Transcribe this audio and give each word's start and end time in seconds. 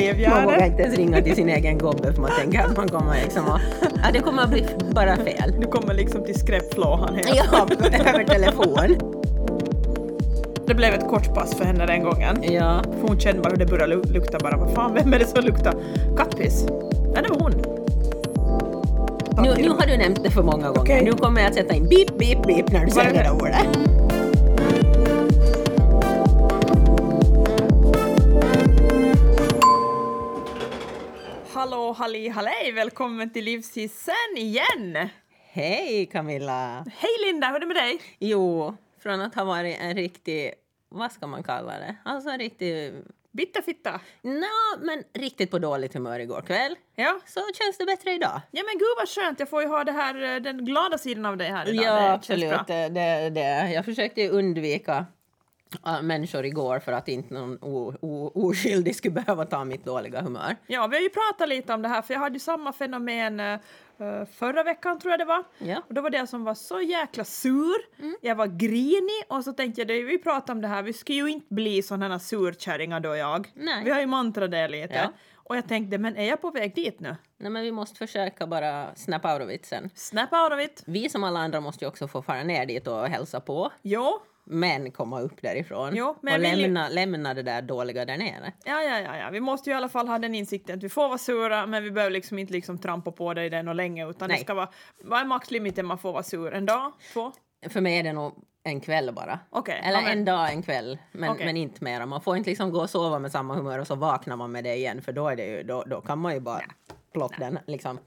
revjärnet. 0.00 0.36
Man 0.36 0.44
vågar 0.54 0.66
inte 0.66 0.82
ens 0.82 0.96
ringa 0.96 1.22
till 1.22 1.34
sin 1.34 1.48
egen 1.48 1.78
gobbe 1.78 2.12
för 2.12 2.20
man 2.22 2.30
tänker 2.40 2.60
att 2.60 2.76
man 2.76 2.88
kommer 2.88 3.14
liksom 3.22 3.48
att, 3.50 3.60
ja, 3.80 4.08
det 4.12 4.18
kommer 4.20 4.42
att 4.42 4.50
bli 4.50 4.64
bara 4.94 5.16
fel. 5.16 5.54
Du 5.60 5.66
kommer 5.66 5.94
liksom 5.94 6.24
till 6.24 6.38
skräpflåhan 6.40 7.14
helt. 7.14 7.34
Ja, 7.52 7.66
över 8.14 8.24
telefon. 8.24 8.96
Det 10.66 10.74
blev 10.74 10.94
ett 10.94 11.08
kort 11.08 11.34
pass 11.34 11.54
för 11.54 11.64
henne 11.64 11.86
den 11.86 12.02
gången. 12.02 12.42
Ja, 12.42 12.82
För 13.00 13.08
hon 13.08 13.20
kände 13.20 13.42
bara 13.42 13.50
hur 13.50 13.56
det 13.56 13.66
började 13.66 13.94
lu- 13.94 14.12
lukta 14.12 14.38
bara. 14.38 14.56
Vad 14.56 14.70
fan, 14.74 14.94
vem 14.94 15.12
är 15.14 15.18
det 15.18 15.26
som 15.26 15.44
luktar 15.44 15.74
kattpiss? 16.16 16.66
Nej, 17.14 17.22
det 17.22 17.28
var 17.34 17.40
hon. 17.40 17.52
nu, 19.44 19.62
nu 19.62 19.68
har 19.68 19.86
du 19.86 19.96
nämnt 19.96 20.22
det 20.24 20.30
för 20.30 20.42
många 20.42 20.66
gånger. 20.66 20.80
Okej. 20.80 21.04
Nu 21.04 21.12
kommer 21.12 21.40
jag 21.40 21.48
att 21.48 21.54
sätta 21.54 21.74
in 21.74 21.88
beep, 21.88 22.18
beep, 22.18 22.46
beep 22.46 22.72
när 22.72 22.84
du 22.84 22.90
säger 22.90 23.24
det? 23.24 23.30
ordet. 23.30 23.54
Halli, 31.96 32.28
hallej! 32.28 32.72
Välkommen 32.72 33.30
till 33.32 33.44
Livshissen 33.44 34.36
igen! 34.36 35.08
Hej 35.52 36.06
Camilla! 36.12 36.84
Hej 36.98 37.10
Linda, 37.26 37.46
hur 37.48 37.56
är 37.56 37.60
det 37.60 37.66
med 37.66 37.76
dig? 37.76 38.00
Jo, 38.18 38.76
från 39.02 39.20
att 39.20 39.34
ha 39.34 39.44
varit 39.44 39.76
en 39.80 39.94
riktig, 39.96 40.52
vad 40.88 41.12
ska 41.12 41.26
man 41.26 41.42
kalla 41.42 41.72
det? 41.72 41.96
Alltså 42.04 42.30
en 42.30 42.38
riktig, 42.38 42.92
Bitterfitta. 43.32 44.00
nå, 44.22 44.46
men 44.82 45.02
riktigt 45.14 45.50
på 45.50 45.58
dåligt 45.58 45.94
humör 45.94 46.18
igår 46.20 46.40
kväll. 46.42 46.76
Ja. 46.94 47.20
Så 47.26 47.40
känns 47.54 47.78
det 47.78 47.84
bättre 47.84 48.10
idag. 48.12 48.40
ja, 48.50 48.62
men 48.66 48.78
gud 48.78 48.88
vad 48.98 49.08
skönt. 49.08 49.40
Jag 49.40 49.48
får 49.48 49.62
ju 49.62 49.68
ha 49.68 49.84
det 49.84 49.92
här, 49.92 50.34
eh, 50.36 50.42
den 50.42 50.64
glada 50.64 50.98
sidan 50.98 51.26
av 51.26 51.36
dig 51.36 51.48
här 51.50 51.68
idag. 51.68 51.84
Ja, 51.84 51.94
Det 52.00 52.12
absolut. 52.12 52.66
Det, 52.66 52.88
det, 52.88 53.30
det. 53.30 53.72
Jag 53.72 53.84
försökte 53.84 54.20
ju 54.20 54.28
undvika 54.28 55.06
människor 56.02 56.44
igår 56.44 56.78
för 56.78 56.92
att 56.92 57.08
inte 57.08 57.34
någon 57.34 57.58
oskyldig 58.34 58.96
skulle 58.96 59.14
behöva 59.14 59.44
ta 59.44 59.64
mitt 59.64 59.84
dåliga 59.84 60.20
humör. 60.20 60.56
Ja, 60.66 60.86
vi 60.86 60.96
har 60.96 61.02
ju 61.02 61.08
pratat 61.08 61.48
lite 61.48 61.74
om 61.74 61.82
det 61.82 61.88
här, 61.88 62.02
för 62.02 62.14
jag 62.14 62.20
hade 62.20 62.34
ju 62.34 62.40
samma 62.40 62.72
fenomen 62.72 63.40
eh, 63.40 63.52
eh, 63.98 64.24
förra 64.32 64.62
veckan 64.62 64.98
tror 64.98 65.10
jag 65.10 65.20
det 65.20 65.24
var. 65.24 65.44
Ja. 65.58 65.82
Och 65.88 65.94
då 65.94 66.00
var 66.00 66.10
det 66.10 66.26
som 66.26 66.44
var 66.44 66.54
så 66.54 66.80
jäkla 66.80 67.24
sur. 67.24 67.76
Jag 68.20 68.34
var 68.34 68.46
grinig 68.46 69.24
och 69.28 69.44
så 69.44 69.52
tänkte 69.52 69.80
jag, 69.80 69.88
det, 69.88 70.02
vi 70.02 70.18
pratade 70.18 70.52
om 70.52 70.60
det 70.60 70.68
här, 70.68 70.82
vi 70.82 70.92
ska 70.92 71.12
ju 71.12 71.26
inte 71.30 71.54
bli 71.54 71.82
sådana 71.82 72.08
här 72.08 72.18
surkärringar 72.18 73.06
och 73.06 73.16
jag. 73.16 73.52
Nej. 73.54 73.84
Vi 73.84 73.90
har 73.90 74.00
ju 74.00 74.06
mantrat 74.06 74.50
det 74.50 74.68
lite. 74.68 74.94
Ja. 74.94 75.12
Och 75.50 75.56
jag 75.56 75.68
tänkte, 75.68 75.98
men 75.98 76.16
är 76.16 76.28
jag 76.28 76.40
på 76.40 76.50
väg 76.50 76.74
dit 76.74 77.00
nu? 77.00 77.16
Nej, 77.38 77.50
men 77.50 77.62
vi 77.62 77.72
måste 77.72 77.98
försöka 77.98 78.46
bara 78.46 78.94
snap 78.94 79.24
out 79.24 79.42
of 79.42 79.50
it 79.50 79.66
sen. 79.66 79.90
Snap 79.94 80.32
out 80.32 80.52
of 80.52 80.60
it. 80.60 80.82
Vi 80.86 81.08
som 81.08 81.24
alla 81.24 81.40
andra 81.40 81.60
måste 81.60 81.84
ju 81.84 81.88
också 81.88 82.08
få 82.08 82.22
fara 82.22 82.42
ner 82.42 82.66
dit 82.66 82.86
och 82.86 83.06
hälsa 83.06 83.40
på. 83.40 83.72
Jo, 83.82 84.22
Men 84.52 84.90
komma 84.90 85.20
upp 85.20 85.42
därifrån. 85.42 85.90
Jo, 85.96 86.16
men 86.22 86.34
och 86.34 86.44
vill 86.44 86.50
ju- 86.58 86.62
lämna, 86.62 86.88
lämna 86.88 87.34
det 87.34 87.42
där 87.42 87.62
dåliga 87.62 88.04
där 88.04 88.16
nere. 88.18 88.52
Ja, 88.64 88.82
ja, 88.82 89.00
ja, 89.00 89.16
ja. 89.16 89.30
Vi 89.30 89.40
måste 89.40 89.70
ju 89.70 89.74
i 89.74 89.76
alla 89.76 89.88
fall 89.88 90.08
ha 90.08 90.18
den 90.18 90.34
insikten 90.34 90.78
att 90.78 90.84
vi 90.84 90.88
får 90.88 91.08
vara 91.08 91.18
sura, 91.18 91.66
men 91.66 91.82
vi 91.84 91.90
behöver 91.90 92.10
liksom 92.12 92.38
inte 92.38 92.52
liksom 92.52 92.78
trampa 92.78 93.12
på 93.12 93.34
det 93.34 93.44
i 93.44 93.48
den 93.48 93.68
och 93.68 93.74
länge, 93.74 94.10
utan 94.10 94.28
Nej. 94.28 94.38
det 94.38 94.44
ska 94.44 94.54
vara, 94.54 94.68
vad 95.04 95.20
är 95.20 95.24
maxlimiten 95.24 95.86
man 95.86 95.98
får 95.98 96.12
vara 96.12 96.22
sur? 96.22 96.54
En 96.54 96.66
dag? 96.66 96.92
Två? 97.12 97.32
För 97.68 97.80
mig 97.80 97.98
är 97.98 98.02
det 98.02 98.12
nog 98.12 98.32
en 98.62 98.80
kväll 98.80 99.12
bara. 99.14 99.38
Okej, 99.50 99.80
Eller 99.84 99.98
ja, 99.98 100.04
men- 100.04 100.18
en 100.18 100.24
dag, 100.24 100.52
en 100.52 100.62
kväll. 100.62 100.98
Men, 101.12 101.30
Okej. 101.30 101.46
men 101.46 101.56
inte 101.56 101.84
mera. 101.84 102.06
Man 102.06 102.20
får 102.20 102.36
inte 102.36 102.50
liksom 102.50 102.70
gå 102.72 102.80
och 102.80 102.90
sova 102.90 103.18
med 103.18 103.32
samma 103.32 103.54
humör 103.54 103.78
och 103.78 103.86
så 103.86 103.94
vaknar 103.94 104.36
man 104.36 104.52
med 104.52 104.64
det 104.64 104.74
igen. 104.74 105.02
För 105.02 105.12
då, 105.12 105.28
är 105.28 105.36
det 105.36 105.46
ju, 105.46 105.62
då, 105.62 105.84
då 105.86 106.00
kan 106.00 106.18
man 106.18 106.34
ju 106.34 106.40
bara 106.40 106.62
plocka 107.12 107.36
den. 107.38 107.58
Liksom. 107.66 107.98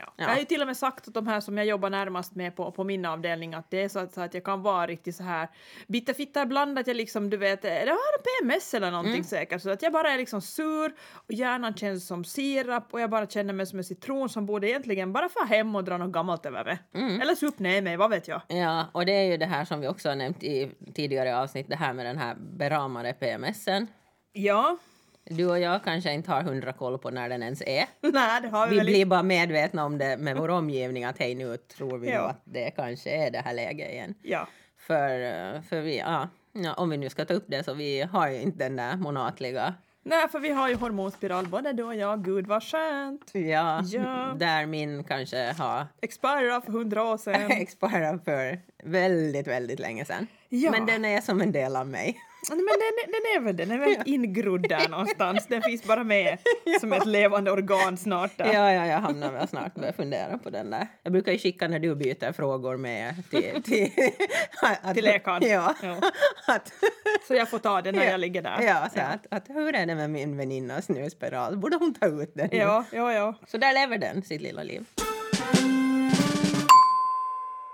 Ja. 0.00 0.12
Ja. 0.16 0.24
Jag 0.24 0.28
har 0.28 0.38
ju 0.38 0.44
till 0.44 0.60
och 0.60 0.66
med 0.66 0.76
sagt 0.76 1.08
åt 1.08 1.14
de 1.14 1.26
här 1.26 1.40
som 1.40 1.56
jag 1.58 1.66
jobbar 1.66 1.90
närmast 1.90 2.34
med 2.34 2.56
på, 2.56 2.70
på 2.72 2.84
min 2.84 3.04
avdelning 3.04 3.54
att 3.54 3.70
det 3.70 3.82
är 3.82 3.88
så 3.88 3.98
att, 3.98 4.12
så 4.12 4.20
att 4.20 4.34
jag 4.34 4.44
kan 4.44 4.62
vara 4.62 4.86
riktigt 4.86 5.16
så 5.16 5.22
här 5.22 5.48
bitterfitta 5.88 6.42
ibland 6.42 6.78
att 6.78 6.86
jag 6.86 6.96
liksom 6.96 7.30
du 7.30 7.36
vet, 7.36 7.62
det 7.62 7.68
har 7.68 8.40
PMS 8.42 8.74
eller 8.74 8.90
någonting 8.90 9.12
Mm. 9.14 9.24
säkert 9.24 9.62
så 9.62 9.70
att 9.70 9.82
jag 9.82 9.92
bara 9.92 10.10
är 10.12 10.16
liksom 10.18 10.40
sur 10.40 10.92
och 11.12 11.32
hjärnan 11.32 11.74
känns 11.74 12.06
som 12.06 12.24
sirap 12.24 12.84
och 12.90 13.00
jag 13.00 13.10
bara 13.10 13.26
känner 13.26 13.52
mig 13.52 13.66
som 13.66 13.78
en 13.78 13.84
citron 13.84 14.28
som 14.28 14.46
borde 14.46 14.68
egentligen 14.68 15.12
bara 15.12 15.28
få 15.28 15.44
hem 15.44 15.76
och 15.76 15.84
dra 15.84 15.96
något 15.98 16.12
gammalt 16.12 16.46
över 16.46 16.64
mig. 16.64 16.78
Mm. 16.94 17.20
Eller 17.20 17.34
sup 17.34 17.58
ner 17.58 17.82
mig, 17.82 17.96
vad 17.96 18.10
vet 18.10 18.28
jag. 18.28 18.40
Ja, 18.48 18.86
och 18.92 19.06
det 19.06 19.12
är 19.12 19.24
ju 19.24 19.36
det 19.36 19.46
här 19.46 19.64
som 19.64 19.80
vi 19.80 19.88
också 19.88 20.08
har 20.08 20.16
nämnt 20.16 20.42
i 20.42 20.70
tidigare 20.94 21.38
avsnitt. 21.38 21.68
Det 21.68 21.76
här 21.76 21.92
med 21.92 22.06
den 22.06 22.18
här 22.18 22.34
beramade 22.40 23.12
PMSen. 23.12 23.86
Ja, 24.32 24.76
Du 25.24 25.46
och 25.50 25.58
jag 25.58 25.84
kanske 25.84 26.12
inte 26.12 26.30
har 26.30 26.42
hundra 26.42 26.72
koll 26.72 26.98
på 26.98 27.10
när 27.10 27.28
den 27.28 27.42
ens 27.42 27.62
är. 27.62 27.84
nej 28.12 28.40
det 28.42 28.48
har 28.48 28.66
vi, 28.66 28.70
Vi 28.70 28.76
väl 28.76 28.86
blir 28.86 29.06
bara 29.06 29.22
medvetna 29.22 29.84
om 29.84 29.98
det 29.98 30.16
med 30.16 30.36
vår 30.36 30.48
omgivning. 30.48 31.04
Att 31.04 31.18
hej, 31.18 31.34
nu 31.34 31.56
tror 31.56 31.98
vi 31.98 32.10
Ja. 32.10 32.20
att 32.28 32.42
det 32.44 32.70
kanske 32.70 33.10
är 33.10 33.30
det 33.30 33.38
här 33.38 33.54
läget 33.54 33.92
igen. 33.92 34.14
Ja. 34.22 34.48
För, 34.78 35.60
för 35.62 35.80
vi, 35.80 35.98
ja, 35.98 36.28
om 36.76 36.90
vi 36.90 36.96
nu 36.96 37.08
ska 37.10 37.24
ta 37.24 37.34
upp 37.34 37.44
det 37.48 37.64
så 37.64 37.74
vi 37.74 38.02
har 38.02 38.28
ju 38.28 38.40
inte 38.40 38.64
den 38.64 38.76
där 38.76 38.96
månatliga, 38.96 39.74
Nej, 40.02 40.28
för 40.28 40.38
vi 40.40 40.50
har 40.50 40.68
ju 40.68 40.74
hormonspiral 40.74 41.46
både 41.48 41.72
du 41.72 41.82
och 41.82 41.94
jag. 41.94 42.24
Gud 42.24 42.46
vad 42.46 42.62
skönt. 42.62 43.30
ja, 43.34 43.82
Ja. 43.84 44.34
där 44.38 44.66
min 44.66 45.04
kanske 45.04 45.52
har 45.58 45.86
Expira 46.02 46.60
för 46.60 46.72
hundra 46.72 47.04
år 47.04 47.16
sedan. 47.16 47.50
expirerat 47.50 48.24
för 48.24 48.60
väldigt, 48.84 49.46
väldigt 49.46 49.80
länge 49.80 50.04
sedan. 50.04 50.26
Ja. 50.48 50.70
Men 50.70 50.86
den 50.86 51.04
är 51.04 51.20
som 51.20 51.40
en 51.40 51.52
del 51.52 51.76
av 51.76 51.86
mig. 51.88 52.16
Men 52.48 52.58
den, 52.58 52.66
är- 52.66 53.06
den 53.06 53.36
är 53.36 53.40
väl 53.44 53.56
den 53.56 53.70
är 53.70 53.78
väl 53.78 53.96
ingrodd 54.06 54.68
där 54.68 54.88
någonstans. 54.88 55.46
Den 55.48 55.62
finns 55.62 55.82
bara 55.84 56.04
med 56.04 56.38
som 56.80 56.92
ett 56.92 57.06
levande 57.06 57.50
organ 57.50 57.96
snart 57.96 58.30
där. 58.38 58.52
Ja, 58.54 58.72
ja, 58.72 58.86
jag 58.86 58.98
hamnar 58.98 59.32
väl 59.32 59.48
snart 59.48 59.74
börja 59.74 59.92
fundera 59.92 60.38
på 60.38 60.50
den 60.50 60.70
där. 60.70 60.86
Jag 61.02 61.12
brukar 61.12 61.32
ju 61.32 61.38
skicka 61.38 61.68
när 61.68 61.78
du 61.78 61.94
byter 61.94 62.32
frågor 62.32 62.76
med 62.76 63.14
till... 63.30 63.62
Till, 63.62 63.90
att, 64.82 64.94
Till 64.94 65.04
läkaren. 65.04 65.48
Ja. 65.48 65.74
Ja. 65.82 65.96
Att, 66.54 66.72
Så 67.28 67.34
jag 67.34 67.48
får 67.50 67.58
ta 67.58 67.82
den 67.82 67.94
när 67.94 68.10
jag 68.10 68.20
ligger 68.20 68.42
där. 68.42 68.60
ja, 68.62 68.88
så 68.94 69.00
Att, 69.00 69.26
att 69.30 69.48
hur 69.48 69.74
är 69.74 69.86
det 69.86 69.94
med 69.94 70.10
min 70.10 70.36
väninnas 70.36 70.84
snusspiral? 70.86 71.56
Borde 71.56 71.76
hon 71.76 71.94
ta 71.94 72.06
ut 72.06 72.32
den? 72.34 72.48
Ja, 72.52 72.84
ja, 72.92 73.12
ja. 73.12 73.34
Så 73.46 73.58
där 73.58 73.72
lever 73.74 73.98
den 73.98 74.22
sitt 74.22 74.40
lilla 74.40 74.62
liv. 74.62 74.84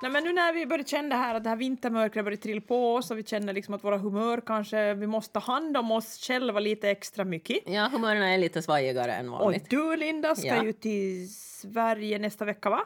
Nej, 0.03 0.11
men 0.11 0.25
nu 0.25 0.33
när 0.33 0.53
vi 0.53 0.67
börjar 0.67 0.85
känna 0.85 1.09
det 1.09 1.15
här 1.15 1.35
att 1.35 1.45
det 1.45 1.49
här 1.51 1.57
vintermörkret 1.57 2.25
börjar 2.25 2.37
trilla 2.37 2.61
på 2.61 2.95
oss 2.95 3.11
och 3.11 3.19
vi 3.19 3.25
känner 3.25 3.53
liksom 3.53 3.75
att 3.75 3.85
våra 3.85 3.99
humör 3.99 4.41
kanske, 4.47 4.95
vi 4.95 5.07
måste 5.07 5.33
ta 5.33 5.41
hand 5.41 5.77
om 5.77 5.91
oss 5.91 6.19
själva 6.27 6.61
lite 6.61 6.91
extra 6.91 7.25
mycket. 7.25 7.59
Ja, 7.67 7.89
humören 7.93 8.23
är 8.23 8.39
lite 8.39 8.63
svajigare 8.63 9.13
än 9.13 9.29
Och 9.29 9.39
vanligt. 9.41 9.71
du 9.71 9.97
Linda 9.97 10.35
ska 10.35 10.47
Ja. 10.47 10.65
ju 10.65 10.73
till 10.73 11.35
Sverige 11.35 12.19
nästa 12.19 12.45
vecka 12.45 12.71
va? 12.71 12.83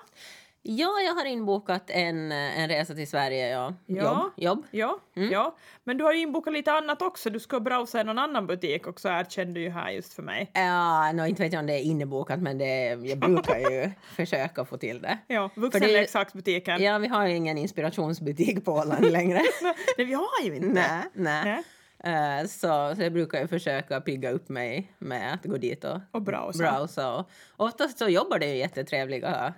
Ja, 0.63 1.01
jag 1.07 1.15
har 1.15 1.25
inbokat 1.25 1.83
en, 1.91 2.33
en 2.33 2.69
resa 2.69 2.95
till 2.95 3.09
Sverige. 3.09 3.49
Ja. 3.49 3.75
Ja. 3.87 3.95
Jobb. 3.97 4.33
Jobb. 4.37 4.65
Ja, 4.71 4.99
Mm. 5.17 5.31
ja. 5.33 5.57
Men 5.85 5.99
du 5.99 6.05
har 6.05 6.13
inbokat 6.13 6.53
lite 6.53 6.73
annat 6.73 7.03
också. 7.03 7.31
Du 7.31 7.41
ska 7.41 7.61
browsa 7.61 8.01
i 8.01 8.05
någon 8.05 8.19
annan 8.19 8.47
butik 8.47 8.87
också 8.87 9.09
erkände 9.09 9.55
du 9.55 9.61
ju 9.63 9.71
här 9.71 9.91
just 9.91 10.13
för 10.15 10.23
mig. 10.23 10.51
Ja, 10.55 11.13
no, 11.13 11.27
inte 11.27 11.43
vet 11.43 11.53
jag 11.53 11.61
om 11.61 11.67
det 11.67 11.73
är 11.73 11.83
innebokat, 11.83 12.41
men 12.41 12.59
det, 12.59 12.85
jag 12.89 13.19
brukar 13.19 13.57
ju 13.59 13.91
försöka 14.17 14.65
få 14.65 14.77
till 14.77 15.03
det. 15.03 15.19
Ja, 15.27 15.51
vuxenleksaksbutiken. 15.57 16.83
Ja, 16.83 16.99
vi 16.99 17.09
har 17.09 17.27
ju 17.27 17.35
ingen 17.35 17.59
inspirationsbutik 17.59 18.65
på 18.65 18.73
Åland 18.73 19.11
längre. 19.11 19.41
Nej, 19.99 20.07
vi 20.07 20.13
har 20.15 20.45
ju 20.45 20.57
inte. 20.57 20.69
nej, 20.69 21.03
nej. 21.13 21.45
Nej. 21.45 22.41
Eh, 22.41 22.47
så, 22.47 22.93
så 22.97 23.03
jag 23.03 23.13
brukar 23.13 23.41
ju 23.41 23.49
försöka 23.49 24.01
pigga 24.01 24.31
upp 24.31 24.49
mig 24.49 24.93
med 24.99 25.35
att 25.35 25.45
gå 25.45 25.57
dit 25.57 25.85
och, 25.85 26.01
Och 26.11 26.23
browsa. 26.23 26.59
browsa. 26.59 27.15
Och, 27.15 27.31
oftast 27.57 27.99
så 27.99 28.09
jobbar 28.09 28.39
det 28.39 28.47
ju 28.47 28.57
jättetrevliga 28.57 29.55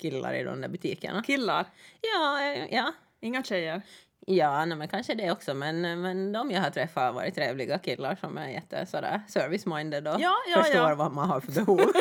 killar 0.00 0.34
i 0.34 0.42
de 0.44 0.60
där 0.60 0.68
butikerna. 0.68 1.22
Killar, 1.22 1.66
Ja, 2.00 2.42
eh, 2.42 2.74
ja. 2.74 2.92
inga 3.20 3.42
tjejer. 3.42 3.82
Ja, 4.26 4.64
nej, 4.64 4.78
men 4.78 4.88
kanske 4.88 5.14
det 5.14 5.30
också. 5.30 5.54
Men, 5.54 6.00
men 6.02 6.32
de 6.32 6.50
jag 6.50 6.60
har 6.60 6.70
träffat 6.70 7.02
har 7.02 7.12
varit 7.12 7.34
trevliga 7.34 7.78
killar 7.78 8.16
som 8.20 8.38
är 8.38 8.48
jätte 8.48 8.86
sådär 8.86 9.20
service-minded 9.28 10.14
och 10.14 10.20
Ja, 10.20 10.34
ja, 10.54 10.62
förstår 10.62 10.88
ja. 10.90 10.94
vad 10.94 11.12
man 11.12 11.28
har 11.28 11.40
för 11.40 11.52
behov. 11.52 11.78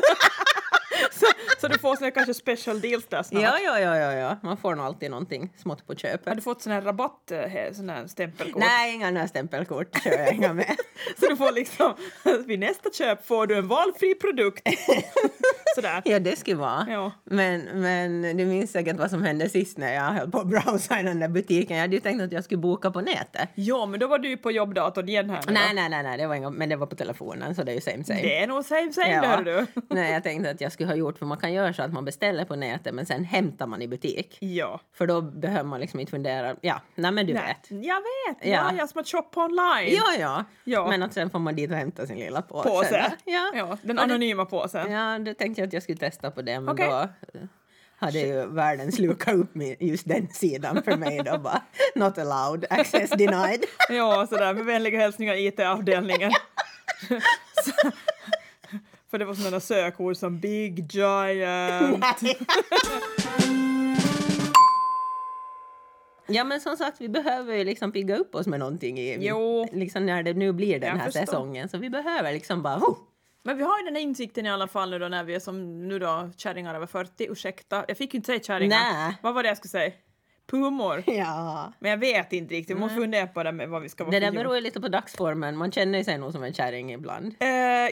Så, 1.12 1.26
så 1.62 1.68
du 1.68 1.78
får 1.80 1.96
såna 1.96 2.12
kanske 2.12 2.34
special 2.34 2.82
deals 2.82 3.06
där 3.06 3.24
snart. 3.24 3.44
ja, 3.44 3.60
ja, 3.60 3.80
ja, 3.80 3.98
ja, 3.98 4.14
ja. 4.14 4.38
Man 4.44 4.58
får 4.58 4.76
nog 4.76 4.86
alltid 4.86 5.10
någonting 5.12 5.54
smått 5.58 5.88
på 5.88 5.94
Har 5.94 5.98
köpet. 5.98 6.36
du 6.36 6.42
fått 6.42 6.62
sån 6.62 6.74
här 6.74 6.82
rabatt, 6.82 7.32
eh, 7.32 7.74
sån 7.74 7.90
här 7.90 8.08
stämpelkort? 8.08 8.62
Nej, 8.62 8.94
inga 8.96 9.12
några 9.12 9.28
stämpelkort 9.28 10.04
kör 10.04 10.12
jag 10.12 10.34
inga 10.34 10.54
med. 10.54 10.76
Så 11.20 11.28
du 11.28 11.36
får 11.36 11.52
liksom, 11.52 11.94
vid 12.46 12.60
nästa 12.60 12.90
köp 12.92 13.26
får 13.28 13.48
du 13.48 13.58
en 13.58 13.68
valfri 13.68 14.16
produkt. 14.16 14.68
Sådär. 15.76 16.02
Ja, 16.06 16.20
det 16.20 16.36
skulle 16.40 16.56
vara. 16.58 16.86
Ja. 16.90 17.12
Men, 17.24 17.62
men 17.62 18.38
du 18.38 18.46
minns 18.46 18.72
säkert 18.72 18.98
vad 18.98 19.10
som 19.10 19.24
hände 19.24 19.50
sist 19.50 19.78
när 19.78 19.94
jag 19.94 20.02
höll 20.04 20.32
på 20.32 20.40
att 20.40 20.48
browsa 20.48 21.00
i 21.00 21.04
den 21.04 21.20
där 21.20 21.28
butiken. 21.28 21.78
Jag 21.78 21.82
hade 21.84 21.96
ju 21.96 22.00
tänkt 22.02 22.22
att 22.22 22.32
jag 22.32 22.44
skulle 22.44 22.58
boka 22.62 22.92
på 22.92 23.02
nätet. 23.02 23.50
Ja, 23.56 23.86
men 23.86 24.00
då 24.00 24.08
var 24.08 24.20
du 24.20 24.30
ju 24.30 24.38
på 24.38 24.52
jobbdatorn 24.52 25.10
igen 25.10 25.30
här 25.30 25.42
nu 25.48 25.54
Nej, 25.54 25.74
nej, 25.74 25.90
nej, 25.90 26.04
nej 26.04 26.18
det 26.18 26.28
var 26.28 26.36
inga, 26.36 26.50
men 26.50 26.70
det 26.70 26.76
var 26.76 26.88
på 26.88 26.96
telefonen 26.96 27.56
så 27.56 27.64
det 27.64 27.72
är 27.72 27.76
ju 27.76 27.82
same 27.82 28.04
same. 28.04 28.22
Det 28.22 28.38
är 28.38 28.48
nog 28.48 28.66
same 28.66 28.94
same 28.94 29.22
det 29.22 29.28
hör 29.28 29.44
du. 29.44 29.66
Nej, 29.90 30.14
jag 30.14 30.24
tänkte 30.24 30.50
att 30.50 30.62
jag 30.62 30.72
skulle 30.72 30.90
ha 30.90 30.96
gjort, 30.96 31.18
för 31.18 31.26
man 31.34 31.40
kan 31.40 31.54
göra 31.54 31.74
så 31.74 31.84
att 31.84 31.94
man 31.94 32.06
beställer 32.06 32.46
på 32.46 32.56
nätet 32.56 32.94
men 32.94 33.06
sen 33.06 33.24
hämtar 33.24 33.68
man 33.68 33.82
i 33.82 33.88
butik. 33.88 34.38
Ja. 34.40 34.80
För 34.94 35.08
då 35.08 35.22
behöver 35.22 35.64
man 35.64 35.80
liksom 35.80 36.00
inte 36.00 36.10
fundera. 36.12 36.56
Ja, 36.62 36.82
nej 36.96 37.12
men 37.12 37.26
du 37.26 37.34
Nej, 37.34 37.58
vet. 37.70 37.84
Jag 37.86 37.96
vet, 37.96 38.38
ja, 38.42 38.48
Ja. 38.50 38.72
jag 38.78 38.90
som 38.90 39.02
att 39.02 39.08
shoppa 39.08 39.46
online. 39.46 39.90
Ja, 39.96 40.14
ja, 40.20 40.46
Ja. 40.64 40.88
Men 40.90 41.04
att 41.04 41.14
sen 41.14 41.30
får 41.30 41.40
man 41.40 41.56
dit 41.56 41.72
och 41.72 41.78
hämta 41.78 42.08
sin 42.08 42.18
lilla 42.18 42.42
påse. 42.42 42.70
Påse. 42.70 43.14
Ja. 43.26 43.52
Ja, 43.56 43.78
den 43.82 44.00
anonyma 44.00 44.46
påsen. 44.46 44.92
Ja, 44.92 45.20
det 45.20 45.34
tänkte 45.34 45.62
jag 45.62 45.68
att 45.68 45.74
jag 45.74 45.84
skulle 45.84 45.98
testa 45.98 46.32
på 46.32 46.42
det, 46.42 46.60
men 46.60 46.74
Okej. 46.74 46.88
då 46.90 46.96
eh, 47.40 47.46
hade 47.98 48.20
ju 48.20 48.46
världen 48.48 48.92
slukat 48.92 49.34
upp 49.34 49.56
med 49.56 49.76
just 49.80 50.08
den 50.08 50.28
sidan 50.28 50.84
för 50.84 50.96
mig 50.98 51.22
då 51.26 51.38
bara 51.38 51.62
not 51.96 52.18
allowed, 52.18 52.66
access 52.70 53.10
denied. 53.10 53.64
Ja, 53.90 54.28
sådär 54.30 54.54
med 54.54 54.66
vänliga 54.66 55.00
hälsningar 55.00 55.34
IT-avdelningen. 55.36 56.32
För 59.14 59.18
det 59.20 59.26
var 59.26 59.34
sådana 59.34 59.60
sökord 59.60 60.18
som 60.18 60.40
big 60.40 60.92
giant. 60.94 62.04
Ja 66.28 66.44
men 66.44 66.62
som 66.62 66.78
sagt, 66.78 67.02
vi 67.02 67.10
behöver 67.10 67.56
ju 67.56 67.64
liksom 67.64 67.92
pigga 67.92 68.18
upp 68.18 68.36
oss 68.36 68.48
med 68.48 68.60
någonting 68.60 69.00
i, 69.00 69.18
Jo. 69.28 69.68
liksom 69.72 70.06
när 70.06 70.24
det 70.24 70.34
nu 70.34 70.52
blir 70.54 70.80
den 70.80 70.90
Jag 70.90 70.96
här 70.98 71.06
förstår. 71.06 71.20
säsongen. 71.20 71.70
Så 71.70 71.78
vi 71.78 71.90
behöver 71.90 72.34
liksom 72.34 72.62
bara... 72.62 72.78
Oh! 72.78 72.98
Men 73.44 73.58
vi 73.58 73.64
har 73.64 73.80
ju 73.80 73.86
den 73.86 73.96
här 73.96 74.02
insikten 74.02 74.46
i 74.46 74.50
alla 74.50 74.68
fall 74.68 74.90
nu 74.90 75.00
då 75.00 75.08
när 75.08 75.24
vi 75.24 75.36
är 75.36 75.40
som 75.40 75.88
nu 75.88 76.00
då 76.00 76.30
kärringar 76.38 76.76
över 76.76 76.86
40, 76.86 77.28
ursäkta. 77.32 77.86
Jag 77.88 77.98
fick 77.98 78.14
ju 78.14 78.18
inte 78.18 78.26
säga 78.28 78.40
kärringar. 78.40 78.78
Nej. 78.94 79.18
Vad 79.22 79.34
var 79.34 79.44
det 79.44 79.50
jag 79.50 79.58
skulle 79.58 79.70
säga? 79.70 79.92
Pumor. 80.54 81.04
Ja. 81.14 81.74
Men 81.80 81.92
jag 81.92 81.98
vet 81.98 82.34
inte 82.34 82.54
riktigt, 82.54 82.76
vi 82.76 82.80
måste 82.80 82.96
fundera 82.96 83.28
på 83.28 83.44
det 83.44 83.52
med 83.52 83.70
vad 83.70 83.82
vi 83.82 83.90
ska 83.90 84.04
vara 84.04 84.12
Det 84.12 84.20
där 84.20 84.28
för 84.28 84.38
beror 84.38 84.56
ju 84.56 84.62
lite 84.62 84.82
på 84.82 84.88
dagsformen. 84.88 85.58
Man 85.58 85.72
känner 85.72 86.04
sig 86.04 86.18
nog 86.18 86.32
som 86.32 86.44
en 86.44 86.54
kärring 86.54 86.94
ibland. 86.94 87.36
Eh, 87.40 87.48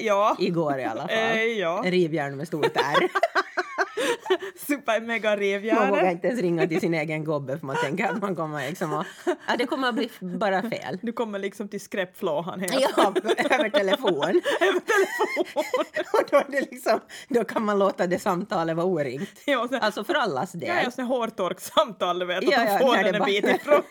ja. 0.06 0.36
Igår 0.40 0.80
i 0.80 0.84
alla 0.84 1.02
fall. 1.02 1.10
Eh, 1.18 1.44
ja. 1.44 1.82
Rivjärn 1.86 2.38
med 2.38 2.48
stort 2.48 2.66
R. 2.76 3.10
Super 4.68 5.02
mega 5.02 5.76
Man 5.76 5.90
vågar 5.90 6.12
inte 6.12 6.28
ens 6.28 6.42
ringa 6.42 6.68
till 6.68 6.80
sin 6.82 6.94
egen 6.94 7.24
gobbe 7.24 7.58
för 7.58 7.66
man 7.66 7.76
tänker 7.84 8.06
att 8.10 8.22
man 8.22 8.36
kommer 8.36 8.68
liksom 8.70 8.94
att, 8.94 9.08
ja, 9.26 9.56
det 9.58 9.66
kommer 9.66 9.88
att 9.90 9.96
bli 9.96 10.10
bara 10.20 10.62
fel. 10.62 11.00
Du 11.02 11.12
kommer 11.12 11.40
liksom 11.40 11.68
till 11.68 11.82
skräpflåhan 11.82 12.60
helt. 12.60 12.74
Ja, 12.98 13.14
över 13.56 13.70
telefon. 13.70 14.12
Och 16.14 16.26
då, 16.32 16.38
är 16.38 16.46
det 16.52 16.62
liksom, 16.72 17.00
då 17.28 17.44
kan 17.44 17.66
man 17.66 17.80
låta 17.80 18.08
det 18.08 18.20
samtalet 18.20 18.76
vara 18.76 18.86
oringt. 18.86 19.30
Ja, 19.46 19.60
och 19.64 19.70
sen, 19.70 19.82
Alltså 19.82 20.04
för 20.04 20.14
allas 20.14 20.52
del. 20.52 20.70
ja, 20.86 20.92
här 20.98 21.04
hårtorksamtal 21.04 22.20
du 22.20 22.26
vet, 22.26 22.38
att 22.38 22.44
Ja, 22.44 22.80
ja, 22.82 23.04
det 23.04 23.10
en 23.10 23.20
bara- 23.20 23.26
bit 23.26 23.46
ifrån. 23.46 23.82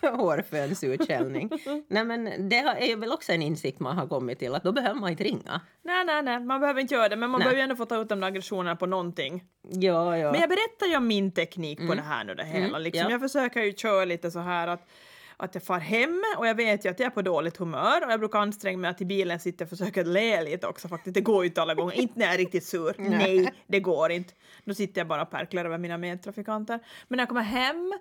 ja, 0.00 0.10
hårfönsutskällning. 0.10 1.50
Nej 1.88 2.04
men 2.04 2.48
det 2.48 2.58
är 2.58 2.96
väl 2.96 3.12
också 3.12 3.32
en 3.32 3.42
insikt 3.42 3.80
man 3.80 3.98
har 3.98 4.06
kommit 4.06 4.38
till 4.38 4.54
att 4.54 4.62
då 4.64 4.72
behöver 4.72 5.00
man 5.00 5.10
inte 5.10 5.24
ringa. 5.24 5.60
nej, 5.84 6.04
nej, 6.04 6.22
nej, 6.22 6.40
man 6.40 6.60
behöver 6.60 6.80
inte 6.80 6.94
göra 6.94 7.08
det, 7.08 7.16
men 7.16 7.30
man 7.30 7.38
Nej. 7.38 7.44
behöver 7.44 7.56
ju 7.58 7.62
ändå 7.62 7.76
få 7.76 7.84
ta 7.84 7.96
ut 8.00 8.08
de 8.08 8.20
där 8.20 8.30
aggressionerna 8.32 8.76
på 8.76 8.86
någonting. 8.86 9.44
Ja, 9.70 10.18
ja. 10.18 10.32
Men 10.32 10.40
jag 10.40 10.50
berättar 10.50 10.86
ju 10.86 10.96
om 10.96 11.06
min 11.06 11.32
teknik 11.32 11.78
på 11.88 11.94
det 11.94 12.02
här 12.02 12.24
nu 12.24 12.34
det 12.34 12.44
hela. 12.44 12.66
Mm, 12.66 12.82
Liksom. 12.82 13.02
ja. 13.04 13.10
Jag 13.10 13.20
försöker 13.20 13.62
ju 13.62 13.72
köra 13.72 14.04
lite 14.04 14.30
så 14.30 14.38
här 14.38 14.68
att 14.68 14.88
att 15.36 15.54
jag 15.54 15.64
far 15.64 15.78
hem 15.78 16.22
och 16.38 16.46
jag 16.46 16.54
vet 16.54 16.84
ju 16.84 16.88
att 16.90 16.98
jag 17.00 17.06
är 17.06 17.10
på 17.10 17.22
dåligt 17.22 17.56
humör 17.56 18.06
och 18.06 18.12
jag 18.12 18.20
brukar 18.20 18.38
anstränga 18.38 18.78
mig 18.78 18.90
att 18.90 19.00
i 19.00 19.04
bilen 19.04 19.40
sitta 19.40 19.64
och 19.64 19.70
försöka 19.70 20.02
le 20.02 20.42
lite 20.42 20.66
också 20.66 20.88
faktiskt. 20.88 21.14
Det 21.14 21.20
går 21.20 21.42
ju 21.44 21.48
inte 21.48 21.62
alla 21.62 21.74
gånger, 21.74 21.92
inte 21.92 22.18
när 22.18 22.26
jag 22.26 22.34
är 22.34 22.38
riktigt 22.38 22.64
sur. 22.64 22.94
Nej, 22.98 23.52
det 23.66 23.80
går 23.80 24.10
inte. 24.12 24.34
Då 24.64 24.74
sitter 24.74 25.00
jag 25.00 25.08
bara 25.08 25.22
och 25.22 25.30
perklar 25.30 25.64
över 25.64 25.78
mina 25.78 25.98
medtrafikanter. 25.98 26.78
Men 27.08 27.16
när 27.16 27.22
jag 27.22 27.28
kommer 27.28 27.42
hem, 27.42 27.92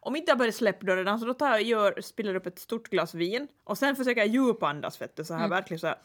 om 0.00 0.16
inte 0.16 0.30
jag 0.30 0.38
börjar 0.38 0.52
släppa 0.52 0.86
dörren, 0.86 1.18
så 1.18 1.26
då 1.26 1.34
tar 1.34 1.48
jag 1.48 1.62
gör, 1.62 2.00
spiller 2.00 2.34
upp 2.34 2.46
ett 2.46 2.58
stort 2.58 2.88
glas 2.88 3.14
vin 3.14 3.48
och 3.64 3.78
sen 3.78 3.96
försöker 3.96 4.20
jag 4.20 4.28
djupandas 4.28 5.00
vet 5.00 5.16
du, 5.16 5.24
så 5.24 5.34
här 5.34 5.40
Mm. 5.40 5.50
verkligen 5.50 5.78
så 5.80 5.86
här. 5.86 5.96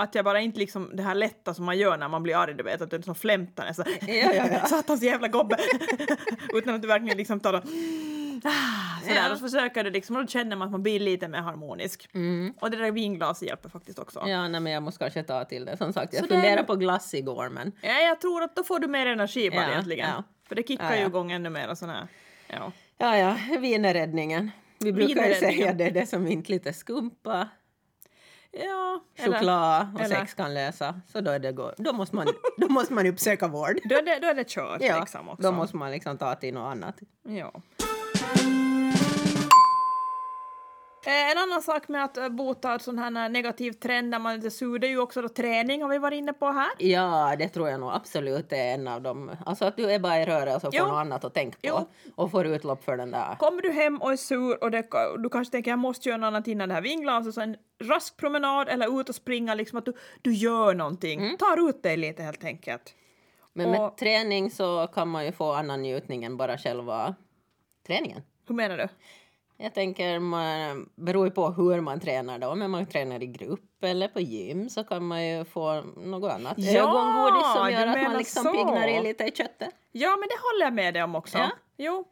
Att 0.00 0.14
jag 0.14 0.24
bara 0.24 0.40
inte 0.40 0.58
liksom 0.58 0.90
det 0.96 1.02
här 1.02 1.14
lätta 1.14 1.54
som 1.54 1.64
man 1.64 1.78
gör 1.78 1.96
när 1.96 2.08
man 2.08 2.22
blir 2.22 2.36
arg, 2.36 2.54
du 2.54 2.62
vet, 2.64 2.80
att 2.82 2.90
du 2.90 2.96
är 2.96 3.02
som 3.02 3.14
flämtar 3.14 3.64
nästan. 3.64 3.86
Ja, 4.00 4.14
ja, 4.14 4.46
ja. 4.52 4.66
Satans 4.66 5.02
jävla 5.02 5.28
gobbe! 5.28 5.56
Utan 6.54 6.74
att 6.74 6.82
du 6.82 6.88
verkligen 6.88 7.16
liksom 7.16 7.40
tar 7.40 7.52
och 7.54 7.62
sådär, 7.62 9.16
Ja. 9.16 9.32
och 9.32 9.38
så 9.38 9.44
försöker 9.48 9.84
du 9.84 9.90
liksom, 9.90 10.16
och 10.16 10.22
då 10.22 10.28
känner 10.28 10.56
man 10.56 10.68
att 10.68 10.72
man 10.72 10.82
blir 10.82 11.00
lite 11.00 11.28
mer 11.28 11.38
harmonisk. 11.38 12.08
Och 12.60 12.70
det 12.70 12.76
där 12.76 12.90
vinglaset 12.90 13.48
hjälper 13.48 13.68
faktiskt 13.68 13.98
också. 13.98 14.18
Mm. 14.18 14.30
Ja, 14.30 14.48
nej, 14.48 14.60
men 14.60 14.72
jag 14.72 14.82
måste 14.82 14.98
kanske 14.98 15.22
ta 15.22 15.44
till 15.44 15.64
det. 15.64 15.76
Som 15.76 15.92
sagt, 15.92 16.12
jag 16.12 16.20
Så 16.22 16.26
det- 16.28 16.34
funderade 16.34 16.62
på 16.62 16.76
glass 16.76 17.14
igår 17.14 17.48
men 17.48 17.72
Ja, 17.82 18.00
jag 18.00 18.20
tror 18.20 18.42
att 18.42 18.56
då 18.56 18.64
får 18.64 18.78
du 18.78 18.88
mer 18.88 19.06
energi 19.06 19.50
bara 19.50 19.62
Ja, 19.62 19.70
egentligen. 19.70 20.08
ja. 20.08 20.24
För 20.48 20.54
det 20.54 20.68
kickar 20.68 20.92
Ja, 20.94 21.00
ju 21.00 21.06
igång 21.06 21.32
ännu 21.32 21.50
mer 21.50 21.70
och 21.70 21.78
sån 21.78 21.88
här. 21.88 22.06
Ja. 22.46 22.72
ja, 22.98 23.16
ja, 23.18 23.36
vin 23.60 23.84
är 23.84 23.94
räddningen. 23.94 24.50
Vi 24.78 24.92
brukar 24.92 25.26
ju 25.28 25.34
säga 25.34 25.72
det, 25.72 25.90
det 25.90 26.06
som 26.06 26.26
inte 26.26 26.52
lite 26.52 26.72
skumpa, 26.72 27.48
ja 28.52 29.00
eller, 29.16 29.36
choklad 29.38 29.94
och 29.94 30.00
eller- 30.00 30.16
sex 30.16 30.34
kan 30.34 30.54
lösa. 30.54 31.00
Så 31.12 31.20
då, 31.20 31.30
är 31.30 31.38
det 31.38 31.52
go- 31.52 31.72
då, 31.76 31.92
måste 31.92 32.16
man, 32.16 32.26
då 32.56 32.68
måste 32.68 32.92
man 32.94 33.06
uppsöka 33.06 33.48
vård. 33.48 33.78
då, 33.84 33.94
är 33.96 34.02
det, 34.02 34.18
då 34.22 34.26
är 34.28 34.34
det 34.34 34.48
kört 34.48 34.80
Ja, 34.82 35.00
liksom 35.00 35.28
också. 35.28 35.42
då 35.42 35.52
måste 35.52 35.76
man 35.76 35.90
liksom 35.90 36.18
ta 36.18 36.34
till 36.34 36.54
något 36.54 36.70
annat. 36.70 36.94
Ja. 37.28 37.52
Eh, 41.10 41.30
En 41.30 41.38
annan 41.38 41.62
sak 41.62 41.88
med 41.88 42.04
att 42.04 42.16
eh, 42.16 42.28
bota 42.28 42.78
sån 42.78 42.98
här 42.98 43.28
negativ 43.28 43.72
trend 43.72 44.08
när 44.10 44.18
man 44.18 44.32
är 44.32 44.36
lite 44.36 44.50
sur, 44.50 44.78
det 44.78 44.86
är 44.86 44.88
ju 44.90 44.98
också 45.00 45.22
då 45.22 45.28
träning 45.28 45.82
har 45.82 45.88
vi 45.88 45.98
varit 45.98 46.16
inne 46.18 46.32
på 46.32 46.46
här. 46.46 46.68
Ja, 46.78 47.36
det 47.38 47.48
tror 47.48 47.68
jag 47.68 47.80
nog 47.80 47.90
absolut 47.92 48.52
är 48.52 48.74
en 48.74 48.88
av 48.88 49.02
dem. 49.02 49.30
Alltså 49.46 49.64
att 49.64 49.76
du 49.76 49.90
är 49.92 49.98
bara 49.98 50.22
i 50.22 50.26
rörelse 50.26 50.66
och 50.66 50.74
får 50.74 50.80
Jo. 50.80 50.84
något 50.86 51.00
annat 51.00 51.24
att 51.24 51.34
tänka 51.34 51.56
på. 51.56 51.60
Jo. 51.62 52.12
Och 52.16 52.30
får 52.30 52.46
utlopp 52.46 52.84
för 52.84 52.96
den 52.96 53.10
där. 53.10 53.36
Kommer 53.38 53.62
du 53.62 53.70
hem 53.72 53.96
och 54.02 54.12
är 54.12 54.16
sur 54.16 54.64
och 54.64 54.70
det, 54.70 54.86
du 55.18 55.28
kanske 55.28 55.52
tänker 55.52 55.70
jag 55.70 55.78
måste 55.78 56.08
göra 56.08 56.18
något 56.18 56.26
annat 56.26 56.48
innan 56.48 56.68
det 56.68 56.74
här 56.74 56.82
vinglaset, 56.82 57.34
så 57.34 57.40
en 57.40 57.56
rask 57.82 58.16
promenad 58.16 58.68
eller 58.68 59.00
ut 59.00 59.08
och 59.08 59.14
springa, 59.14 59.54
liksom 59.54 59.78
att 59.78 59.84
du, 59.84 59.92
du 60.22 60.32
gör 60.34 60.74
någonting. 60.74 61.36
Tar 61.38 61.68
ut 61.68 61.82
dig 61.82 61.96
lite 61.96 62.22
helt 62.22 62.44
enkelt. 62.44 62.94
Men 63.52 63.66
och- 63.66 63.72
med 63.72 63.96
träning 63.96 64.50
så 64.50 64.86
kan 64.94 65.08
man 65.08 65.24
ju 65.26 65.32
få 65.32 65.52
annan 65.52 65.82
njutning 65.82 66.24
än 66.24 66.36
bara 66.36 66.58
själva 66.58 67.14
träningen. 67.86 68.22
Hur 68.48 68.54
menar 68.54 68.76
du? 68.76 68.88
Jag 69.62 69.74
tänker, 69.74 70.18
man 70.18 70.88
beror 70.94 71.26
ju 71.26 71.30
på 71.30 71.48
hur 71.48 71.80
man 71.80 72.00
tränar 72.00 72.38
då. 72.38 72.54
Men 72.54 72.70
man 72.70 72.86
tränar 72.86 73.22
i 73.22 73.26
grupp 73.26 73.84
eller 73.84 74.08
på 74.08 74.20
gym 74.20 74.68
så 74.68 74.84
kan 74.84 75.06
man 75.06 75.26
ju 75.26 75.44
få 75.44 75.82
något 75.96 76.32
annat. 76.32 76.54
Ja, 76.56 76.80
Ögongodis 76.80 77.52
som 77.54 77.70
gör 77.70 77.86
att 77.86 78.02
man 78.02 78.18
liksom 78.18 78.42
så. 78.42 78.52
piggnar 78.52 78.88
i 78.88 79.02
lite 79.02 79.24
i 79.24 79.30
köttet. 79.30 79.68
Ja, 79.92 80.10
men 80.10 80.28
det 80.28 80.36
håller 80.42 80.66
jag 80.66 80.72
med 80.72 80.94
dig 80.94 81.02
om 81.02 81.14
också. 81.14 81.38
Ja. 81.38 81.50
Jo. 81.76 82.04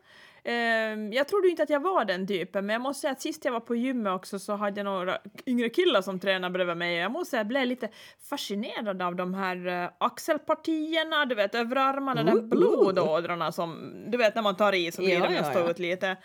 Ehm, 0.45 1.13
jag 1.13 1.29
trodde 1.29 1.49
inte 1.49 1.63
att 1.63 1.71
jag 1.71 1.81
var 1.81 2.05
den 2.05 2.27
typen, 2.27 2.67
men 2.67 2.75
jag 2.75 2.83
måste 2.83 3.01
säga 3.01 3.13
att 3.13 3.21
sist 3.21 3.45
jag 3.45 3.53
var 3.53 3.61
på 3.61 3.75
gymmet 3.77 4.13
också 4.13 4.39
så 4.39 4.53
hade 4.53 4.81
jag 4.81 4.85
några 4.85 5.19
yngre 5.47 5.69
killar 5.69 6.03
som 6.03 6.21
tränade 6.21 6.53
bredvid 6.53 6.77
mig 6.77 6.97
och 6.97 7.05
jag 7.05 7.13
måste 7.13 7.31
säga 7.31 7.41
att 7.41 7.45
jag 7.45 7.49
blev 7.49 7.67
lite 7.67 7.89
fascinerad 8.31 9.03
av 9.03 9.17
de 9.17 9.35
här 9.35 9.67
uh, 9.67 9.91
axelpartierna, 9.99 11.25
du 11.25 11.35
vet 11.35 11.55
överarmarna, 11.55 12.23
de 12.23 12.31
där 12.31 12.43
blodådrorna 12.43 13.53
som, 13.53 13.93
du 14.11 14.19
vet 14.19 14.35
när 14.35 14.43
man 14.43 14.57
tar 14.57 14.73
i 14.75 14.93
så 14.93 15.03
blir 15.03 15.15
Ja, 15.15 15.29
de 15.29 15.35
ja, 15.35 15.53
ja. 15.55 15.71
ut 15.71 15.79
lite. 15.79 16.17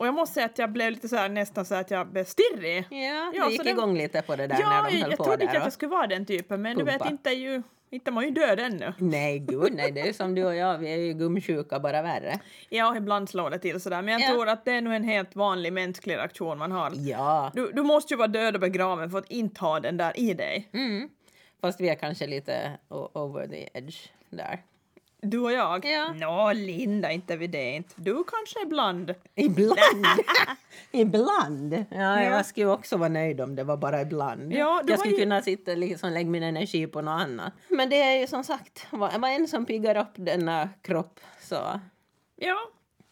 Och 0.00 0.06
jag 0.06 0.14
måste 0.14 0.34
säga 0.34 0.46
att 0.46 0.58
jag 0.58 0.72
blev 0.72 0.90
lite 0.90 1.08
så 1.08 1.16
här 1.16 1.28
nästan 1.28 1.64
så 1.64 1.74
att 1.74 1.90
jag 1.90 2.06
blev 2.06 2.24
stirrig. 2.24 2.86
Ja, 2.90 3.32
Ja, 3.34 3.44
du 3.44 3.50
gick 3.52 3.64
det- 3.64 3.70
igång 3.70 3.98
lite 3.98 4.22
på 4.22 4.36
det 4.36 4.46
där 4.46 4.54
när 4.54 4.60
Ja, 4.60 4.68
de 4.68 4.74
jag, 4.74 4.82
höll 5.02 5.10
jag 5.10 5.18
på 5.18 5.24
trodde 5.24 5.44
inte 5.44 5.58
att 5.58 5.64
jag 5.64 5.72
skulle 5.72 5.90
vara 5.90 6.06
den 6.06 6.26
typen, 6.26 6.62
men 6.62 6.78
du 6.78 6.84
vet 6.84 6.92
Pumpa. 6.98 7.10
inte 7.10 7.30
ju, 7.30 7.62
inte 7.90 8.10
man 8.10 8.24
ju 8.24 8.30
död 8.30 8.60
ännu. 8.60 8.92
Nej, 8.98 9.38
gud 9.38 9.72
nej. 9.74 9.92
Det 9.92 10.00
är 10.00 10.12
som 10.12 10.34
du 10.34 10.44
och 10.44 10.54
jag, 10.56 10.78
vi 10.78 10.92
är 10.92 10.96
ju 10.96 11.12
gumsjuka, 11.12 11.80
bara 11.80 12.02
värre. 12.02 12.40
Ja, 12.68 12.96
ibland 12.96 13.28
slår 13.28 13.50
det 13.50 13.58
till 13.58 13.80
sådär, 13.80 14.02
men 14.02 14.12
jag 14.12 14.22
Ja. 14.22 14.28
tror 14.34 14.48
att 14.48 14.64
det 14.64 14.72
är 14.72 14.80
nog 14.80 14.94
en 14.94 15.04
helt 15.04 15.36
vanlig 15.36 15.72
mänsklig 15.72 16.14
reaktion 16.16 16.58
man 16.58 16.72
har. 16.72 16.92
Ja. 16.94 17.50
Du, 17.54 17.70
du 17.72 17.82
måste 17.82 18.14
ju 18.14 18.18
vara 18.18 18.28
död 18.28 18.54
och 18.54 18.60
begraven 18.60 19.10
för 19.10 19.18
att 19.18 19.30
inte 19.30 19.60
ha 19.60 19.80
den 19.80 19.96
där 19.96 20.12
i 20.20 20.34
dig. 20.34 20.68
Mm. 20.72 21.08
Fast 21.60 21.80
vi 21.80 21.88
är 21.88 21.94
kanske 21.94 22.26
lite 22.26 22.70
over 23.12 23.46
the 23.46 23.68
edge 23.74 23.96
där. 24.30 24.58
Du 25.22 25.38
och 25.38 25.52
jag? 25.52 25.84
Ja. 25.84 26.12
Nå, 26.12 26.52
Linda, 26.52 27.12
inte 27.12 27.36
vi 27.36 27.46
det 27.46 27.70
inte. 27.76 27.94
Du 27.96 28.24
kanske 28.24 28.62
ibland. 28.62 29.14
Ibland. 29.34 30.06
ibland. 30.92 31.74
Ja, 31.74 31.84
Ja. 31.90 32.22
jag 32.22 32.46
skulle 32.46 32.66
också 32.66 32.96
vara 32.96 33.08
nöjd 33.08 33.40
om 33.40 33.56
det 33.56 33.64
var 33.64 33.76
bara 33.76 34.00
ibland. 34.00 34.52
Ja, 34.52 34.82
jag 34.86 34.98
skulle 34.98 35.14
ju- 35.14 35.20
kunna 35.20 35.42
sitta 35.42 35.70
liksom 35.74 36.12
lägga 36.12 36.30
min 36.30 36.42
energi 36.42 36.86
på 36.86 37.00
något 37.02 37.22
annat. 37.22 37.52
Men 37.68 37.90
det 37.90 37.96
är 38.02 38.20
ju 38.20 38.26
som 38.26 38.44
sagt, 38.44 38.86
vad 38.90 39.20
vad 39.20 39.30
en 39.30 39.48
som 39.48 39.66
piggar 39.66 39.96
upp 39.96 40.12
denna 40.14 40.68
kropp 40.82 41.20
så... 41.40 41.80
Ja, 42.36 42.58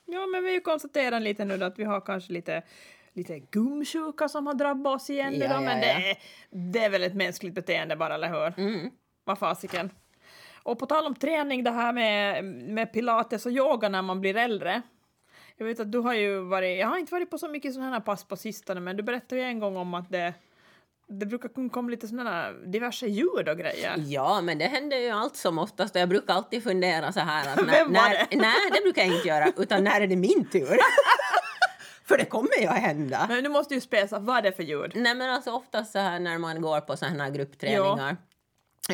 ja 0.06 0.26
men 0.26 0.44
vi 0.44 0.60
konstaterat 0.60 1.22
lite 1.22 1.44
nu 1.44 1.64
att 1.64 1.78
vi 1.78 1.84
har 1.84 2.00
kanske 2.00 2.32
lite 2.32 2.62
lite 3.12 3.38
gumsjuka 3.38 4.28
som 4.28 4.46
har 4.46 4.54
drabbat 4.54 4.96
oss 4.96 5.10
igen 5.10 5.34
Ja, 5.40 5.48
då, 5.48 5.54
ja, 5.54 5.60
men 5.60 5.78
ja. 5.78 5.84
Det, 5.84 6.10
är, 6.10 6.16
det 6.50 6.84
är 6.84 6.90
väl 6.90 7.02
ett 7.02 7.14
mänskligt 7.14 7.54
beteende 7.54 7.96
bara, 7.96 8.14
eller 8.14 8.28
hur? 8.28 8.58
Mm. 8.68 8.90
Vad 9.24 9.38
fasiken. 9.38 9.90
Och 10.68 10.78
på 10.78 10.86
tal 10.86 11.06
om 11.06 11.14
träning, 11.14 11.64
det 11.64 11.70
här 11.70 11.92
med, 11.92 12.44
med 12.44 12.92
pilates 12.92 13.46
och 13.46 13.52
yoga 13.52 13.88
när 13.88 14.02
man 14.02 14.20
blir 14.20 14.36
äldre. 14.36 14.82
Jag 15.56 15.66
vet 15.66 15.80
att 15.80 15.92
du 15.92 15.98
har 15.98 16.14
ju 16.14 16.40
varit, 16.40 16.78
jag 16.78 16.86
har 16.86 16.98
inte 16.98 17.12
varit 17.12 17.30
på 17.30 17.38
så 17.38 17.48
mycket 17.48 17.74
sådana 17.74 17.90
här 17.90 18.00
pass 18.00 18.24
på 18.24 18.36
sistone, 18.36 18.80
men 18.80 18.96
du 18.96 19.02
berättade 19.02 19.40
ju 19.40 19.46
en 19.46 19.58
gång 19.58 19.76
om 19.76 19.94
att 19.94 20.10
det, 20.10 20.34
det 21.08 21.26
brukar 21.26 21.68
komma 21.68 21.90
lite 21.90 22.08
sådana 22.08 22.52
diverse 22.52 23.06
ljud 23.06 23.48
och 23.48 23.58
grejer. 23.58 23.94
Ja, 24.06 24.40
men 24.40 24.58
det 24.58 24.64
händer 24.64 24.96
ju 24.96 25.10
allt 25.10 25.36
som 25.36 25.58
oftast 25.58 25.94
och 25.94 26.00
jag 26.00 26.08
brukar 26.08 26.34
alltid 26.34 26.62
fundera 26.62 27.12
så 27.12 27.20
här 27.20 27.52
att 27.52 27.56
när, 27.66 27.72
Vem 27.72 27.92
var 27.92 27.92
när, 27.92 28.10
det? 28.10 28.26
Nej, 28.36 28.70
det 28.72 28.80
brukar 28.82 29.02
jag 29.02 29.14
inte 29.14 29.28
göra, 29.28 29.52
utan 29.56 29.84
när 29.84 30.00
är 30.00 30.06
det 30.06 30.16
min 30.16 30.44
tur? 30.50 30.78
För 32.08 32.18
det 32.18 32.24
kommer 32.24 32.60
ju 32.60 32.66
att 32.66 32.78
hända. 32.78 33.26
Men 33.28 33.44
du 33.44 33.50
måste 33.50 33.74
ju 33.74 33.80
spesa, 33.80 34.18
vad 34.18 34.36
är 34.36 34.42
det 34.42 34.52
för 34.52 34.62
ljud? 34.62 34.92
Nej 34.94 35.14
men 35.14 35.30
alltså 35.30 35.50
oftast 35.50 35.92
så 35.92 35.98
här 35.98 36.18
när 36.20 36.38
man 36.38 36.62
går 36.62 36.80
på 36.80 36.96
sådana 36.96 37.24
här 37.24 37.30
gruppträningar. 37.30 38.08
Ja 38.10 38.16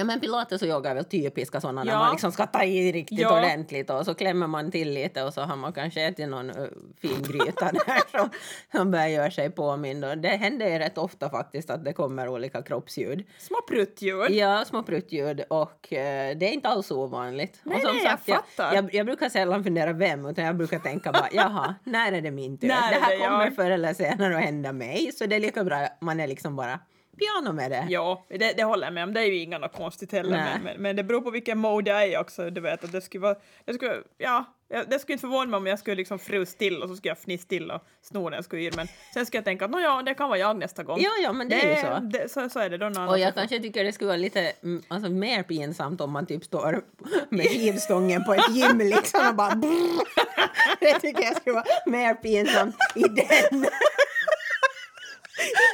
men 0.05 0.21
pilates 0.21 0.62
och 0.62 0.69
yoga 0.69 0.91
är 0.91 0.95
väl 0.95 1.05
typiska 1.05 1.61
sådana 1.61 1.85
när 1.85 1.93
Ja. 1.93 1.99
man 1.99 2.11
liksom 2.12 2.33
ska 2.33 2.47
ta 2.47 2.64
i 2.64 2.93
riktigt 2.93 3.19
Ja. 3.21 3.38
ordentligt 3.38 3.91
och 3.91 4.05
så 4.05 4.14
klämmer 4.14 4.47
man 4.47 4.71
till 4.71 4.91
lite 4.91 5.23
och 5.23 5.35
så 5.35 5.41
har 5.41 5.57
man 5.57 5.73
kanske 5.73 6.03
ätit 6.03 6.29
någon 6.29 6.53
fin 7.00 7.23
gryta 7.23 7.71
där 7.87 8.19
som, 8.19 8.31
som 8.76 8.91
börjar 8.91 9.09
göra 9.09 9.31
sig 9.31 9.50
påmind. 9.50 10.05
Och 10.05 10.19
det 10.19 10.29
händer 10.29 10.69
ju 10.69 10.79
rätt 10.79 10.99
ofta 10.99 11.31
faktiskt 11.31 11.71
att 11.71 11.85
det 11.85 11.93
kommer 11.93 12.29
olika 12.29 12.62
kroppsljud. 12.62 13.25
Små 13.38 13.57
pruttljud? 13.69 14.31
Ja, 14.31 14.64
små 14.64 14.83
pruttljud 14.83 15.41
och 15.49 15.93
eh, 15.93 16.37
det 16.37 16.47
är 16.49 16.53
inte 16.53 16.69
alls 16.69 16.91
ovanligt. 16.91 17.61
Nej, 17.62 17.76
och 17.76 17.83
som 17.83 17.97
nej, 17.97 18.05
jag 18.05 18.19
jag, 18.26 18.37
fattar. 18.37 18.75
jag, 18.75 18.95
jag 18.95 19.07
brukar 19.07 19.29
sällan 19.29 19.64
fundera 19.64 19.93
vem 19.93 20.26
utan 20.26 20.45
jag 20.45 20.57
brukar 20.57 20.79
tänka 20.79 21.12
bara 21.12 21.29
jaha, 21.33 21.75
när 21.85 22.12
är 22.12 22.21
det 22.21 22.31
min 22.31 22.59
tur? 22.59 22.69
När 22.69 22.91
det 22.95 23.00
här 23.00 23.11
det 23.19 23.25
kommer 23.26 23.45
jag? 23.45 23.55
förr 23.57 23.71
eller 23.71 23.95
senare 23.95 24.37
att 24.37 24.43
hända 24.45 24.73
mig 24.73 25.12
så 25.12 25.26
det 25.26 25.37
är 25.37 25.41
lika 25.41 25.64
bra 25.64 25.76
att 25.76 26.00
man 26.00 26.21
är 26.21 26.26
liksom 26.26 26.57
bara 26.57 26.79
piano 27.18 27.52
med 27.52 27.71
det. 27.71 27.87
Ja, 27.90 28.25
det, 28.28 28.52
det 28.52 28.62
håller 28.64 28.87
jag 28.87 28.94
med 28.94 29.04
om. 29.04 29.14
Det 29.14 29.21
är 29.21 29.25
ju 29.26 29.37
inget 29.38 29.73
konstigt 29.73 30.12
heller. 30.12 30.30
Men, 30.30 30.62
men, 30.62 30.83
men 30.83 30.97
det 30.97 31.04
beror 31.04 31.21
på 31.21 31.30
vilken 31.30 31.59
mode 31.59 31.90
jag 31.90 32.02
är 32.02 32.06
i 32.06 32.16
också. 32.16 32.50
Du 32.50 32.61
vet 32.61 32.85
att 32.85 32.92
det 32.92 33.00
skulle 33.00 33.23
vara... 33.23 33.37
Det 33.64 33.75
skulle, 33.75 33.94
ja, 34.18 34.44
jag- 34.68 34.90
det 34.90 34.99
skulle 34.99 35.12
inte 35.12 35.21
förvåna 35.21 35.47
mig 35.50 35.56
om 35.56 35.66
jag 35.66 35.78
skulle 35.78 35.97
liksom 35.97 36.18
frus 36.18 36.54
till 36.54 36.83
och 36.83 36.88
så 36.88 36.97
skulle 36.97 37.11
jag 37.11 37.18
fniss 37.18 37.47
till 37.49 37.71
och 37.71 37.80
sno 38.02 38.30
jag 38.33 38.44
skulle 38.44 38.62
yr. 38.62 38.73
Men 38.76 38.88
sen 39.14 39.26
ska 39.26 39.38
jag 39.38 39.44
tänka 39.44 39.64
att 39.64 39.71
ja, 39.83 40.02
det 40.06 40.14
kan 40.14 40.28
vara 40.28 40.38
jag 40.38 40.56
nästa 40.56 40.83
gång. 40.83 41.00
Ja, 41.00 41.11
ja, 41.23 41.33
men 41.33 41.49
det 41.49 41.62
är 41.64 41.76
ju 41.76 41.83
så. 41.83 42.00
Det, 42.18 42.28
så, 42.33 42.49
så 42.49 42.59
är 42.61 42.71
det 42.71 42.78
då 42.78 42.88
någon 42.88 43.09
Och 43.09 43.18
jag 43.18 43.33
som- 43.33 43.40
kanske 43.40 43.61
tycker 43.61 43.85
det 43.85 43.92
skulle 43.92 44.09
vara 44.09 44.16
lite 44.16 44.52
mm, 44.62 44.83
alltså, 44.88 45.11
mer 45.11 45.42
pinsamt 45.42 46.00
om 46.00 46.11
man 46.12 46.26
typ 46.26 46.44
står 46.44 46.85
med 47.28 47.47
skivstången 47.50 48.25
på 48.25 48.35
ett 48.35 48.50
gym 48.56 48.78
liksom 48.78 49.28
och 49.28 49.35
bara 49.35 49.54
brrr. 49.54 50.04
Det 50.80 51.00
tycker 51.00 51.23
jag 51.23 51.37
skulle 51.37 51.54
vara 51.54 51.64
mer 51.87 52.14
pinsamt 52.14 52.76
i 52.94 53.02
den. 53.02 53.66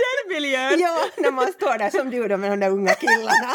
Den 0.03 0.10
miljön! 0.31 0.81
Ja, 0.81 0.99
när 1.17 1.31
man 1.31 1.53
står 1.53 1.79
där 1.79 1.91
som 1.91 2.11
du 2.11 2.29
då 2.29 2.37
med 2.37 2.51
de 2.51 2.61
där 2.61 2.71
unga 2.71 2.95
killarna 2.95 3.51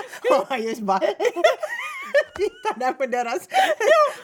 och 0.50 0.60
just 0.60 0.82
bara 0.82 1.00
tittar 2.66 2.80
där 2.86 2.92
på 2.94 3.06
deras 3.06 3.50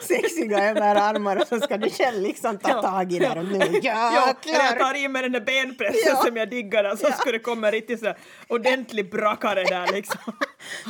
sexiga 0.08 0.70
överarmar 0.70 1.36
och 1.36 1.46
så 1.48 1.60
ska 1.60 1.76
du 1.76 1.90
själv 1.90 2.22
liksom 2.22 2.58
ta 2.58 2.68
Ja. 2.70 2.82
tag 2.82 3.12
i 3.12 3.18
det 3.18 3.30
och 3.30 3.44
nu 3.44 3.60
Ja, 3.82 4.34
jag 4.44 4.78
tar 4.78 4.96
i 5.04 5.08
med 5.08 5.24
den 5.24 5.32
där 5.32 5.40
benpressen 5.40 6.00
Ja. 6.06 6.16
som 6.16 6.36
jag 6.36 6.50
diggar 6.50 6.82
där, 6.82 6.96
så 6.96 7.06
Ja. 7.06 7.12
skulle 7.12 7.32
det 7.38 7.42
komma 7.42 7.70
riktigt 7.70 8.00
så 8.00 8.14
ordentlig 8.48 9.10
brakare 9.10 9.64
där 9.64 9.92
liksom. 9.92 10.18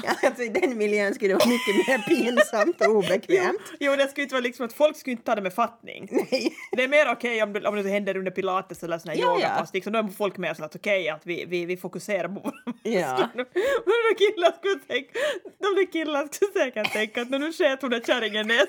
Ja, 0.05 0.29
alltså, 0.29 0.43
I 0.43 0.49
den 0.49 0.79
miljön 0.79 1.15
skulle 1.15 1.29
det 1.35 1.35
vara 1.35 1.49
mycket 1.49 1.89
mer 1.89 1.99
pinsamt 1.99 2.81
och 2.81 2.97
obekvämt. 2.97 3.61
Jo, 3.81 3.97
det 3.97 4.09
skulle 4.09 4.23
inte 4.23 4.35
vara 4.35 4.43
liksom 4.43 4.67
att 4.67 4.73
folk 4.73 4.97
skulle 4.97 5.13
inte 5.13 5.25
ta 5.25 5.35
det 5.35 5.43
med 5.43 5.55
fattning. 5.55 6.09
Nej. 6.11 6.53
Det 6.73 6.83
är 6.85 6.89
mer 6.89 7.13
okej 7.13 7.43
om, 7.43 7.53
det- 7.53 7.69
om 7.69 7.83
det 7.83 7.89
händer 7.91 8.17
under 8.17 8.31
pilates 8.31 8.83
eller 8.83 8.99
såna 8.99 9.13
här 9.15 9.21
Ja, 9.21 9.27
ja. 9.27 9.35
yogapass. 9.35 9.71
Liksom, 9.75 9.93
då 9.93 9.99
är 9.99 10.09
folk 10.09 10.37
mer 10.37 10.55
så 10.55 10.65
att 10.65 10.77
okej 10.77 11.09
att 11.09 11.21
vi, 11.25 11.45
vi, 11.45 11.65
vi 11.65 11.77
fokuserar 11.77 12.29
på 12.29 12.35
våra 12.41 12.53
Ja. 12.83 13.29
Men 13.35 13.45
de 13.85 13.93
där 14.09 14.15
killarna 14.19 14.53
skulle 14.57 14.75
tänka, 14.89 15.11
de 15.59 15.67
där 15.77 15.93
killarna 15.93 16.29
skulle 16.33 16.53
säkert 16.53 16.93
tänka 16.93 17.23
att 17.23 17.31
"Nå, 17.31 17.39
nu 17.43 17.53
sket 17.53 17.83
hon 17.83 17.91
där 17.91 18.01
kärringen 18.01 18.47
ner. 18.47 18.65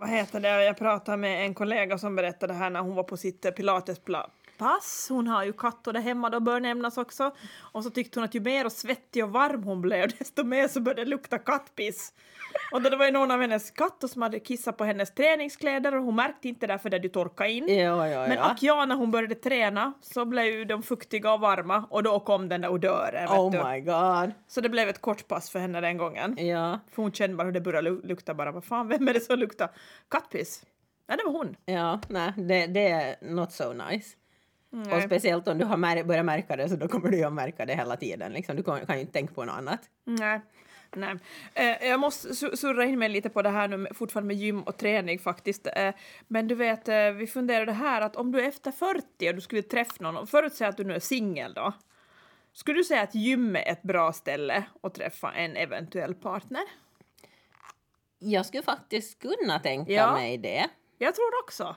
Vad 0.00 0.08
heter 0.08 0.40
det? 0.40 0.64
Jag 0.64 0.78
pratade 0.78 1.16
med 1.16 1.44
en 1.44 1.54
kollega 1.54 1.98
som 1.98 2.16
berättade 2.16 2.54
här 2.54 2.70
när 2.70 2.80
hon 2.80 2.94
var 2.94 3.02
på 3.02 3.16
sitt 3.16 3.44
eh, 3.44 3.50
pilatespass. 4.58 5.06
Hon 5.10 5.26
har 5.26 5.44
ju 5.44 5.52
katt 5.52 5.86
och 5.86 5.92
det 5.92 6.00
hemma 6.00 6.30
då 6.30 6.40
bör 6.40 6.60
nämnas 6.60 6.98
också. 6.98 7.30
Och 7.72 7.84
så 7.84 7.90
tyckte 7.90 8.18
hon 8.20 8.24
att 8.24 8.34
ju 8.34 8.40
mer 8.40 8.64
och 8.66 8.72
svettig 8.72 9.24
och 9.24 9.30
varm 9.30 9.62
hon 9.62 9.80
blev 9.80 10.08
desto 10.18 10.44
mer 10.44 10.68
så 10.68 10.80
började 10.80 11.04
det 11.04 11.10
lukta 11.10 11.38
kattpiss. 11.38 12.12
Och 12.72 12.82
då 12.82 12.90
det 12.90 12.96
var 12.96 13.04
ju 13.06 13.12
någon 13.12 13.30
av 13.30 13.40
hennes 13.40 13.70
katter 13.70 14.08
som 14.08 14.22
hade 14.22 14.40
kissat 14.40 14.76
på 14.76 14.84
hennes 14.84 15.14
träningskläder 15.14 15.96
och 15.96 16.02
hon 16.04 16.14
märkte 16.16 16.48
inte 16.48 16.66
det 16.66 16.78
för 16.78 16.90
det 16.90 16.98
du 16.98 17.08
torkade 17.08 17.50
in. 17.50 17.68
Ja, 17.78 18.08
ja, 18.08 18.20
Men 18.28 18.36
ja. 18.36 18.42
ack 18.44 18.62
ja, 18.62 18.84
när 18.84 18.96
hon 18.96 19.10
började 19.10 19.34
träna 19.34 19.92
så 20.00 20.24
blev 20.24 20.44
ju 20.46 20.64
de 20.64 20.82
fuktiga 20.82 21.32
och 21.32 21.40
varma 21.40 21.84
och 21.90 22.02
då 22.02 22.20
kom 22.20 22.48
den 22.48 22.60
där 22.60 22.68
odören. 22.68 23.28
Oh 23.28 23.50
du. 23.52 23.64
my 23.64 23.80
god. 23.80 24.32
Så 24.48 24.60
det 24.60 24.68
blev 24.68 24.88
ett 24.88 25.00
kort 25.00 25.28
pass 25.28 25.50
för 25.50 25.58
henne 25.58 25.80
den 25.80 25.96
gången. 25.96 26.36
Ja, 26.46 26.78
För 26.90 27.02
hon 27.02 27.12
kände 27.12 27.36
bara 27.36 27.44
hur 27.44 27.52
det 27.52 27.60
började 27.60 27.90
lu- 27.90 28.06
lukta 28.06 28.34
bara. 28.34 28.52
Vad 28.52 28.64
fan, 28.64 28.88
vem 28.88 29.08
är 29.08 29.12
det 29.14 29.20
som 29.20 29.38
luktar 29.38 29.68
kattpiss? 30.10 30.62
Nej, 31.08 31.18
det 31.18 31.24
var 31.24 31.32
hon. 31.38 31.56
ja, 31.64 32.00
nej, 32.08 32.32
det, 32.36 32.66
det 32.66 32.88
är 32.88 33.16
not 33.34 33.52
so 33.52 33.72
nice. 33.72 34.16
Och 34.72 34.78
Nej. 34.78 35.02
speciellt 35.02 35.48
om 35.48 35.58
du 35.58 35.64
har 35.64 35.76
mär- 35.76 36.04
börjat 36.04 36.24
märka 36.24 36.56
det 36.56 36.68
så 36.68 36.76
då 36.76 36.88
kommer 36.88 37.10
du 37.10 37.16
ju 37.16 37.24
att 37.24 37.32
märka 37.32 37.66
det 37.66 37.74
hela 37.74 37.96
tiden. 37.96 38.32
Liksom. 38.32 38.56
Du 38.56 38.62
kan, 38.62 38.86
kan 38.86 38.94
ju 38.96 39.00
inte 39.00 39.12
tänka 39.12 39.34
på 39.34 39.44
något 39.44 39.54
annat. 39.54 39.80
Nej. 40.04 40.40
Nej. 40.96 41.14
Eh, 41.54 41.88
jag 41.88 42.00
måste 42.00 42.28
su- 42.28 42.56
surra 42.56 42.84
in 42.84 42.98
mig 42.98 43.08
lite 43.08 43.28
på 43.30 43.42
det 43.42 43.48
här 43.50 43.68
nu 43.68 43.86
fortfarande 43.94 44.26
med 44.26 44.36
gym 44.36 44.62
och 44.62 44.76
träning 44.76 45.18
faktiskt. 45.18 45.66
Eh, 45.76 45.94
men 46.28 46.48
du 46.48 46.54
vet, 46.54 46.88
eh, 46.88 47.10
vi 47.10 47.26
funderade 47.26 47.72
här 47.72 48.00
att 48.00 48.16
om 48.16 48.32
du 48.32 48.40
är 48.40 48.48
efter 48.48 48.70
40 48.70 49.28
och 49.28 49.34
du 49.34 49.40
skulle 49.40 49.62
träffa 49.62 49.94
någon, 50.04 50.16
och 50.16 50.28
förutsäg 50.28 50.68
att 50.68 50.76
du 50.76 50.84
nu 50.84 50.94
är 50.94 51.00
singel 51.00 51.54
då. 51.54 51.72
Skulle 52.52 52.78
du 52.78 52.84
säga 52.84 53.02
att 53.02 53.14
gym 53.14 53.56
är 53.56 53.68
ett 53.72 53.82
bra 53.82 54.12
ställe 54.12 54.64
att 54.82 54.94
träffa 54.94 55.32
en 55.32 55.56
eventuell 55.56 56.14
partner? 56.14 56.62
Jag 58.18 58.46
skulle 58.46 58.62
faktiskt 58.62 59.18
kunna 59.18 59.58
tänka 59.58 59.92
Ja. 59.92 60.12
mig 60.12 60.38
det. 60.38 60.68
Jag 60.98 61.14
tror 61.14 61.30
också. 61.44 61.76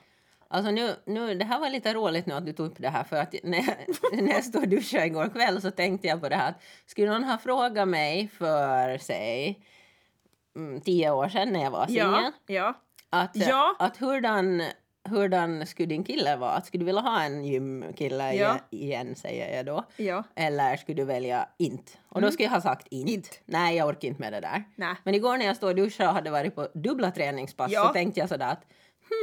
Alltså 0.51 0.71
nu, 0.71 0.95
nu, 1.05 1.35
det 1.35 1.45
här 1.45 1.59
var 1.59 1.69
lite 1.69 1.93
roligt 1.93 2.25
nu 2.25 2.33
att 2.33 2.45
du 2.45 2.53
tog 2.53 2.65
upp 2.67 2.77
det 2.77 2.89
här 2.89 3.03
för 3.03 3.15
att 3.15 3.35
när 3.43 3.57
jag, 3.57 3.75
när 4.23 4.33
jag 4.33 4.43
stod 4.43 4.61
och 4.63 4.67
duschade 4.69 5.05
igår 5.05 5.29
kväll 5.29 5.61
så 5.61 5.71
tänkte 5.71 6.07
jag 6.07 6.21
på 6.21 6.29
det 6.29 6.35
här 6.35 6.49
att 6.49 6.61
skulle 6.85 7.11
någon 7.11 7.23
ha 7.23 7.37
frågat 7.37 7.87
mig 7.87 8.27
för 8.27 8.97
säg 8.97 9.59
mm, 10.55 10.81
tio 10.81 11.11
år 11.11 11.29
sedan 11.29 11.49
när 11.53 11.63
jag 11.63 11.71
var 11.71 11.85
singel 11.87 12.03
Ja, 12.05 12.31
ja. 12.47 12.73
att, 13.09 13.31
Ja. 13.35 13.75
att 13.79 13.97
hurdan, 13.97 14.61
hurdan 15.09 15.65
skulle 15.65 15.87
din 15.87 16.03
kille 16.03 16.35
vara? 16.35 16.51
Att 16.51 16.65
skulle 16.65 16.81
du 16.81 16.85
vilja 16.85 17.01
ha 17.01 17.21
en 17.23 17.45
gymkille 17.45 18.33
Ja. 18.35 18.57
igen 18.69 19.15
säger 19.15 19.55
jag 19.57 19.65
då? 19.65 19.83
Ja. 19.97 20.23
Eller 20.35 20.77
skulle 20.77 21.01
du 21.01 21.05
välja 21.05 21.47
inte? 21.57 21.91
Och 22.09 22.21
då 22.21 22.31
skulle 22.31 22.45
jag 22.45 22.51
ha 22.53 22.61
sagt 22.61 22.87
inte. 22.89 23.11
Inte. 23.11 23.29
Nej, 23.45 23.75
jag 23.77 23.87
orkar 23.87 24.07
inte 24.07 24.21
med 24.21 24.33
det 24.33 24.39
där. 24.39 24.63
Nej. 24.75 24.95
Men 25.03 25.15
igår 25.15 25.37
när 25.37 25.45
jag 25.45 25.55
stod 25.55 25.69
och 25.69 25.75
duschade 25.75 26.09
och 26.09 26.15
hade 26.15 26.29
varit 26.31 26.55
på 26.55 26.67
dubbla 26.73 27.11
träningspass 27.11 27.71
Ja. 27.71 27.87
så 27.87 27.93
tänkte 27.93 28.19
jag 28.19 28.29
sådär 28.29 28.47
att 28.51 28.65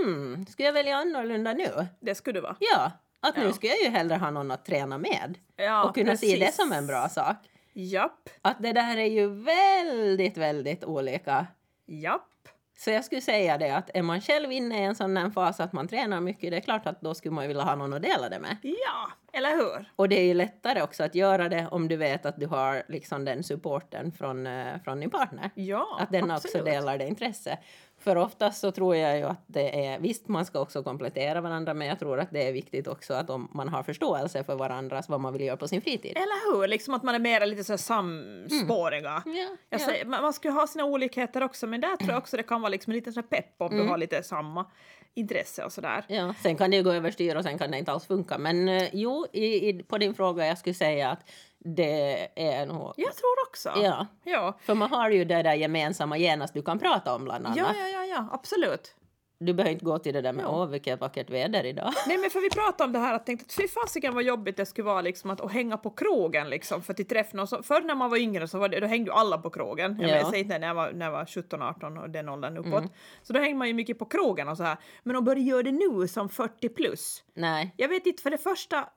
hmm, 0.04 0.46
ska 0.46 0.62
jag 0.62 0.72
välja 0.72 0.96
annorlunda 0.96 1.52
nu? 1.52 1.86
Det 2.00 2.14
skulle 2.14 2.38
du 2.38 2.40
vara. 2.42 2.56
Ja, 2.60 2.92
att 3.20 3.36
nu 3.36 3.44
Ja. 3.44 3.52
ska 3.52 3.66
jag 3.66 3.80
ju 3.80 3.88
hellre 3.88 4.16
ha 4.16 4.30
någon 4.30 4.50
att 4.50 4.64
träna 4.64 4.98
med. 4.98 5.38
Ja, 5.56 5.84
och 5.84 5.94
kunna 5.94 6.16
se 6.16 6.26
det 6.26 6.38
precis. 6.38 6.56
som 6.56 6.72
en 6.72 6.86
bra 6.86 7.08
sak. 7.08 7.36
Japp. 7.72 8.28
Att 8.42 8.62
det 8.62 8.72
där 8.72 8.96
är 8.96 9.06
ju 9.06 9.26
väldigt, 9.28 10.36
väldigt 10.36 10.84
olika. 10.84 11.46
Japp. 11.86 12.24
Så 12.76 12.90
jag 12.90 13.04
skulle 13.04 13.20
säga 13.20 13.58
det 13.58 13.70
att 13.70 13.90
är 13.94 14.02
man 14.02 14.20
själv 14.20 14.52
inne 14.52 14.80
i 14.80 14.84
en 14.84 14.94
sån 14.94 15.16
här 15.16 15.30
fas 15.30 15.60
att 15.60 15.72
man 15.72 15.88
tränar 15.88 16.20
mycket, 16.20 16.50
det 16.50 16.56
är 16.56 16.60
klart 16.60 16.86
att 16.86 17.00
då 17.00 17.14
skulle 17.14 17.34
man 17.34 17.44
ju 17.44 17.48
vilja 17.48 17.62
ha 17.62 17.74
någon 17.76 17.92
att 17.94 18.02
dela 18.02 18.28
det 18.28 18.38
med. 18.38 18.56
Ja, 18.62 19.10
eller 19.32 19.56
hur? 19.56 19.92
Och 19.96 20.08
det 20.08 20.20
är 20.20 20.24
ju 20.24 20.34
lättare 20.34 20.82
också 20.82 21.04
att 21.04 21.14
göra 21.14 21.48
det 21.48 21.68
om 21.70 21.88
du 21.88 21.96
vet 21.96 22.26
att 22.26 22.40
du 22.40 22.46
har 22.46 22.82
liksom 22.88 23.24
den 23.24 23.42
supporten 23.42 24.12
från, 24.12 24.46
eh, 24.46 24.80
från 24.84 25.00
din 25.00 25.10
partner. 25.10 25.50
Ja, 25.54 25.98
att 26.00 26.12
den 26.12 26.30
absolut. 26.30 26.54
också 26.54 26.64
delar 26.64 26.98
det 26.98 27.06
intresse. 27.06 27.58
För 28.00 28.16
oftast 28.16 28.60
så 28.60 28.70
tror 28.70 28.96
jag 28.96 29.18
ju 29.18 29.24
att 29.24 29.42
det 29.46 29.86
är, 29.86 29.98
visst 29.98 30.28
man 30.28 30.44
ska 30.44 30.60
också 30.60 30.82
komplettera 30.82 31.40
varandra, 31.40 31.74
men 31.74 31.88
jag 31.88 31.98
tror 31.98 32.20
att 32.20 32.30
det 32.30 32.48
är 32.48 32.52
viktigt 32.52 32.86
också 32.86 33.14
att 33.14 33.30
om 33.30 33.48
man 33.54 33.68
har 33.68 33.82
förståelse 33.82 34.44
för 34.44 34.54
varandras, 34.56 35.08
vad 35.08 35.20
man 35.20 35.32
vill 35.32 35.42
göra 35.42 35.56
på 35.56 35.68
sin 35.68 35.80
fritid. 35.80 36.12
Eller 36.16 36.52
hur? 36.60 36.68
Liksom 36.68 36.94
att 36.94 37.02
man 37.02 37.14
är 37.14 37.18
mer 37.18 37.46
lite 37.46 37.64
så 37.64 37.72
här 37.72 37.76
samspåriga. 37.78 39.22
Ja, 39.26 39.32
Jag 39.70 39.80
ja. 39.80 39.86
säger, 39.86 40.04
man 40.04 40.32
ska 40.32 40.48
ju 40.48 40.54
ha 40.54 40.66
sina 40.66 40.84
olikheter 40.84 41.42
också, 41.42 41.66
men 41.66 41.80
där 41.80 41.96
tror 41.96 42.10
jag 42.10 42.18
också 42.18 42.36
det 42.36 42.42
kan 42.42 42.60
vara 42.60 42.70
liksom 42.70 42.90
en 42.90 42.96
liten 42.96 43.22
pepp 43.22 43.54
om 43.58 43.76
du 43.76 43.82
har 43.82 43.98
lite 43.98 44.22
samma 44.22 44.66
intresse 45.14 45.64
och 45.64 45.72
sådär. 45.72 46.04
Ja, 46.08 46.34
sen 46.42 46.56
kan 46.56 46.70
det 46.70 46.76
ju 46.76 46.82
gå 46.82 46.92
överstyr 46.92 47.36
och 47.36 47.42
sen 47.42 47.58
kan 47.58 47.70
det 47.70 47.78
inte 47.78 47.92
alls 47.92 48.06
funka. 48.06 48.38
Men 48.38 48.68
eh, 48.68 48.88
jo, 48.92 49.26
i, 49.32 49.68
i, 49.68 49.82
på 49.82 49.98
din 49.98 50.14
fråga 50.14 50.46
jag 50.46 50.58
skulle 50.58 50.74
säga 50.74 51.10
att 51.10 51.30
det 51.64 52.28
är 52.36 52.66
nog... 52.66 52.92
Jag 52.96 53.14
tror 53.14 53.34
också. 53.48 53.72
Ja. 53.76 54.06
Ja. 54.24 54.58
För 54.60 54.74
man 54.74 54.90
har 54.90 55.10
ju 55.10 55.24
det 55.24 55.42
där 55.42 55.54
gemensamma 55.54 56.18
genast 56.18 56.54
du 56.54 56.62
kan 56.62 56.78
prata 56.78 57.14
om 57.14 57.24
bland 57.24 57.46
annat. 57.46 57.58
Ja, 57.58 57.72
ja, 57.78 57.88
ja, 57.88 58.04
ja, 58.04 58.28
absolut. 58.32 58.94
Du 59.40 59.54
behöver 59.54 59.72
inte 59.72 59.84
gå 59.84 59.98
till 59.98 60.14
det 60.14 60.20
där 60.20 60.32
med 60.32 60.46
åh 60.46 60.66
vilket 60.66 61.00
vackert 61.00 61.30
väder 61.30 61.64
idag. 61.66 61.92
Nej 62.06 62.18
men 62.18 62.30
för 62.30 62.40
vi 62.40 62.50
pratade 62.50 62.84
om 62.84 62.92
det 62.92 62.98
här 62.98 63.14
att 63.14 63.26
tänkte 63.26 63.44
att 63.44 63.52
fy 63.52 63.68
fasiken 63.68 64.14
vad 64.14 64.24
jobbigt 64.24 64.56
det 64.56 64.66
skulle 64.66 64.84
vara 64.84 65.00
liksom 65.00 65.30
att, 65.30 65.40
att 65.40 65.52
hänga 65.52 65.76
på 65.76 65.90
krogen 65.90 66.50
liksom 66.50 66.82
för 66.82 66.92
att 66.92 67.08
träffa 67.08 67.36
någon. 67.36 67.46
Så, 67.46 67.62
förr 67.62 67.80
när 67.82 67.94
man 67.94 68.10
var 68.10 68.16
yngre 68.16 68.48
så 68.48 68.58
var 68.58 68.68
det, 68.68 68.80
då 68.80 68.86
hängde 68.86 69.10
ju 69.10 69.14
alla 69.14 69.38
på 69.38 69.50
krogen. 69.50 69.98
Jag 70.00 70.10
Ja. 70.10 70.16
ja. 70.16 70.30
säger 70.30 70.44
inte 70.44 70.58
när 70.58 70.66
jag 70.66 70.74
var, 70.74 70.92
när 70.92 71.06
jag 71.06 71.12
var 71.12 71.24
17-18 71.24 72.02
och 72.02 72.10
den 72.10 72.28
åldern 72.28 72.56
uppåt. 72.56 72.80
Mm. 72.80 72.90
Så 73.22 73.32
då 73.32 73.40
hängde 73.40 73.58
man 73.58 73.68
ju 73.68 73.74
mycket 73.74 73.98
på 73.98 74.04
krogen 74.04 74.48
och 74.48 74.56
så 74.56 74.62
här. 74.62 74.76
Men 75.02 75.16
att 75.16 75.24
börja 75.24 75.42
göra 75.42 75.62
det 75.62 75.72
nu 75.72 76.08
som 76.08 76.28
40 76.28 76.68
plus. 76.68 77.24
Nej. 77.34 77.74
Jag 77.76 77.88
vet 77.88 78.06
inte, 78.06 78.22
för 78.22 78.30
det 78.30 78.38
första 78.38 78.88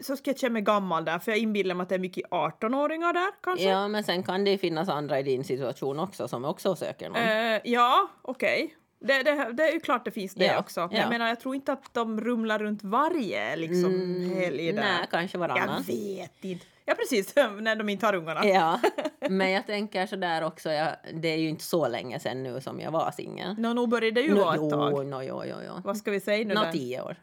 så 0.00 0.16
ska 0.16 0.34
jag 0.40 0.52
mig 0.52 0.62
gammal 0.62 1.04
där 1.04 1.18
för 1.18 1.32
jag 1.32 1.38
inbillar 1.38 1.74
mig 1.74 1.82
att 1.82 1.88
det 1.88 1.94
är 1.94 1.98
mycket 1.98 2.30
18-åringar 2.30 3.12
där 3.12 3.30
kanske. 3.42 3.68
Ja, 3.68 3.88
men 3.88 4.04
sen 4.04 4.22
kan 4.22 4.44
det 4.44 4.50
ju 4.50 4.58
finnas 4.58 4.88
andra 4.88 5.20
i 5.20 5.22
din 5.22 5.44
situation 5.44 5.98
också 5.98 6.28
som 6.28 6.44
också 6.44 6.76
söker 6.76 7.08
någon. 7.08 7.16
Eh, 7.22 7.60
ja, 7.64 8.08
okej. 8.22 8.74
Det, 9.00 9.22
det, 9.22 9.52
det 9.52 9.68
är 9.68 9.72
ju 9.72 9.80
klart 9.80 10.04
det 10.04 10.10
finns 10.10 10.34
det 10.34 10.44
Ja, 10.44 10.58
också. 10.58 10.80
Men 10.80 10.90
ja. 10.96 11.00
jag 11.00 11.08
menar, 11.08 11.28
jag 11.28 11.40
tror 11.40 11.54
inte 11.54 11.72
att 11.72 11.94
de 11.94 12.20
rumlar 12.20 12.58
runt 12.58 12.84
varje 12.84 13.56
liksom 13.56 13.90
helg 14.34 14.72
där. 14.72 14.82
Nej, 14.82 15.06
kanske 15.10 15.38
varannan. 15.38 15.84
Jag 15.88 15.94
vet 15.94 16.44
inte. 16.44 16.66
Ja, 16.84 16.94
precis. 16.94 17.34
När 17.60 17.76
de 17.76 17.88
inte 17.88 18.06
har 18.06 18.14
ungarna. 18.14 18.46
Ja, 18.46 18.80
men 19.30 19.50
jag 19.50 19.66
tänker 19.66 20.06
så 20.06 20.16
där 20.16 20.44
också, 20.44 20.70
jag, 20.70 20.88
det 21.14 21.28
är 21.28 21.36
ju 21.36 21.48
inte 21.48 21.64
så 21.64 21.88
länge 21.88 22.20
sedan 22.20 22.42
nu 22.42 22.60
som 22.60 22.80
jag 22.80 22.90
var 22.90 23.10
singel. 23.10 23.54
Nå, 23.58 23.72
nog 23.72 23.88
börjar 23.88 24.10
det 24.10 24.20
ju 24.20 24.34
Nå, 24.34 24.44
vara 24.44 24.54
ett 24.54 24.70
tag. 24.70 25.06
no, 25.06 25.22
jo, 25.22 25.42
jo, 25.46 25.56
jo. 25.66 25.72
Vad 25.84 25.96
ska 25.96 26.10
vi 26.10 26.20
säga 26.20 26.44
nu 26.46 26.54
Nå, 26.54 26.64
då? 26.64 26.72
tio 26.72 27.02
år. 27.02 27.16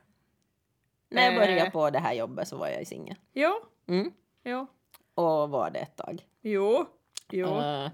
När 1.09 1.23
jag 1.23 1.33
Eh. 1.33 1.39
började 1.39 1.71
på 1.71 1.89
det 1.89 1.99
här 1.99 2.13
jobbet 2.13 2.47
så 2.47 2.57
var 2.57 2.67
jag 2.67 2.87
singel. 2.87 3.15
Jo, 3.33 3.51
Mm. 3.87 4.11
jo, 4.43 4.67
Och 5.15 5.49
var 5.49 5.69
det 5.69 5.79
ett 5.79 5.95
tag. 5.95 6.25
jo, 6.41 6.85
jo, 7.31 7.47
Eh, 7.47 7.89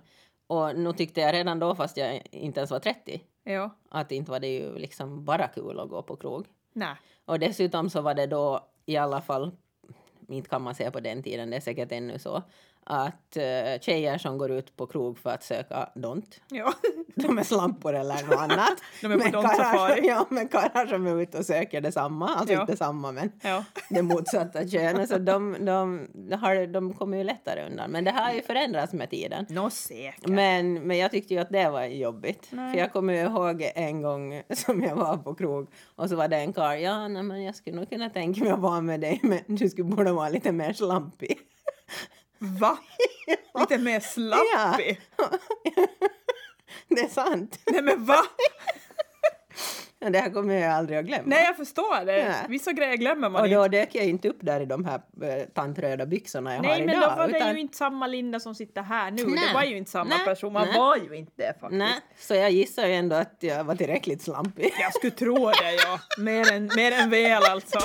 och 0.47 0.75
nu 0.75 0.93
tyckte 0.93 1.21
jag 1.21 1.33
redan 1.33 1.59
då, 1.59 1.75
fast 1.75 1.97
jag 1.97 2.21
inte 2.31 2.59
ens 2.59 2.71
var 2.71 2.79
30, 2.79 3.21
jo. 3.43 3.69
att 3.89 4.11
inte 4.11 4.31
var 4.31 4.39
det 4.39 4.47
ju 4.47 4.77
liksom 4.77 5.25
bara 5.25 5.47
kul 5.47 5.79
att 5.79 5.89
gå 5.89 6.01
på 6.01 6.15
krog. 6.15 6.47
Nej. 6.73 6.95
Och 7.25 7.39
dessutom 7.39 7.89
så 7.89 8.01
var 8.01 8.13
det 8.13 8.27
då 8.27 8.67
i 8.85 8.97
alla 8.97 9.21
fall, 9.21 9.51
inte 10.29 10.49
kan 10.49 10.61
man 10.61 10.75
säga 10.75 10.91
på 10.91 10.99
den 10.99 11.23
tiden, 11.23 11.49
det 11.49 11.55
är 11.55 11.61
säkert 11.61 11.91
ännu 11.91 12.19
så, 12.19 12.41
att 12.83 13.37
uh, 13.37 13.79
tjejer 13.81 14.17
som 14.17 14.37
går 14.37 14.51
ut 14.51 14.77
på 14.77 14.85
krog 14.87 15.19
för 15.19 15.29
att 15.29 15.43
söka 15.43 15.89
dont, 15.95 16.41
Ja. 16.49 16.73
de 17.15 17.37
är 17.37 17.43
slampor 17.43 17.93
eller 17.95 18.23
något 18.27 18.37
annat. 18.39 18.73
De 19.01 19.11
är 19.11 19.17
på 19.17 19.23
Men 19.23 19.31
karlar- 19.31 19.99
Ja, 20.03 20.25
men 20.29 20.47
karlar 20.47 20.85
som 20.87 21.07
är 21.07 21.21
ute 21.21 21.37
och 21.37 21.45
söker 21.45 21.81
detsamma, 21.81 22.27
alltså 22.27 22.53
Ja. 22.53 22.61
inte 22.61 22.77
samma 22.77 23.11
men 23.11 23.31
Ja. 23.43 23.63
det 23.89 24.01
motsatta 24.01 24.67
könet, 24.67 25.09
så 25.09 25.17
de, 25.17 25.65
de, 25.65 26.07
de, 26.13 26.35
har, 26.35 26.67
de 26.67 26.93
kommer 26.93 27.17
ju 27.17 27.23
lättare 27.23 27.65
undan. 27.65 27.91
Men 27.91 28.03
det 28.03 28.11
har 28.11 28.31
ju 28.33 28.41
förändrats 28.41 28.93
med 28.93 29.09
tiden. 29.09 29.45
Nå 29.49 29.69
säkert. 29.69 30.27
Men, 30.27 30.73
men 30.87 30.97
jag 30.97 31.11
tyckte 31.11 31.33
ju 31.33 31.39
att 31.39 31.49
det 31.49 31.69
var 31.69 31.83
jobbigt. 31.83 32.47
Nej. 32.49 32.71
För 32.73 32.79
jag 32.79 32.93
kommer 32.93 33.13
ju 33.13 33.19
ihåg 33.19 33.71
en 33.75 34.01
gång 34.01 34.43
som 34.53 34.81
jag 34.83 34.95
var 34.95 35.17
på 35.17 35.35
krog 35.35 35.67
och 35.95 36.09
så 36.09 36.15
var 36.15 36.27
det 36.27 36.37
en 36.37 36.53
karl, 36.53 36.79
ja 36.79 37.07
nej, 37.07 37.23
men 37.23 37.43
jag 37.43 37.55
skulle 37.55 37.75
nog 37.75 37.89
kunna 37.89 38.09
tänka 38.09 38.43
mig 38.43 38.53
att 38.53 38.59
vara 38.59 38.81
med 38.81 38.99
dig 39.01 39.19
men 39.23 39.39
du 39.47 39.69
skulle 39.69 39.87
borde 39.95 40.11
vara 40.11 40.29
lite 40.29 40.51
mer 40.51 40.73
slampig. 40.73 41.37
Va? 42.43 42.77
Lite 43.59 43.77
mer 43.77 43.99
slappig? 43.99 45.01
det 46.87 47.01
är 47.01 47.07
sant. 47.09 47.59
Nej 47.71 47.81
men 47.81 48.05
va? 48.05 48.21
Det 50.11 50.19
här 50.19 50.29
kommer 50.29 50.53
jag 50.55 50.71
aldrig 50.73 50.99
att 50.99 51.05
glömma. 51.05 51.23
Nej 51.25 51.43
jag 51.43 51.57
förstår 51.57 52.05
det. 52.05 52.23
Nej. 52.29 52.45
Vissa 52.49 52.71
grejer 52.71 52.95
glömmer 52.95 53.29
man 53.29 53.41
och 53.41 53.49
då 53.49 53.65
inte. 53.65 53.77
dök 53.77 53.95
jag 53.95 54.05
inte 54.05 54.29
upp 54.29 54.37
där 54.39 54.61
i 54.61 54.65
de 54.65 54.85
här 54.85 55.01
eh, 55.23 55.43
tantröda 55.53 56.05
byxorna 56.05 56.53
jag 56.55 56.61
Nej 56.61 56.71
har 56.71 56.79
men 56.85 56.89
idag. 56.89 57.11
då 57.11 57.15
var 57.15 57.27
det 57.27 57.37
utan- 57.37 57.53
ju 57.55 57.61
inte 57.61 57.77
samma 57.77 58.07
Linda 58.07 58.39
som 58.39 58.55
sitter 58.55 58.81
här 58.81 59.11
nu. 59.11 59.25
Nej. 59.25 59.47
Det 59.47 59.53
var 59.53 59.63
ju 59.63 59.77
inte 59.77 59.91
samma 59.91 60.15
Nej. 60.17 60.25
person. 60.25 60.53
Man 60.53 60.67
Nej. 60.67 60.77
var 60.77 60.95
ju 60.97 61.15
inte 61.17 61.31
det 61.35 61.53
faktiskt. 61.59 61.77
Nej, 61.79 61.99
så 62.19 62.35
jag 62.35 62.51
gissar 62.51 62.87
ju 62.87 62.93
ändå 62.93 63.15
att 63.15 63.35
jag 63.39 63.63
var 63.63 63.75
tillräckligt 63.75 64.21
slampig. 64.21 64.73
Jag 64.79 64.93
skulle 64.93 65.11
tro 65.11 65.35
det 65.47 65.73
ja. 65.73 65.99
Mer 66.17 66.51
än, 66.53 66.69
mer 66.75 66.91
än 66.91 67.09
väl 67.09 67.43
alltså. 67.43 67.79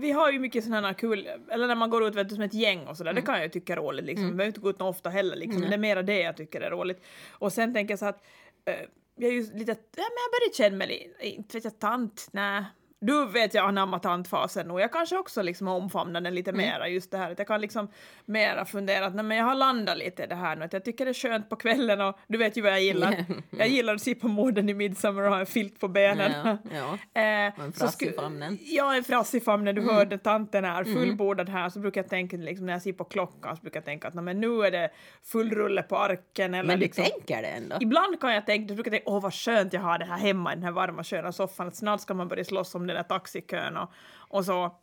Vi 0.00 0.12
har 0.12 0.30
ju 0.32 0.38
mycket 0.38 0.64
sådana 0.64 0.86
här 0.86 0.94
kul, 0.94 1.28
eller 1.50 1.66
när 1.66 1.74
man 1.74 1.90
går 1.90 2.06
ut 2.06 2.14
vet 2.14 2.28
du, 2.28 2.34
som 2.34 2.44
ett 2.44 2.54
gäng 2.54 2.86
och 2.86 2.96
sådär, 2.96 3.12
det 3.12 3.22
kan 3.22 3.34
jag 3.34 3.44
ju 3.44 3.50
tycka 3.50 3.72
är 3.72 3.76
roligt 3.76 4.04
liksom. 4.04 4.26
Vi 4.26 4.32
behöver 4.32 4.46
inte 4.46 4.60
gå 4.60 4.70
ut 4.70 4.78
något 4.78 4.96
ofta 4.96 5.10
heller 5.10 5.36
liksom, 5.36 5.60
men 5.60 5.70
det 5.70 5.76
är 5.76 5.78
mera 5.78 6.02
det 6.02 6.20
jag 6.20 6.36
tycker 6.36 6.60
är 6.60 6.70
roligt. 6.70 7.04
Och 7.30 7.52
sen 7.52 7.74
tänker 7.74 7.92
jag 7.92 7.98
så 7.98 8.06
att, 8.06 8.24
eh, 8.64 8.74
jag 9.16 9.28
är 9.30 9.34
ju 9.34 9.42
lite, 9.42 9.72
ja 9.72 9.76
men 9.96 10.20
jag 10.24 10.30
börjar 10.32 10.52
känna 10.54 10.76
mig 10.76 10.88
lite, 10.88 11.36
inte 11.36 11.56
vet 11.56 11.64
jag, 11.64 11.78
tant, 11.78 12.28
nej. 12.32 12.64
Du 13.00 13.26
vet 13.26 13.54
jag 13.54 13.68
anammar 13.68 13.98
tantfasen 13.98 14.68
nu. 14.68 14.80
Jag 14.80 14.92
kanske 14.92 15.16
också 15.18 15.42
liksom 15.42 15.68
omfamnar 15.68 16.20
den 16.20 16.34
lite 16.34 16.52
mera 16.52 16.88
just 16.88 17.10
det 17.10 17.18
här 17.18 17.32
att 17.32 17.38
jag 17.38 17.46
kan 17.48 17.60
liksom 17.60 17.88
mera 18.24 18.64
fundera 18.64 19.06
att 19.06 19.14
nej, 19.14 19.24
men 19.24 19.36
jag 19.36 19.44
har 19.44 19.54
landat 19.54 19.98
lite 19.98 20.22
i 20.22 20.26
det 20.26 20.34
här 20.34 20.56
nu 20.56 20.64
att 20.64 20.72
jag 20.72 20.84
tycker 20.84 21.04
det 21.04 21.10
är 21.10 21.14
skönt 21.14 21.48
på 21.48 21.56
kvällen 21.56 22.00
och 22.00 22.18
du 22.28 22.38
vet 22.38 22.56
ju 22.56 22.62
vad 22.62 22.72
jag 22.72 22.82
gillar. 22.82 23.24
Jag 23.50 23.68
gillar 23.68 23.94
att 23.94 24.00
se 24.02 24.14
på 24.14 24.28
morden 24.28 24.68
i 24.68 24.74
Midsommar 24.74 25.22
och 25.22 25.30
ha 25.30 25.40
en 25.40 25.46
filt 25.46 25.80
på 25.80 25.88
benen. 25.88 26.32
Ja, 26.44 26.58
ja. 26.74 26.98
Eh, 27.20 27.52
Och 27.58 27.64
en 27.64 27.72
frass 27.72 28.02
i 28.02 28.12
famnen. 28.12 28.58
Ja, 28.60 28.94
en 28.96 29.04
frass 29.04 29.34
i 29.34 29.40
famnen. 29.40 29.74
Du 29.74 29.82
hörde 29.82 30.18
tanten 30.18 30.64
här, 30.64 30.84
fullbordad 30.84 31.48
här, 31.48 31.68
så 31.68 31.78
brukar 31.78 32.00
jag 32.02 32.10
tänka 32.10 32.36
liksom, 32.36 32.66
när 32.66 32.72
jag 32.72 32.82
ser 32.82 32.92
på 32.92 33.04
klockan 33.04 33.56
så 33.56 33.62
brukar 33.62 33.80
jag 33.80 33.84
tänka 33.84 34.08
att 34.08 34.14
"Nå, 34.14 34.22
men 34.22 34.40
nu 34.40 34.62
är 34.66 34.70
det 34.70 34.90
full 35.24 35.50
rulle 35.50 35.82
på 35.82 35.96
arken. 35.98 36.54
Eller 36.54 36.66
Men 36.66 36.78
du 36.78 36.84
liksom, 36.84 37.04
tänker 37.04 37.42
det 37.42 37.48
ändå? 37.48 37.76
Ibland 37.80 38.20
kan 38.20 38.34
jag 38.34 38.46
tänka, 38.46 38.68
då 38.68 38.74
brukar 38.74 38.90
tänka, 38.90 39.10
åh 39.10 39.22
vad 39.22 39.34
skönt 39.34 39.72
jag 39.72 39.80
har 39.80 39.98
det 39.98 40.04
här 40.04 40.18
hemma 40.18 40.52
i 40.52 40.54
den 40.54 40.64
här 40.64 40.70
varma 40.72 41.04
sköna 41.04 41.32
soffan, 41.32 41.68
att 41.68 41.76
snart 41.76 42.00
ska 42.00 42.14
man 42.14 42.28
börja 42.28 42.44
slåss 42.44 42.74
om 42.74 42.86
den 42.94 43.02
där 43.02 43.08
taxikön 43.08 43.76
och, 43.76 43.90
och 44.28 44.44
så. 44.44 44.74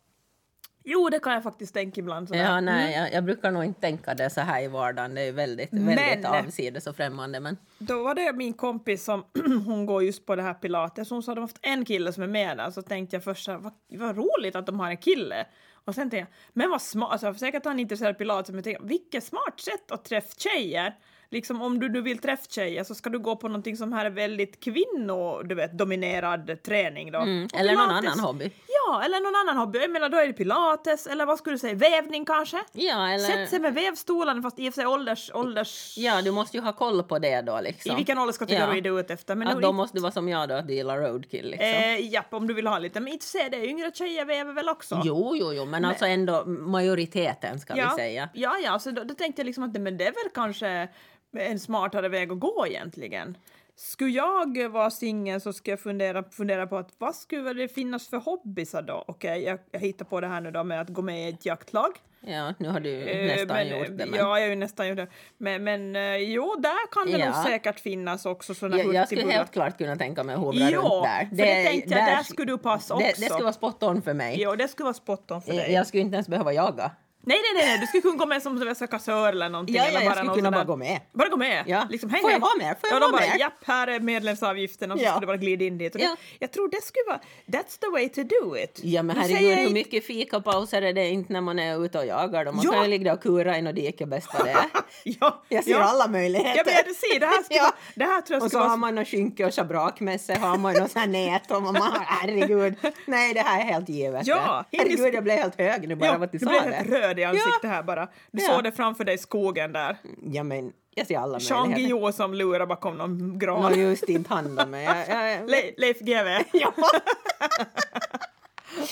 Jo, 0.84 1.08
det 1.08 1.18
kan 1.18 1.32
jag 1.32 1.42
faktiskt 1.42 1.74
tänka 1.74 2.00
ibland. 2.00 2.28
Sådär. 2.28 2.42
Ja, 2.42 2.60
nej, 2.60 2.94
Mm. 2.94 3.04
jag, 3.04 3.12
jag 3.14 3.24
brukar 3.24 3.50
nog 3.50 3.64
inte 3.64 3.80
tänka 3.80 4.14
det 4.14 4.30
så 4.30 4.40
här 4.40 4.62
i 4.62 4.68
vardagen. 4.68 5.14
Det 5.14 5.20
är 5.22 5.32
väldigt, 5.32 5.72
Men- 5.72 5.86
väldigt 5.86 6.26
avsides 6.26 6.86
och 6.86 6.96
främmande. 6.96 7.40
Men 7.40 7.56
Då 7.78 8.02
var 8.02 8.14
det 8.14 8.32
min 8.32 8.52
kompis 8.52 9.04
som, 9.04 9.24
hon 9.66 9.86
går 9.86 10.02
just 10.04 10.26
på 10.26 10.36
det 10.36 10.42
här 10.42 10.54
pilates, 10.54 11.10
hon 11.10 11.22
sa 11.22 11.32
att 11.32 11.36
de 11.36 11.40
har 11.40 11.48
haft 11.48 11.58
en 11.62 11.84
kille 11.84 12.12
som 12.12 12.22
är 12.22 12.26
med 12.26 12.56
där, 12.56 12.70
så 12.70 12.82
tänkte 12.82 13.16
jag 13.16 13.24
först 13.24 13.48
vad, 13.48 13.72
vad 13.88 14.16
roligt 14.16 14.56
att 14.56 14.66
de 14.66 14.80
har 14.80 14.90
en 14.90 14.96
kille. 14.96 15.46
Och 15.84 15.94
sen 15.94 16.10
tänkte 16.10 16.16
jag, 16.16 16.26
men 16.52 16.70
vad 16.70 16.82
smart, 16.82 17.12
alltså 17.12 17.34
säkert 17.34 17.64
han 17.64 17.78
är 17.78 17.82
intresserad 17.82 18.14
av 18.14 18.18
pilates, 18.18 18.48
men 18.48 18.56
jag 18.56 18.64
tänkte, 18.64 18.84
vilket 18.84 19.24
smart 19.24 19.60
sätt 19.60 19.90
att 19.92 20.04
träffa 20.04 20.34
tjejer. 20.38 20.94
Liksom 21.30 21.62
om 21.62 21.80
du 21.80 21.88
nu 21.88 22.00
vill 22.00 22.18
träffa 22.18 22.44
tjejer 22.48 22.84
så 22.84 22.94
ska 22.94 23.10
du 23.10 23.18
gå 23.18 23.36
på 23.36 23.48
någonting 23.48 23.76
som 23.76 23.92
här 23.92 24.04
är 24.04 24.10
väldigt 24.10 24.60
kvinno, 24.60 25.42
du 25.42 25.54
vet, 25.54 25.72
dominerad 25.78 26.62
träning 26.62 27.12
då. 27.12 27.18
mm, 27.18 27.48
eller 27.54 27.74
någon 27.74 27.90
annan 27.90 28.20
hobby. 28.20 28.50
Ja, 28.68 29.02
eller 29.04 29.20
någon 29.20 29.34
annan 29.48 29.66
hobby. 29.66 29.78
Jag 29.78 29.90
menar 29.90 30.08
då 30.08 30.16
är 30.18 30.26
det 30.26 30.32
pilates, 30.32 31.06
eller 31.06 31.26
vad 31.26 31.38
skulle 31.38 31.54
du 31.54 31.58
säga, 31.58 31.74
vävning 31.74 32.24
kanske? 32.24 32.58
Ja, 32.72 33.08
eller... 33.08 33.24
Sätt 33.28 33.50
sig 33.50 33.60
med 33.60 33.74
vävstolarna, 33.74 34.42
fast 34.42 34.58
i 34.58 34.68
och 34.68 34.74
för 34.74 34.80
sig 34.80 34.86
ålders... 34.86 35.30
ålders... 35.34 35.94
Ja, 35.98 36.22
du 36.22 36.30
måste 36.30 36.56
ju 36.56 36.62
ha 36.62 36.72
koll 36.72 37.02
på 37.02 37.18
det 37.18 37.40
då 37.40 37.60
liksom. 37.60 37.92
I 37.92 37.94
vilken 37.96 38.18
ålderskategori 38.18 38.76
Ja. 38.76 38.80
du 38.80 38.96
är 38.96 39.00
ute 39.00 39.14
efter. 39.14 39.34
Men 39.34 39.48
Att 39.48 39.54
då 39.54 39.58
inte- 39.58 39.72
måste 39.72 39.96
du 39.96 40.02
vara 40.02 40.12
som 40.12 40.28
jag 40.28 40.48
då, 40.48 40.54
att 40.54 40.66
du 40.66 40.74
gillar 40.74 40.98
roadkill 40.98 41.50
liksom. 41.50 41.68
Eh, 41.68 42.12
japp, 42.12 42.34
om 42.34 42.46
du 42.46 42.54
vill 42.54 42.66
ha 42.66 42.78
lite. 42.78 43.00
Men 43.00 43.12
inte 43.12 43.24
se 43.26 43.48
det, 43.48 43.66
yngre 43.66 43.90
tjejer 43.94 44.24
väver 44.24 44.52
väl 44.52 44.68
också? 44.68 45.02
Jo, 45.04 45.36
jo, 45.36 45.52
jo, 45.52 45.64
men 45.64 45.84
alltså 45.84 46.06
ändå 46.06 46.44
majoriteten 46.44 47.60
ska 47.60 47.76
ja. 47.76 47.88
vi 47.90 48.02
säga. 48.02 48.28
Ja, 48.34 48.56
ja, 48.64 48.78
så 48.78 48.90
då, 48.90 49.04
då 49.04 49.14
tänkte 49.14 49.40
jag 49.42 49.46
liksom 49.46 49.64
att 49.64 49.72
men 49.80 49.96
det 49.96 50.04
är 50.06 50.12
väl 50.12 50.30
kanske 50.34 50.88
en 51.36 51.58
smartare 51.60 52.08
väg 52.08 52.32
att 52.32 52.40
gå 52.40 52.66
egentligen. 52.68 53.36
Skulle 53.76 54.10
jag 54.10 54.68
vara 54.68 54.90
singel 54.90 55.40
så 55.40 55.52
ska 55.52 55.70
jag 55.70 55.80
fundera, 55.80 56.22
fundera 56.30 56.66
på 56.66 56.76
att 56.76 56.90
vad 56.98 57.14
skulle 57.14 57.52
det 57.52 57.68
finnas 57.68 58.08
för 58.08 58.16
hobbysar 58.16 58.82
då? 58.82 59.04
Okej, 59.06 59.42
jag, 59.42 59.58
jag 59.70 59.80
hittar 59.80 60.04
på 60.04 60.20
det 60.20 60.26
här 60.26 60.40
nu 60.40 60.50
då 60.50 60.64
med 60.64 60.80
att 60.80 60.88
gå 60.88 61.02
med 61.02 61.30
i 61.30 61.32
ett 61.34 61.46
jaktlag. 61.46 61.90
Ja, 62.20 62.54
nu 62.58 62.68
har 62.68 62.80
du 62.80 63.02
Eh, 63.08 63.26
nästan 63.26 63.56
men, 63.56 63.68
gjort 63.78 63.88
det. 63.88 64.06
Men... 64.06 64.14
Ja, 64.14 64.16
jag 64.18 64.24
har 64.26 64.38
ju 64.50 64.56
nästan 64.56 64.88
gjort 64.88 64.96
det. 64.96 65.06
Men, 65.38 65.64
men 65.64 65.96
eh, 65.96 66.16
jo, 66.16 66.54
där 66.58 66.92
kan 66.92 67.06
det 67.12 67.18
Ja. 67.18 67.26
nog 67.26 67.46
säkert 67.46 67.80
finnas 67.80 68.26
också 68.26 68.54
sådana 68.54 68.78
Jag, 68.82 68.94
jag 68.94 69.06
skulle 69.06 69.32
helt 69.32 69.52
klart 69.52 69.78
kunna 69.78 69.96
tänka 69.96 70.22
mig 70.24 70.34
att 70.34 70.40
hovra 70.40 70.68
Jo, 70.70 70.80
runt 70.80 71.04
där. 71.04 71.26
för 71.28 71.36
det 71.36 71.64
tänkte 71.64 71.94
jag, 71.94 71.98
där 72.08 72.16
sk- 72.16 72.22
skulle 72.24 72.52
du 72.52 72.58
passa 72.58 72.94
Det, 72.98 73.04
också. 73.08 73.20
det 73.20 73.26
skulle 73.26 73.42
vara 73.44 73.52
spot 73.52 73.82
on 73.82 74.02
för 74.02 74.14
mig. 74.14 74.36
Jo, 74.42 74.54
det 74.56 74.68
skulle 74.68 74.84
vara 74.84 74.94
spot 74.94 75.30
on 75.30 75.42
för 75.42 75.52
dig. 75.52 75.72
Jag 75.72 75.86
skulle 75.86 76.00
inte 76.00 76.14
ens 76.14 76.28
behöva 76.28 76.52
jaga. 76.52 76.90
Nej, 77.20 77.38
nej, 77.54 77.66
nej, 77.66 77.78
du 77.78 77.86
skulle 77.86 78.00
kunna 78.02 78.16
gå 78.16 78.26
med 78.26 78.42
som 78.42 78.74
kassör 78.90 79.28
eller 79.28 79.48
någonting. 79.48 79.76
Ja, 79.76 79.84
eller 79.84 80.00
ja, 80.00 80.04
jag 80.04 80.16
skulle 80.16 80.34
kunna 80.34 80.50
bara 80.50 80.64
gå 80.64 80.76
med. 80.76 81.00
Bara 81.12 81.28
gå 81.28 81.36
med? 81.36 81.64
Ja. 81.66 81.86
Liksom, 81.90 82.10
hej, 82.10 82.20
Får 82.20 82.30
jag 82.30 82.40
vara 82.40 82.56
med? 82.58 82.76
Får 82.80 82.88
jag 82.90 82.96
ja, 82.96 83.00
vara 83.00 83.12
bara, 83.12 83.20
med? 83.30 83.40
Japp, 83.40 83.52
här 83.64 83.86
är 83.88 84.00
medlemsavgiften 84.00 84.90
och 84.92 84.98
så 84.98 85.04
Ja. 85.04 85.10
ska 85.10 85.20
du 85.20 85.26
bara 85.26 85.36
glida 85.36 85.64
in 85.64 85.78
dit. 85.78 85.96
Ja. 85.98 86.00
det, 86.08 86.16
jag 86.38 86.52
tror 86.52 86.68
det 86.70 86.82
skulle 86.84 87.04
vara, 87.06 87.20
that's 87.46 87.80
the 87.80 87.86
way 87.92 88.08
to 88.08 88.22
do 88.22 88.56
it. 88.56 88.80
Ja 88.82 89.02
men 89.02 89.16
herregud, 89.16 89.58
hur 89.58 89.70
mycket 89.70 90.06
fikapauser 90.06 90.82
är 90.82 90.92
det 90.92 91.08
inte 91.08 91.32
när 91.32 91.40
man 91.40 91.58
är 91.58 91.84
ute 91.84 91.98
och 91.98 92.06
jagar? 92.06 92.44
Då 92.44 92.52
man 92.52 92.64
Ja. 92.64 92.72
kan 92.72 92.82
ju 92.82 92.88
ligga 92.90 93.12
och 93.12 93.22
kura 93.22 93.58
i 93.58 93.62
något 93.62 93.74
dike 93.76 94.06
bäst 94.06 94.28
vad 94.38 94.46
det 94.46 94.50
är. 94.50 94.64
Ja, 95.20 95.42
Jag 95.48 95.64
ser 95.64 95.70
ja. 95.70 95.78
alla 95.82 96.06
möjligheter. 96.08 96.56
Ja, 96.56 96.62
men 96.66 96.74
du 96.86 96.94
ser, 96.94 97.20
det 97.20 97.26
här, 97.26 97.42
skulle 97.44 97.58
Ja. 97.60 97.72
det 97.94 98.04
här 98.04 98.20
tror 98.20 98.36
jag 98.36 98.42
Och 98.42 98.50
skulle 98.50 98.50
så 98.50 98.58
vara... 98.58 98.68
har 98.68 98.76
man 98.76 98.94
något 98.94 99.08
skynke 99.08 99.46
och 99.46 99.54
schabrak 99.54 100.00
med 100.00 100.20
sig, 100.20 100.38
har 100.38 100.58
man 100.58 100.72
något 100.74 100.90
sånt 100.92 101.04
här 101.04 101.06
nät 101.06 101.50
och 101.50 101.62
man 101.62 101.76
har, 101.76 101.98
herregud. 102.06 102.74
Nej, 103.06 103.34
det 103.34 103.40
här 103.40 103.60
är 103.60 103.64
helt 103.64 103.88
givet. 103.88 104.26
Ja, 104.26 104.64
herregud, 104.72 105.14
jag 105.14 105.24
blev 105.24 105.36
helt 105.36 105.58
hög 105.58 105.88
nu 105.88 105.94
bara 105.94 106.14
av 106.14 106.22
att 106.22 106.32
du 106.32 106.38
sa 106.38 106.50
det. 106.50 106.84
I 107.18 107.24
ansiktet 107.24 107.70
här 107.70 107.82
bara. 107.82 108.08
Du 108.30 108.42
Ja. 108.42 108.48
såg 108.54 108.64
det 108.64 108.72
framför 108.72 109.04
dig 109.04 109.14
i 109.14 109.18
skogen 109.18 109.72
där. 109.72 109.96
Ja, 110.22 110.42
men 110.42 110.72
jag 110.94 111.06
ser 111.06 111.18
alla 111.18 111.38
Jean. 111.40 111.74
Guillou 111.74 112.12
som 112.12 112.34
lurar 112.34 112.66
bakom 112.66 112.96
någon 112.96 113.38
gran. 113.38 113.62
Nå, 113.62 113.70
just 113.70 114.08
inte 114.08 114.34
hand 114.34 114.60
om 114.60 114.70
mig. 114.70 114.84
Jag, 114.84 115.08
jag, 115.32 115.50
Le 115.50 115.72
Leif 115.76 115.98
GW. 116.00 116.44
ja. 116.52 116.72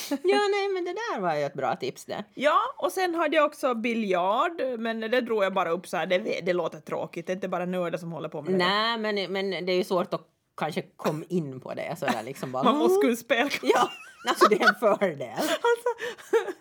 ja, 0.08 0.40
nej, 0.50 0.68
men 0.74 0.84
det 0.84 0.92
där 0.92 1.20
var 1.20 1.34
ju 1.34 1.42
ett 1.42 1.54
bra 1.54 1.76
tips 1.76 2.04
det. 2.04 2.24
Ja, 2.34 2.58
och 2.76 2.92
sen 2.92 3.14
hade 3.14 3.36
jag 3.36 3.46
också 3.46 3.74
biljard, 3.74 4.60
men 4.78 5.00
det 5.00 5.20
drog 5.20 5.44
jag 5.44 5.54
bara 5.54 5.70
upp 5.70 5.88
så 5.88 5.96
här, 5.96 6.06
det, 6.06 6.18
det 6.42 6.52
låter 6.52 6.80
tråkigt, 6.80 7.26
det 7.26 7.32
är 7.32 7.34
inte 7.34 7.48
bara 7.48 7.64
nördar 7.66 7.98
som 7.98 8.12
håller 8.12 8.28
på 8.28 8.42
med 8.42 8.52
det. 8.52 8.58
Nej, 8.58 8.98
men, 8.98 9.32
men 9.32 9.66
det 9.66 9.72
är 9.72 9.76
ju 9.76 9.84
svårt 9.84 10.14
att 10.14 10.28
kanske 10.56 10.82
komma 10.96 11.24
in 11.28 11.60
på 11.60 11.74
det 11.74 11.96
sådär 11.98 12.22
liksom 12.24 12.52
bara. 12.52 12.62
Man 12.62 12.76
måste 12.78 13.00
kunna 13.06 13.16
spela. 13.16 13.50
Ja, 13.62 13.88
alltså 14.28 14.48
det 14.48 14.62
är 14.62 14.68
en 14.68 14.74
fördel. 14.74 15.28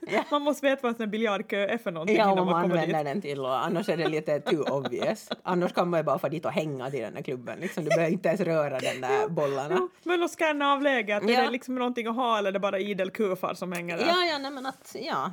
Alltså, 0.08 0.26
Man 0.32 0.42
måste 0.42 0.66
veta 0.66 0.88
vad 0.88 1.02
en 1.02 1.12
biljardkö 1.12 1.58
är 1.68 1.78
för 1.78 1.92
någonting 1.92 2.18
Ja, 2.18 2.24
innan 2.24 2.36
man 2.36 2.46
man 2.46 2.64
använder 2.64 2.98
dit. 2.98 3.06
den 3.06 3.22
till 3.22 3.40
och 3.40 3.66
annars 3.66 3.90
är 3.90 3.98
det 3.98 4.08
lite 4.08 4.40
too 4.40 4.64
obvious. 4.64 5.30
Annars 5.44 5.74
kan 5.74 5.90
man 5.90 6.00
ju 6.00 6.04
bara 6.04 6.20
få 6.20 6.30
dit 6.30 6.46
och 6.46 6.52
hänga 6.52 6.90
till 6.92 7.02
den 7.02 7.14
där 7.14 7.22
klubben. 7.22 7.60
Liksom, 7.60 7.84
du 7.84 7.90
behöver 7.90 8.12
inte 8.14 8.28
ens 8.30 8.42
röra 8.42 8.80
den 8.80 9.02
där 9.02 9.28
bollarna. 9.28 9.76
Ja, 9.76 9.88
men 10.04 10.24
att 10.24 10.32
scanna 10.32 10.74
av 10.74 10.82
läget, 10.82 11.24
är 11.24 11.30
Ja. 11.30 11.42
det 11.42 11.50
liksom 11.50 11.76
någonting 11.76 12.08
att 12.08 12.16
ha 12.16 12.38
eller 12.38 12.50
är 12.50 12.54
det 12.54 12.60
bara 12.60 12.80
idel 12.80 13.10
kufar 13.12 13.54
som 13.54 13.72
hänger 13.72 13.98
där? 13.98 14.06
Ja, 14.08 14.26
ja, 14.32 14.38
nej, 14.38 14.52
men 14.52 14.66
att, 14.66 14.96
ja. 15.00 15.32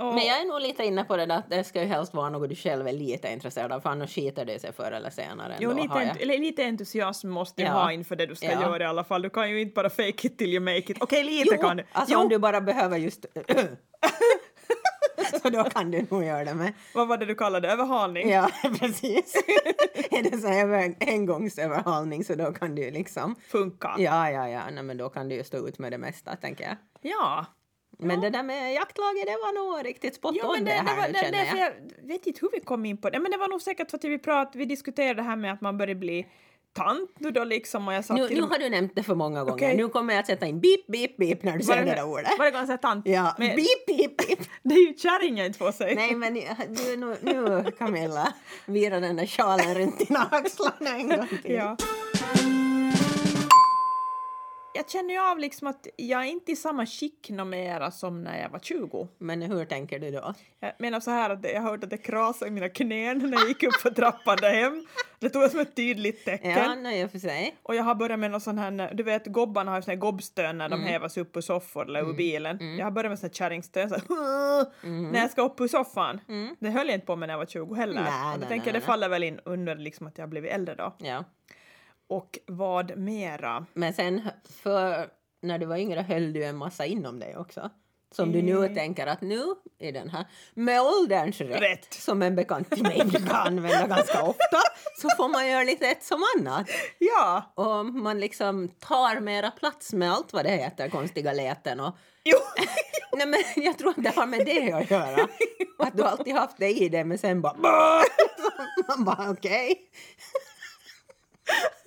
Och- 0.00 0.14
Men 0.14 0.26
jag 0.26 0.40
är 0.40 0.44
nog 0.46 0.60
lite 0.60 0.84
inne 0.84 1.04
på 1.04 1.16
det 1.16 1.26
där 1.26 1.36
att 1.38 1.50
det 1.50 1.64
ska 1.64 1.80
ju 1.82 1.86
helst 1.88 2.14
vara 2.14 2.30
något 2.30 2.48
du 2.48 2.54
själv 2.56 2.88
är 2.88 2.92
lite 2.92 3.28
intresserad 3.32 3.72
av 3.72 3.80
för 3.80 3.90
annars 3.90 4.14
skiter 4.14 4.44
det 4.44 4.58
sig 4.58 4.72
förr 4.72 4.92
eller 4.92 5.10
senare. 5.10 5.56
Jo, 5.60 5.72
lite, 5.72 5.88
ent- 5.94 6.16
jag. 6.20 6.40
lite 6.40 6.64
entusiasm 6.64 7.28
måste 7.28 7.62
du 7.62 7.66
Ja. 7.66 7.72
ha 7.72 7.92
inför 7.92 8.16
det 8.16 8.26
du 8.26 8.34
ska 8.34 8.46
Ja. 8.46 8.62
göra 8.62 8.82
i 8.82 8.86
alla 8.86 9.04
fall. 9.04 9.22
Du 9.22 9.30
kan 9.30 9.50
ju 9.50 9.60
inte 9.60 9.74
bara 9.74 9.90
fake 9.90 10.26
it 10.26 10.38
till 10.38 10.50
you 10.54 10.60
make 10.64 10.78
it. 10.92 10.96
Okej, 11.00 11.24
lite 11.24 11.54
Jo, 11.56 11.62
kan 11.62 11.76
du. 11.76 11.84
alltså 11.92 12.16
om 12.18 12.28
du 12.28 12.38
bara 12.38 12.60
behöver 12.60 12.98
just... 12.98 13.26
så 15.42 15.50
då 15.50 15.64
kan 15.64 15.90
du 15.90 16.06
nog 16.10 16.24
göra 16.24 16.44
det 16.44 16.54
med. 16.54 16.72
Vad 16.94 17.08
var 17.08 17.16
det 17.16 17.26
du 17.26 17.34
kallade? 17.34 17.68
Överhalning? 17.72 18.28
Ja, 18.30 18.50
precis. 18.80 19.34
är 20.10 20.30
det 20.30 20.38
så 20.38 20.48
här 20.48 20.62
över- 20.64 20.94
engångsöverhalning 21.00 22.24
så 22.24 22.34
då 22.34 22.52
kan 22.52 22.74
du 22.74 22.82
ju 22.82 22.90
liksom... 22.90 23.34
Funka. 23.48 23.94
Ja, 23.98 24.30
ja, 24.30 24.48
ja, 24.48 24.60
nej, 24.72 24.82
men 24.84 24.96
då 24.96 25.08
kan 25.08 25.28
du 25.28 25.34
ju 25.34 25.44
stå 25.44 25.68
ut 25.68 25.78
med 25.78 25.92
det 25.92 25.98
mesta, 25.98 26.36
tänker 26.36 26.64
jag. 26.64 26.76
Ja. 27.12 27.46
Men 28.02 28.20
det 28.20 28.30
där 28.30 28.42
med 28.42 28.74
jaktlaget, 28.74 29.26
det 29.26 29.32
var 29.32 29.52
nog 29.76 29.86
riktigt 29.86 30.14
spot 30.14 30.36
Ja, 30.42 30.48
on 30.48 30.54
det, 30.54 30.60
det, 30.64 30.64
det, 30.64 30.72
här 30.90 30.96
var, 30.96 31.06
nu, 31.06 31.12
det, 31.12 31.18
känner 31.18 31.32
det, 31.54 31.60
jag. 31.60 31.72
jag 32.00 32.06
vet 32.08 32.26
inte 32.26 32.38
hur 32.42 32.50
vi 32.52 32.60
kom 32.60 32.84
in 32.86 32.96
på 32.96 33.10
det, 33.10 33.18
men 33.20 33.30
det 33.30 33.36
var 33.36 33.48
nog 33.48 33.62
säkert 33.62 33.90
för 33.90 33.98
att 33.98 34.04
vi, 34.04 34.18
prat, 34.18 34.50
vi 34.54 34.64
diskuterade 34.64 35.14
det 35.14 35.22
här 35.22 35.36
med 35.36 35.52
att 35.52 35.60
man 35.60 35.78
börjar 35.78 35.94
bli 35.94 36.26
tant 36.72 37.10
nu 37.18 37.30
då 37.30 37.44
liksom 37.44 37.88
och 37.88 37.94
jag 37.94 38.04
sa 38.04 38.14
Nu, 38.14 38.28
till 38.28 38.36
nu 38.36 38.42
har 38.42 38.58
du 38.58 38.68
nämnt 38.68 38.92
det 38.94 39.02
för 39.02 39.14
många 39.14 39.40
gånger. 39.40 39.54
Okej. 39.54 39.76
Nu 39.76 39.88
kommer 39.88 40.14
jag 40.14 40.20
att 40.20 40.26
sätta 40.26 40.46
in 40.46 40.60
beep, 40.60 40.86
beep, 40.86 41.16
beep 41.16 41.42
när 41.42 41.56
du 41.58 41.64
säger 41.64 41.84
det 41.84 41.90
det- 41.90 41.94
där 41.96 42.04
ordet. 42.08 42.38
Varje 42.38 42.50
gång 42.50 42.58
jag 42.58 42.66
säger 42.66 42.78
tant. 42.78 43.06
Ja, 43.06 43.34
Men 43.38 43.56
beep, 43.56 43.86
beep, 43.86 44.16
beep. 44.16 44.38
det 44.62 44.74
är 44.74 44.88
ju 44.88 44.94
kärring 44.96 45.36
jag 45.38 45.46
inte 45.46 45.58
får 45.58 45.72
säga. 45.72 45.94
Nej, 45.94 46.14
men 46.14 46.34
du, 46.34 46.96
nu, 46.96 47.16
nu 47.20 47.70
Camilla, 47.78 48.32
vira 48.66 49.00
den 49.00 49.16
där 49.16 49.26
sjalen 49.26 49.74
runt 49.74 49.98
dina 50.08 50.28
axlar 50.30 50.72
en 50.94 51.08
gång 51.08 51.26
till. 51.42 51.54
Ja. 51.54 51.76
Jag 54.74 54.90
känner 54.90 55.14
ju 55.14 55.20
av 55.20 55.38
liksom 55.38 55.66
att 55.68 55.86
jag 55.96 56.20
är 56.22 56.26
inte 56.26 56.52
i 56.52 56.56
samma 56.56 56.86
skick 56.86 57.30
nå 57.30 57.44
mera 57.44 57.90
som 57.90 58.22
när 58.24 58.42
jag 58.42 58.48
var 58.50 58.58
20. 58.58 59.08
Men 59.18 59.42
hur 59.42 59.64
tänker 59.64 59.98
du 59.98 60.10
då? 60.10 60.34
Jag 60.60 60.72
menar 60.78 61.00
så 61.00 61.10
här 61.10 61.30
att 61.30 61.44
jag 61.44 61.62
hörde 61.62 61.84
att 61.84 61.90
det 61.90 61.96
krasade 61.96 62.48
i 62.48 62.50
mina 62.54 62.68
knän 62.68 63.18
när 63.18 63.38
jag 63.38 63.48
gick 63.48 63.62
upp 63.62 63.74
för 63.74 63.90
trappan 63.90 64.36
där 64.40 64.50
hem. 64.54 64.86
Det 65.18 65.28
tog 65.28 65.42
jag 65.42 65.50
som 65.50 65.60
ett 65.60 65.76
tydligt 65.76 66.24
tecken. 66.24 66.50
Ja, 66.50 66.74
nej, 66.74 67.08
för 67.08 67.18
sig. 67.18 67.56
Och 67.62 67.74
jag 67.74 67.82
har 67.84 67.94
börjat 67.94 68.18
med 68.18 68.30
någon 68.30 68.40
sån 68.40 68.58
här, 68.58 68.94
du 68.94 69.02
vet 69.02 69.26
gobbarna 69.26 69.70
har 69.70 69.78
ju 69.78 69.82
sån 69.82 69.90
här 69.90 69.98
gobbstön 69.98 70.58
när 70.58 70.66
Mm. 70.66 70.80
de 70.80 70.86
hävas 70.86 71.16
upp 71.16 71.36
ur 71.36 71.40
soffor 71.40 71.84
eller 71.88 72.00
ur 72.08 72.12
bilen. 72.12 72.76
Jag 72.78 72.86
har 72.86 72.90
börjat 72.90 73.10
med 73.10 73.18
sån 73.18 73.26
här 73.28 73.34
kärringstön 73.34 73.88
så 73.88 73.94
här, 73.94 74.02
Mm. 74.84 75.10
när 75.10 75.20
jag 75.20 75.30
ska 75.30 75.42
upp 75.42 75.60
ur 75.60 75.68
soffan. 75.68 76.20
Det 76.58 76.70
höll 76.70 76.86
jag 76.86 76.94
inte 76.94 77.06
på 77.06 77.16
med 77.16 77.26
när 77.26 77.34
jag 77.34 77.38
var 77.38 77.46
20 77.46 77.74
heller. 77.74 78.02
Nej, 78.02 78.32
och 78.32 78.32
då 78.34 78.40
nej, 78.40 78.48
tänker 78.48 78.66
nej, 78.66 78.74
jag 78.74 78.82
det 78.82 78.86
faller 78.86 79.08
väl 79.08 79.22
in 79.22 79.40
under 79.44 79.76
liksom 79.76 80.06
att 80.06 80.18
jag 80.18 80.22
har 80.22 80.28
blivit 80.28 80.52
äldre 80.52 80.74
då. 80.74 80.94
Ja. 80.98 81.24
Och 82.10 82.38
vad 82.46 82.98
mera? 82.98 83.66
Men 83.72 83.92
sen, 83.94 84.22
för 84.62 85.08
när 85.42 85.58
du 85.58 85.66
var 85.66 85.76
yngre 85.76 86.00
höll 86.00 86.32
du 86.32 86.44
en 86.44 86.56
massa 86.56 86.86
inom 86.86 87.18
dig 87.18 87.36
också. 87.36 87.70
Som 88.14 88.32
du 88.32 88.42
nu 88.42 88.56
Mm. 88.56 88.74
tänker 88.74 89.06
att 89.06 89.20
nu 89.20 89.42
är 89.78 89.92
den 89.92 90.08
här 90.10 90.24
med 90.54 90.80
ålderns 90.82 91.40
rätt, 91.40 91.60
Rätt. 91.62 91.94
som 91.94 92.22
en 92.22 92.36
bekant 92.36 92.70
till 92.70 92.82
mig 92.82 93.02
brukar 93.04 93.34
använda 93.34 93.86
ganska 93.86 94.22
ofta, 94.22 94.58
så 94.96 95.08
får 95.16 95.28
man 95.28 95.48
göra 95.48 95.62
lite 95.62 95.86
ett 95.86 96.02
som 96.04 96.22
annat. 96.38 96.70
Ja! 96.98 97.52
Och 97.54 97.86
man 97.86 98.20
liksom 98.20 98.68
tar 98.68 99.20
mera 99.20 99.50
plats 99.50 99.92
med 99.92 100.12
allt 100.12 100.32
vad 100.32 100.44
det 100.44 100.50
heter, 100.50 100.88
konstiga 100.88 101.32
läten 101.32 101.80
och 101.80 101.96
Jo! 102.24 102.38
Nej 103.16 103.26
men 103.26 103.64
jag 103.64 103.78
tror 103.78 103.90
att 103.90 104.04
det 104.04 104.16
har 104.16 104.26
med 104.26 104.46
det 104.46 104.72
att 104.72 104.90
göra. 104.90 105.28
Att 105.78 105.96
du 105.96 106.02
alltid 106.02 106.34
haft 106.34 106.56
det 106.58 106.68
i 106.68 106.88
dig 106.88 107.04
men 107.04 107.18
sen 107.18 107.40
bara... 107.40 107.56
Man 108.88 109.04
bara 109.04 109.30
okej. 109.30 109.80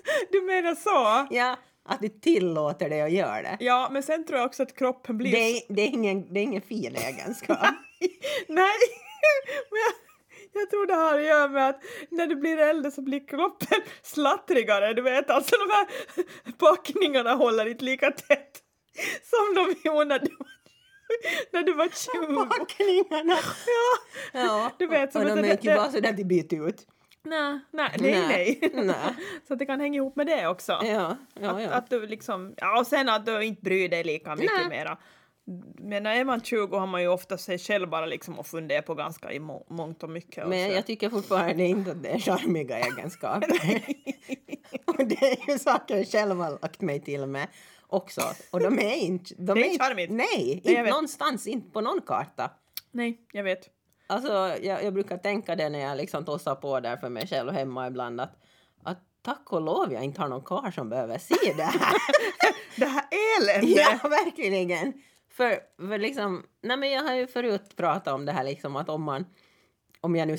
Du 0.32 0.42
menar 0.42 0.76
så? 0.76 1.28
Ja, 1.36 1.58
att 1.86 2.02
du 2.02 2.10
tillåter 2.10 2.90
dig 2.90 3.02
att 3.02 3.12
göra 3.12 3.42
det. 3.42 3.58
Ja, 3.60 3.90
men 3.92 4.04
sen 4.04 4.26
tror 4.26 4.40
jag 4.40 4.46
också 4.46 4.64
att 4.64 4.76
kroppen 4.78 5.18
blir... 5.18 5.32
Det 5.32 5.38
är, 5.58 5.62
det 5.70 5.82
är, 5.82 5.88
ingen, 5.88 6.34
det 6.34 6.40
är 6.40 6.44
ingen 6.44 6.62
fin 6.62 6.96
egenskap. 6.96 7.58
Nej, 8.48 8.72
men 9.70 9.80
jag, 9.80 9.94
jag 10.62 10.70
tror 10.70 10.86
det 10.88 10.94
har 10.94 11.20
att 11.20 11.26
göra 11.26 11.48
med 11.48 11.70
att 11.70 11.82
när 12.10 12.28
du 12.28 12.36
blir 12.36 12.58
äldre 12.58 12.92
så 12.92 13.02
blir 13.02 13.28
kroppen 13.28 13.82
slattrigare. 14.04 14.94
Du 14.94 15.02
vet, 15.02 15.30
alltså 15.30 15.56
de 15.56 15.74
här 15.74 15.88
packningarna 16.58 17.34
håller 17.34 17.66
inte 17.66 17.86
lika 17.86 18.12
tätt 18.12 18.60
som 19.24 19.56
de 19.56 19.90
gjorde 19.90 20.06
när 20.06 20.20
du, 20.20 20.38
när 21.54 21.64
du 21.64 21.74
var 21.74 21.90
20. 22.28 22.46
Packningarna. 22.46 23.38
Ja, 23.66 24.40
Ja, 24.40 24.72
Du 24.80 24.88
vet, 24.88 25.12
som 25.12 25.22
och 25.22 25.28
att 25.30 25.36
de 25.36 25.48
är 25.48 25.52
inte 25.52 25.68
det- 25.70 25.76
bara 25.76 25.92
sådär 25.92 26.14
till 26.14 26.26
byta 26.26 26.56
ut. 26.56 26.88
Nej, 27.24 27.60
nej, 27.72 27.92
nej. 28.00 28.28
nej. 28.28 28.72
Nej. 28.86 28.96
Så 29.48 29.54
att 29.54 29.60
det 29.60 29.66
kan 29.66 29.80
hänga 29.80 29.96
ihop 29.96 30.16
med 30.16 30.28
det 30.28 30.48
också. 30.48 30.72
Ja, 30.72 31.18
ja, 31.42 31.50
Att, 31.50 31.62
ja. 31.64 31.70
att 31.70 31.90
du 31.90 32.08
liksom, 32.08 32.54
ja 32.58 32.80
och 32.80 32.88
sen 32.88 33.10
att 33.10 33.26
du 33.26 33.44
inte 33.46 33.62
bryr 33.62 33.90
dig 33.90 34.04
lika 34.04 34.36
mycket 34.36 34.52
Nej. 34.60 34.70
mera. 34.70 34.98
Men 35.78 36.04
när 36.04 36.16
är 36.16 36.26
man 36.26 36.42
20 36.42 36.78
har 36.78 36.88
man 36.88 37.02
ju 37.02 37.08
ofta 37.08 37.38
sig 37.38 37.58
själv 37.60 37.90
bara 37.90 38.06
liksom 38.06 38.40
att 38.40 38.48
fundera 38.48 38.82
på 38.82 38.96
ganska 38.96 39.32
i 39.32 39.40
må- 39.40 39.66
mångt 39.70 40.04
och 40.04 40.10
mycket. 40.10 40.48
Men 40.48 40.72
jag 40.72 40.86
tycker 40.86 41.10
fortfarande 41.10 41.64
inte 41.64 41.92
att 41.92 42.04
det 42.04 42.10
är 42.10 42.20
charmiga 42.20 42.78
egenskaper. 42.80 43.50
och 44.86 45.06
det 45.08 45.32
är 45.32 45.52
ju 45.52 45.60
saker 45.60 45.98
jag 45.98 46.08
själv 46.08 46.40
har 46.40 46.52
lagt 46.62 46.82
mig 46.82 47.02
till 47.02 47.26
med 47.26 47.48
också. 47.88 48.22
Och 48.52 48.60
de 48.60 48.80
är 48.80 48.96
inte... 48.96 49.36
De 49.38 49.46
Det 49.60 49.62
är 49.62 49.72
inte 49.72 49.86
charmigt. 49.86 50.12
Nej, 50.12 50.62
jag 50.64 50.72
inte 50.72 50.82
vet. 50.84 50.90
någonstans, 50.92 51.48
inte 51.48 51.70
på 51.72 51.82
någon 51.82 52.02
karta. 52.02 52.52
Nej, 52.92 53.22
jag 53.32 53.44
vet. 53.44 53.70
Alltså, 54.08 54.34
jag, 54.62 54.84
jag 54.84 54.94
brukar 54.94 55.18
tänka 55.18 55.56
det 55.56 55.70
när 55.70 55.80
jag 55.80 55.98
liksom 55.98 56.26
tossar 56.26 56.56
på 56.56 56.80
där 56.80 56.98
för 56.98 57.10
mig 57.10 57.28
själv 57.28 57.52
hemma 57.52 57.88
ibland 57.88 58.22
att, 58.22 58.36
att 58.84 59.00
tack 59.22 59.54
och 59.54 59.62
lov 59.62 59.94
jag 59.94 60.04
inte 60.04 60.22
har 60.22 60.28
någon 60.30 60.44
karl 60.44 60.72
som 60.72 60.90
behöver 60.90 61.18
se 61.18 61.54
det 61.58 61.64
här. 61.64 61.94
Det 62.78 62.86
här 62.86 63.04
eländet! 63.40 63.70
ja, 64.04 64.08
verkligen. 64.10 64.94
För, 65.30 65.60
för 65.88 65.98
liksom, 65.98 66.44
nej 66.62 66.78
men 66.78 66.92
jag 66.92 67.04
har 67.04 67.16
ju 67.16 67.28
förut 67.28 67.76
pratat 67.76 68.14
om 68.14 68.26
det 68.26 68.32
här 68.32 68.44
liksom 68.44 68.76
att 68.76 68.90
om 68.90 69.04
man 69.04 69.26
om 70.02 70.16
jag 70.16 70.28
nu, 70.28 70.34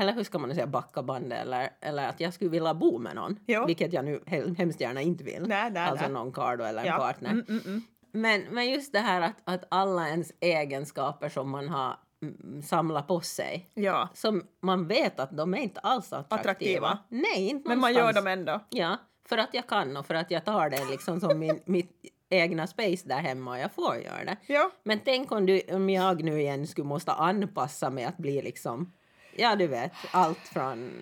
eller 0.00 0.12
hur 0.12 0.24
ska 0.24 0.38
man 0.38 0.54
säga, 0.54 0.66
backa 0.66 1.02
bandet 1.02 1.38
eller, 1.42 1.70
eller 1.80 2.08
att 2.08 2.20
jag 2.20 2.34
skulle 2.34 2.50
vilja 2.50 2.74
bo 2.74 2.98
med 2.98 3.14
någon, 3.14 3.38
Ja. 3.46 3.66
vilket 3.66 3.92
jag 3.92 4.04
nu 4.04 4.18
he- 4.26 4.56
hemskt 4.58 4.80
gärna 4.80 5.00
inte 5.02 5.24
vill. 5.24 5.44
Nej, 5.48 5.70
nej, 5.70 5.82
alltså 5.82 6.04
nej. 6.04 6.12
någon 6.12 6.32
karl 6.32 6.60
eller 6.60 6.80
en 6.80 6.86
Ja. 6.86 6.96
partner. 6.96 7.30
Mm, 7.30 7.44
mm, 7.48 7.62
mm. 7.66 7.82
Men, 8.12 8.40
men 8.50 8.70
just 8.70 8.92
det 8.92 8.98
här 8.98 9.20
att, 9.20 9.34
att 9.44 9.64
alla 9.68 10.08
ens 10.08 10.32
egenskaper 10.40 11.28
som 11.28 11.50
man 11.50 11.68
har 11.68 11.96
mm, 12.28 12.62
samlat 12.62 13.08
på 13.08 13.20
sig, 13.20 13.70
Ja, 13.74 14.08
som 14.14 14.44
man 14.62 14.88
vet 14.88 15.20
att 15.20 15.36
de 15.36 15.54
är 15.54 15.58
inte 15.58 15.80
alls 15.80 16.12
attraktiva. 16.12 16.40
Attraktiva. 16.40 16.98
Nej, 17.08 17.48
inte 17.48 17.68
men 17.68 17.78
man 17.78 17.92
gör 17.92 17.98
någonstans. 18.00 18.24
dem 18.24 18.32
ändå. 18.32 18.60
Ja, 18.70 18.96
för 19.28 19.38
att 19.38 19.48
jag 19.54 19.66
kan 19.66 19.96
och 19.96 20.06
för 20.06 20.14
att 20.14 20.30
jag 20.30 20.44
tar 20.44 20.70
det 20.70 20.84
liksom 20.90 21.20
som 21.20 21.38
min, 21.38 21.60
mitt 21.66 21.92
egna 22.30 22.66
space 22.66 23.08
där 23.08 23.18
hemma 23.20 23.50
och 23.50 23.58
jag 23.58 23.72
får 23.72 23.96
göra 23.96 24.24
det. 24.24 24.36
Ja, 24.46 24.70
Men 24.82 25.00
tänk 25.04 25.32
om, 25.32 25.46
du, 25.46 25.60
om 25.72 25.90
jag 25.90 26.24
nu 26.24 26.40
igen 26.40 26.66
skulle 26.66 26.86
måste 26.86 27.12
anpassa 27.12 27.90
mig 27.90 28.04
att 28.04 28.16
bli 28.16 28.42
liksom, 28.42 28.92
ja 29.36 29.56
du 29.56 29.66
vet, 29.66 29.92
allt 30.10 30.38
från 30.38 30.92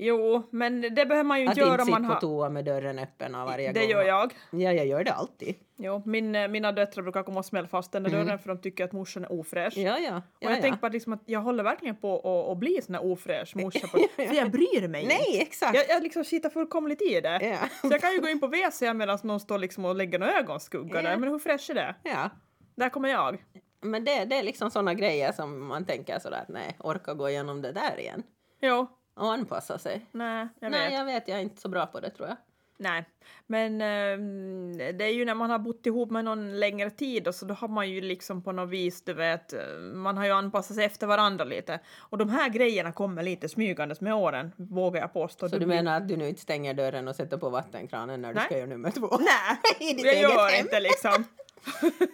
jo, 0.00 0.42
men 0.50 0.80
det 0.80 0.90
behöver 1.06 1.22
man 1.24 1.40
ju 1.40 1.46
att 1.46 1.50
inte 1.50 1.60
göra 1.60 1.72
inte 1.82 1.92
om 1.92 2.02
sitta 2.02 2.14
på 2.14 2.20
toa 2.20 2.48
med 2.48 2.64
dörren 2.64 2.98
öppen 2.98 3.34
av 3.34 3.46
varje 3.46 3.72
Det 3.72 3.80
gång. 3.80 3.90
gör 3.90 4.02
jag. 4.02 4.34
Ja, 4.50 4.72
jag 4.72 4.86
gör 4.86 5.04
det 5.04 5.12
alltid. 5.12 5.54
Jo, 5.76 6.02
min, 6.06 6.34
eh, 6.34 6.48
mina 6.48 6.72
döttrar 6.72 7.02
brukar 7.02 7.22
komma 7.22 7.38
och 7.38 7.44
smälla 7.44 7.68
fast 7.68 7.92
den 7.92 8.02
där 8.02 8.10
dörren 8.10 8.38
för 8.38 8.48
de 8.48 8.58
tycker 8.60 8.84
att 8.84 8.92
morsan 8.92 9.24
är 9.24 9.32
ofräsch. 9.32 9.76
Ja, 9.76 9.98
ja. 9.98 10.16
Och 10.16 10.22
ja, 10.38 10.48
jag 10.50 10.58
ja. 10.58 10.62
tänker 10.62 10.78
bara 10.80 10.92
liksom 10.92 11.12
att 11.12 11.22
jag 11.26 11.40
håller 11.40 11.64
verkligen 11.64 11.96
på 11.96 12.16
att, 12.18 12.52
att 12.52 12.58
bli 12.58 12.80
sån 12.82 12.94
här 12.94 13.04
ofräsch 13.12 13.56
morsa. 13.62 13.86
På, 13.86 13.98
för 14.16 14.34
jag 14.34 14.50
bryr 14.50 14.88
mig 14.88 15.02
inte. 15.02 15.14
Nej, 15.14 15.40
exakt. 15.40 15.74
Jag, 15.76 15.84
jag 15.88 16.02
liksom 16.02 16.24
skitar 16.24 16.50
fullkomligt 16.50 17.02
i 17.02 17.20
det. 17.20 17.38
Ja. 17.42 17.88
Så 17.88 17.94
jag 17.94 18.00
kan 18.00 18.12
ju 18.12 18.20
gå 18.20 18.28
in 18.28 18.40
på 18.40 18.46
WC 18.46 18.80
medan 18.94 19.18
någon 19.22 19.40
står 19.40 19.58
liksom 19.58 19.84
och 19.84 19.94
lägger 19.96 20.18
någon 20.18 20.28
ögonskugga 20.28 20.94
Ja. 20.96 21.02
där. 21.02 21.16
Men 21.16 21.28
hur 21.28 21.38
fräsch 21.38 21.70
är 21.70 21.74
det? 21.74 21.94
ja. 22.02 22.30
Där 22.76 22.88
kommer 22.88 23.08
jag. 23.08 23.44
Men 23.80 24.04
det, 24.04 24.24
det 24.24 24.36
är 24.38 24.42
liksom 24.42 24.70
sådana 24.70 24.94
grejer 24.94 25.32
som 25.32 25.66
man 25.66 25.84
tänker 25.84 26.18
sådär 26.18 26.40
att 26.42 26.48
nej, 26.48 26.76
orka 26.78 27.14
gå 27.14 27.28
igenom 27.30 27.62
det 27.62 27.72
där 27.72 28.00
igen. 28.00 28.22
Jo, 28.60 28.86
Och 29.18 29.32
anpassa 29.32 29.78
sig. 29.78 30.06
nej, 30.12 30.48
jag 30.60 30.70
nej, 30.70 30.88
vet. 30.90 30.98
jag 30.98 31.04
vet, 31.04 31.28
jag 31.28 31.38
är 31.38 31.42
inte 31.42 31.60
så 31.60 31.68
bra 31.68 31.86
på 31.86 32.00
det 32.00 32.10
tror 32.10 32.28
jag. 32.28 32.36
Nej, 32.80 33.04
men 33.46 33.80
ehm, 33.80 34.78
det 34.78 35.04
är 35.04 35.12
ju 35.12 35.24
när 35.24 35.34
man 35.34 35.50
har 35.50 35.58
bott 35.58 35.86
ihop 35.86 36.10
med 36.10 36.24
någon 36.24 36.60
längre 36.60 36.90
tid 36.90 37.28
och 37.28 37.34
så 37.34 37.44
då 37.46 37.54
har 37.54 37.68
man 37.68 37.90
ju 37.90 38.00
liksom 38.00 38.42
på 38.42 38.52
något 38.52 38.68
vis, 38.70 39.02
du 39.02 39.12
vet, 39.12 39.52
eh, 39.52 39.60
man 39.94 40.16
har 40.16 40.24
ju 40.24 40.30
anpassat 40.32 40.76
sig 40.76 40.84
efter 40.84 41.06
varandra 41.06 41.44
lite. 41.44 41.80
Och 41.98 42.18
de 42.18 42.28
här 42.30 42.48
grejerna 42.48 42.92
kommer 42.92 43.22
lite 43.22 43.48
smygandes 43.48 44.00
med 44.00 44.14
åren, 44.14 44.52
vågar 44.56 45.00
jag 45.00 45.12
påstå. 45.12 45.48
Så 45.48 45.54
Det 45.54 45.60
du 45.60 45.66
blir- 45.66 45.76
menar 45.76 45.96
att 45.96 46.08
du 46.08 46.16
nu 46.16 46.28
inte 46.28 46.40
stänger 46.40 46.74
dörren 46.74 47.08
och 47.08 47.16
sätter 47.16 47.36
på 47.36 47.48
vattenkranen 47.50 48.22
när 48.22 48.28
du 48.28 48.34
Nej. 48.34 48.44
ska 48.44 48.56
göra 48.58 48.66
nummer 48.68 48.90
två? 48.90 49.08
Nej, 49.18 49.58
jag 49.80 49.88
eget 50.14 50.20
gör 50.22 50.50
hem. 50.50 50.60
inte 50.64 50.80
liksom. 50.80 51.24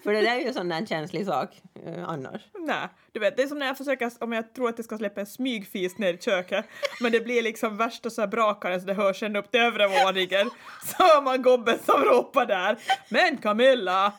För 0.02 0.12
det 0.12 0.20
där 0.20 0.36
är 0.36 0.40
ju 0.40 0.52
sån 0.52 0.68
där 0.68 0.86
känslig 0.86 1.26
sak 1.26 1.62
eh, 1.86 2.08
annars. 2.08 2.42
Nej, 2.58 2.88
du 3.12 3.20
vet, 3.20 3.36
det 3.36 3.42
är 3.42 3.46
som 3.46 3.58
när 3.58 3.66
jag 3.66 3.78
försöker, 3.78 4.10
om 4.20 4.32
jag 4.32 4.54
tror 4.54 4.68
att 4.68 4.78
jag 4.78 4.84
ska 4.84 4.98
släppa 4.98 5.20
en 5.20 5.26
smygfis 5.26 5.98
ner 5.98 6.14
i 6.14 6.18
köket, 6.18 6.66
men 7.00 7.12
det 7.12 7.20
blir 7.20 7.42
liksom 7.42 7.76
värsta 7.76 8.10
så 8.10 8.20
här 8.20 8.28
brakaren 8.28 8.80
så 8.80 8.86
det 8.86 8.94
hörs 8.94 9.22
ända 9.22 9.40
upp 9.40 9.50
till 9.50 9.60
övre 9.60 10.04
våningen. 10.04 10.50
Så 10.84 11.02
hör 11.02 11.22
man 11.22 11.42
gobben 11.42 11.78
som 11.84 12.02
ropar 12.02 12.46
där, 12.46 12.78
men 13.08 13.36
Camilla! 13.36 14.12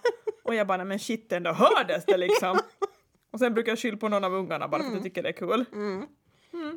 Och 0.44 0.56
jag 0.56 0.68
bara, 0.68 0.84
men 0.86 1.00
shit 1.00 1.32
ändå 1.32 1.52
hördes 1.54 2.06
det 2.06 2.18
liksom. 2.18 2.60
Och 3.32 3.40
sen 3.40 3.54
brukar 3.54 3.72
jag 3.72 3.80
skylla 3.80 3.98
på 3.98 4.10
någon 4.10 4.24
av 4.24 4.34
ungarna 4.34 4.68
bara 4.68 4.82
för 4.82 4.88
att 4.88 4.94
jag 4.94 5.04
tycker 5.04 5.24
det 5.24 5.30
är 5.30 5.34
kul. 5.34 5.66
Mm. 5.74 6.08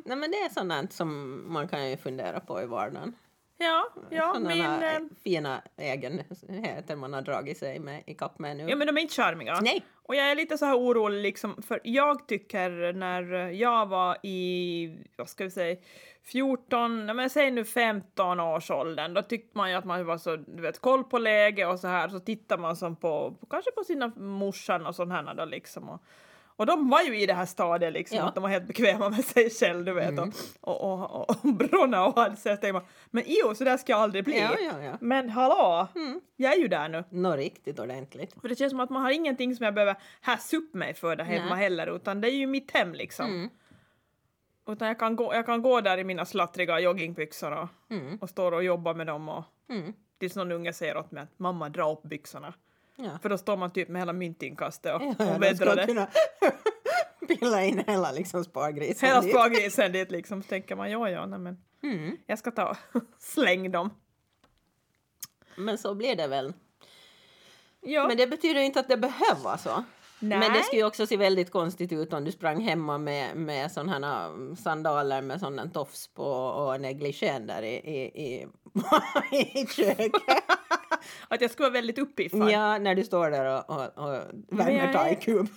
Nej 0.05 0.17
men 0.17 0.31
det 0.31 0.37
är 0.37 0.49
sånt 0.49 0.93
som 0.93 1.43
man 1.53 1.67
kan 1.67 1.89
ju 1.89 1.97
fundera 1.97 2.39
på 2.39 2.61
i 2.61 2.65
vardagen. 2.65 3.15
Ja, 3.61 3.89
ja, 4.09 4.33
Sådana 4.33 4.49
min... 4.49 4.61
här 4.61 4.95
eh, 4.95 5.01
fina 5.23 5.61
egenheter 5.77 6.95
man 6.95 7.13
har 7.13 7.21
dragit 7.21 7.57
sig 7.57 7.79
med 7.79 8.03
i 8.05 8.13
kapp 8.13 8.39
med 8.39 8.57
nu. 8.57 8.69
Ja 8.69 8.75
men 8.75 8.87
de 8.87 8.97
är 8.97 9.01
inte 9.01 9.13
charmiga. 9.13 9.59
Nej. 9.61 9.85
Och 10.03 10.15
jag 10.15 10.31
är 10.31 10.35
lite 10.35 10.57
så 10.57 10.65
här 10.65 10.77
orolig 10.77 11.21
liksom, 11.21 11.61
för 11.61 11.79
jag 11.83 12.27
tycker 12.27 12.93
när 12.93 13.49
jag 13.49 13.85
var 13.85 14.17
i, 14.23 14.97
vad 15.15 15.29
ska 15.29 15.43
vi 15.43 15.51
säga, 15.51 15.77
14, 16.23 17.05
nej, 17.05 17.15
men 17.15 17.29
säg 17.29 17.51
nu 17.51 17.65
15 17.65 18.39
års 18.39 18.71
åldern, 18.71 19.13
då 19.13 19.21
tyckte 19.21 19.57
man 19.57 19.69
ju 19.69 19.75
att 19.75 19.85
man 19.85 20.05
var 20.05 20.17
så, 20.17 20.35
du 20.35 20.61
vet, 20.61 20.79
koll 20.79 21.03
på 21.03 21.17
läge 21.17 21.65
och 21.65 21.79
så 21.79 21.87
här, 21.87 22.09
så 22.09 22.19
tittar 22.19 22.57
man 22.57 22.75
som 22.75 22.95
på, 22.95 23.35
på 23.39 23.45
kanske 23.45 23.71
på 23.71 23.83
sina 23.83 24.07
morsan 24.17 24.85
och 24.85 24.95
sådana 24.95 25.15
här 25.15 25.35
då 25.35 25.45
liksom. 25.45 25.89
Och, 25.89 26.03
och 26.59 26.65
de 26.65 26.89
var 26.89 27.01
ju 27.01 27.19
i 27.21 27.25
det 27.25 27.33
här 27.33 27.45
stadiet 27.45 27.93
liksom, 27.93 28.17
Ja. 28.17 28.23
att 28.27 28.35
de 28.35 28.41
var 28.41 28.49
helt 28.49 28.67
bekväma 28.67 29.09
med 29.09 29.25
sig 29.25 29.49
själv, 29.49 29.85
du 29.85 29.93
vet, 29.93 30.19
och, 30.19 30.27
och, 30.61 30.81
och, 30.81 31.11
och, 31.29 31.29
och 31.45 31.53
bronna 31.53 32.05
och 32.05 32.15
hade 32.19 32.35
tänkte 32.35 32.73
man, 32.73 32.81
men 33.11 33.23
jo, 33.27 33.55
så 33.55 33.63
där 33.63 33.77
ska 33.77 33.91
jag 33.91 33.99
aldrig 34.01 34.23
bli. 34.23 34.39
Ja, 34.39 34.55
ja, 34.59 34.81
ja. 34.83 34.97
Men 35.01 35.29
hallå, 35.29 35.87
jag 36.35 36.53
är 36.53 36.57
ju 36.57 36.67
där 36.67 36.89
nu. 36.89 37.03
Nå 37.09 37.35
riktigt 37.35 37.79
ordentligt. 37.79 38.35
För 38.41 38.49
det 38.49 38.55
känns 38.55 38.71
som 38.71 38.79
att 38.79 38.89
man 38.89 39.01
har 39.01 39.11
ingenting 39.11 39.55
som 39.55 39.63
jag 39.65 39.73
behöver 39.73 39.95
hässa 40.21 40.57
upp 40.57 40.73
mig 40.73 40.93
för 40.93 41.15
där 41.15 41.23
hemma 41.25 41.49
Nej. 41.49 41.63
heller, 41.63 41.95
utan 41.95 42.21
det 42.21 42.27
är 42.29 42.35
ju 42.35 42.47
mitt 42.47 42.71
hem 42.71 42.93
liksom. 42.93 43.25
Mm. 43.25 43.49
Utan 44.69 44.87
jag 44.87 44.99
kan, 44.99 45.15
gå, 45.15 45.33
jag 45.33 45.45
kan 45.45 45.61
gå 45.61 45.81
där 45.81 45.97
i 45.97 46.03
mina 46.03 46.25
slattriga 46.25 46.79
joggingbyxor 46.79 47.51
och, 47.51 47.67
Mm. 47.89 48.17
och 48.21 48.29
stå 48.29 48.55
och 48.55 48.63
jobba 48.63 48.93
med 48.93 49.07
dem 49.07 49.29
och 49.29 49.43
Mm. 49.69 49.93
tills 50.19 50.35
någon 50.35 50.51
unge 50.51 50.73
säger 50.73 50.97
åt 50.97 51.11
mig 51.11 51.23
att 51.23 51.39
mamma 51.39 51.69
dra 51.69 51.91
upp 51.91 52.01
byxorna. 52.03 52.53
Ja. 53.01 53.19
För 53.21 53.29
då 53.29 53.37
står 53.37 53.57
man 53.57 53.71
typ 53.71 53.87
med 53.89 54.01
hela 54.01 54.13
myntinkastet 54.13 54.95
och, 54.95 55.01
Ja, 55.01 55.35
och 55.35 55.43
vädrar 55.43 55.75
det. 55.75 55.85
kunna 55.85 56.07
pilla 57.27 57.63
in 57.63 57.83
hela 57.87 58.11
liksom 58.11 58.43
spargrisen 58.43 59.09
Hela 59.09 59.21
spargrisen 59.21 59.91
dit 59.91 60.11
liksom. 60.11 60.43
Så 60.43 60.49
tänker 60.49 60.75
man 60.75 60.91
ja, 60.91 61.09
ja, 61.09 61.25
nej, 61.25 61.39
men 61.39 61.57
Mm. 61.83 62.17
jag 62.25 62.39
ska 62.39 62.51
ta 62.51 62.77
släng 63.19 63.71
dem. 63.71 63.89
Men 65.57 65.77
så 65.77 65.95
blir 65.95 66.15
det 66.15 66.27
väl. 66.27 66.53
Ja. 67.81 68.07
Men 68.07 68.17
det 68.17 68.27
betyder 68.27 68.59
ju 68.59 68.65
inte 68.65 68.79
att 68.79 68.89
det 68.89 68.97
behöver 68.97 69.41
vara 69.43 69.57
så. 69.57 69.83
nej. 70.19 70.39
Men 70.39 70.53
det 70.53 70.63
skulle 70.63 70.81
ju 70.81 70.87
också 70.87 71.07
se 71.07 71.17
väldigt 71.17 71.51
konstigt 71.51 71.91
ut 71.91 72.13
om 72.13 72.23
du 72.23 72.31
sprang 72.31 72.61
hemma 72.61 72.97
med, 72.97 73.35
med 73.37 73.71
sådana 73.71 73.91
här 73.91 74.55
sandaler 74.55 75.21
med 75.21 75.39
här 75.41 75.69
tofs 75.69 76.07
på 76.07 76.23
och 76.23 76.81
negligén 76.81 77.47
där 77.47 77.61
i, 77.61 77.73
i, 77.75 78.23
i, 78.25 78.47
i 79.61 79.67
köket. 79.67 80.11
Att 81.27 81.41
jag 81.41 81.51
skulle 81.51 81.63
vara 81.65 81.73
väldigt 81.73 81.99
uppiffad. 81.99 82.51
Ja, 82.51 82.77
när 82.77 82.95
du 82.95 83.03
står 83.03 83.31
där 83.31 83.45
och, 83.45 83.69
och, 83.69 83.97
och 84.07 84.21
värmer 84.47 84.93
thaikub. 84.93 85.47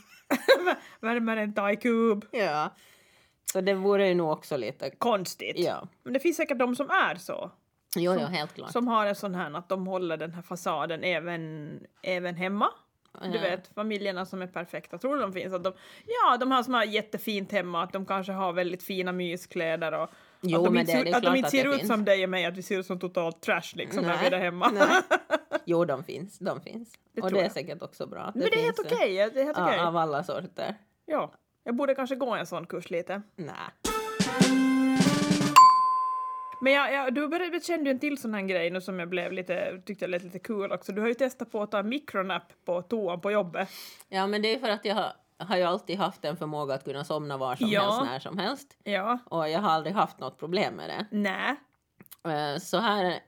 Värmer 1.00 1.36
en 1.36 1.54
thaikub. 1.54 2.24
Ja. 2.30 2.70
Så 3.52 3.60
det 3.60 3.74
vore 3.74 4.08
ju 4.08 4.14
nog 4.14 4.30
också 4.32 4.56
lite... 4.56 4.90
Konstigt. 4.90 5.58
Ja. 5.58 5.88
Men 6.02 6.12
det 6.12 6.20
finns 6.20 6.36
säkert 6.36 6.58
de 6.58 6.76
som 6.76 6.90
är 6.90 7.14
så. 7.14 7.50
Jo, 7.96 8.16
jo, 8.20 8.26
helt 8.26 8.54
klart. 8.54 8.72
Som 8.72 8.88
har 8.88 9.06
en 9.06 9.14
sån 9.14 9.34
här 9.34 9.56
att 9.56 9.68
de 9.68 9.86
håller 9.86 10.16
den 10.16 10.32
här 10.32 10.42
fasaden 10.42 11.04
även, 11.04 11.70
även 12.02 12.34
hemma. 12.34 12.68
Du 13.22 13.28
Ja. 13.36 13.40
vet, 13.42 13.74
familjerna 13.74 14.26
som 14.26 14.42
är 14.42 14.46
perfekta. 14.46 14.98
Tror 14.98 15.14
du 15.14 15.20
de 15.20 15.32
finns? 15.32 15.54
Att 15.54 15.64
de, 15.64 15.72
ja, 16.06 16.36
de 16.36 16.50
har 16.50 16.62
som 16.62 16.74
har 16.74 16.84
jättefint 16.84 17.52
hemma, 17.52 17.82
att 17.82 17.92
de 17.92 18.06
kanske 18.06 18.32
har 18.32 18.52
väldigt 18.52 18.82
fina 18.82 19.12
myskläder 19.12 19.92
och 19.92 20.10
Jo, 20.42 20.58
att 20.58 20.64
de 20.64 20.74
men 20.74 20.80
inte, 20.80 20.92
det- 20.98 21.04
det 21.04 21.10
är 21.10 21.16
att 21.16 21.22
de 21.22 21.36
inte 21.36 21.50
ser 21.50 21.68
ut 21.68 21.76
finns. 21.76 21.88
som 21.88 22.04
dig 22.04 22.24
och 22.24 22.30
mig, 22.30 22.44
att 22.44 22.56
vi 22.56 22.62
ser 22.62 22.78
ut 22.78 22.86
som 22.86 22.98
totalt 22.98 23.40
trash 23.40 23.62
liksom 23.74 24.04
när 24.04 24.18
vi 24.20 24.26
är 24.26 24.30
där 24.30 24.38
hemma. 24.38 24.70
Nej. 24.70 25.02
Jo, 25.64 25.84
de 25.84 26.04
finns. 26.04 26.38
De 26.38 26.60
finns. 26.60 26.92
Det 27.12 27.22
och 27.22 27.30
det 27.32 27.38
är 27.38 27.42
jag. 27.42 27.52
säkert 27.52 27.82
också 27.82 28.06
bra. 28.06 28.32
Men 28.34 28.42
det 28.50 28.58
är 28.58 28.62
helt 28.64 28.76
finns, 28.76 28.92
okej. 28.92 29.14
Det 29.34 29.40
är 29.40 29.44
helt 29.44 29.58
ja, 29.58 29.66
okej. 29.66 29.78
Av 29.78 29.96
alla 29.96 30.22
sorter. 30.24 30.74
Ja, 31.06 31.32
jag 31.64 31.76
borde 31.76 31.94
kanske 31.94 32.16
gå 32.16 32.34
en 32.34 32.46
sån 32.46 32.66
kurs 32.66 32.90
lite. 32.90 33.22
Nej. 33.36 33.54
Men 36.60 36.72
jag, 36.72 36.92
jag, 36.92 37.14
du 37.14 37.28
började, 37.28 37.60
kände 37.60 37.90
ju 37.90 37.94
en 37.94 37.98
till 37.98 38.18
sån 38.20 38.34
här 38.34 38.42
grej 38.42 38.70
nu 38.70 38.80
som 38.80 38.98
jag 38.98 39.08
blev 39.08 39.32
lite, 39.32 39.82
tyckte 39.86 40.06
lät 40.06 40.22
lite 40.22 40.38
kul 40.38 40.72
också. 40.72 40.92
Du 40.92 41.00
har 41.00 41.08
ju 41.08 41.14
testat 41.14 41.50
på 41.52 41.62
att 41.62 41.70
ta 41.70 41.78
en 41.78 41.88
mikronap 41.88 42.42
på 42.64 42.82
toan 42.82 43.20
på 43.20 43.30
jobbet. 43.30 43.68
Ja, 44.08 44.26
men 44.26 44.42
det 44.42 44.54
är 44.54 44.58
för 44.58 44.68
att 44.68 44.84
jag 44.84 44.94
har, 44.94 45.12
har 45.44 45.56
ju 45.56 45.62
alltid 45.62 45.98
haft 45.98 46.24
en 46.24 46.36
förmåga 46.36 46.74
att 46.74 46.84
kunna 46.84 47.04
somna 47.04 47.36
var 47.36 47.56
som 47.56 47.68
Ja. 47.68 47.80
helst, 47.82 48.00
när 48.04 48.18
som 48.18 48.38
helst. 48.38 48.76
Ja. 48.84 49.18
Och 49.24 49.48
jag 49.48 49.60
har 49.60 49.70
aldrig 49.70 49.94
haft 49.94 50.20
något 50.20 50.38
problem 50.38 50.74
med 50.74 50.88
det. 50.90 51.06
Nej. 51.10 51.54
Eh, 52.34 52.58
Så 52.60 52.78
här 52.78 53.20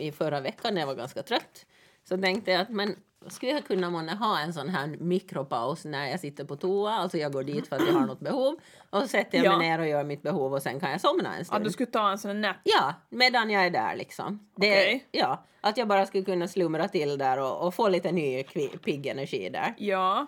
i 0.00 0.12
förra 0.12 0.40
veckan 0.40 0.74
när 0.74 0.80
jag 0.80 0.86
var 0.86 0.94
ganska 0.94 1.22
trött 1.22 1.66
så 2.08 2.18
tänkte 2.18 2.50
jag 2.50 2.60
att 2.60 2.68
men 2.68 2.96
skulle 3.26 3.52
jag 3.52 3.66
kunna 3.66 3.90
månne 3.90 4.12
ha 4.14 4.38
en 4.40 4.52
sån 4.52 4.68
här 4.68 4.86
mikropaus 4.86 5.84
när 5.84 6.06
jag 6.06 6.20
sitter 6.20 6.44
på 6.44 6.56
toa, 6.56 6.92
alltså 6.94 7.18
jag 7.18 7.32
går 7.32 7.42
dit 7.42 7.68
för 7.68 7.76
att 7.76 7.86
jag 7.86 7.94
har 7.94 8.06
något 8.06 8.20
behov 8.20 8.56
och 8.90 9.00
så 9.02 9.08
sätter 9.08 9.38
jag 9.38 9.46
Ja. 9.46 9.58
mig 9.58 9.68
ner 9.70 9.78
och 9.78 9.88
gör 9.88 10.04
mitt 10.04 10.22
behov 10.22 10.52
och 10.54 10.62
sen 10.62 10.80
kan 10.80 10.90
jag 10.90 11.00
somna 11.00 11.34
en 11.34 11.40
Att 11.40 11.46
stund. 11.46 11.64
du 11.64 11.70
skulle 11.70 11.90
ta 11.90 12.10
en 12.10 12.18
sån 12.18 12.30
här 12.30 12.38
nap. 12.38 12.56
Ja, 12.64 12.94
medan 13.10 13.50
jag 13.50 13.66
är 13.66 13.70
där 13.70 13.96
liksom. 13.96 14.48
Det, 14.56 14.70
Okej. 14.72 15.06
ja, 15.10 15.44
att 15.60 15.76
jag 15.76 15.88
bara 15.88 16.06
skulle 16.06 16.24
kunna 16.24 16.48
slumra 16.48 16.88
till 16.88 17.18
där 17.18 17.38
och, 17.40 17.66
och 17.66 17.74
få 17.74 17.88
lite 17.88 18.12
ny 18.12 18.42
pigg 18.84 19.06
energi 19.06 19.48
där. 19.50 19.74
Ja. 19.78 20.26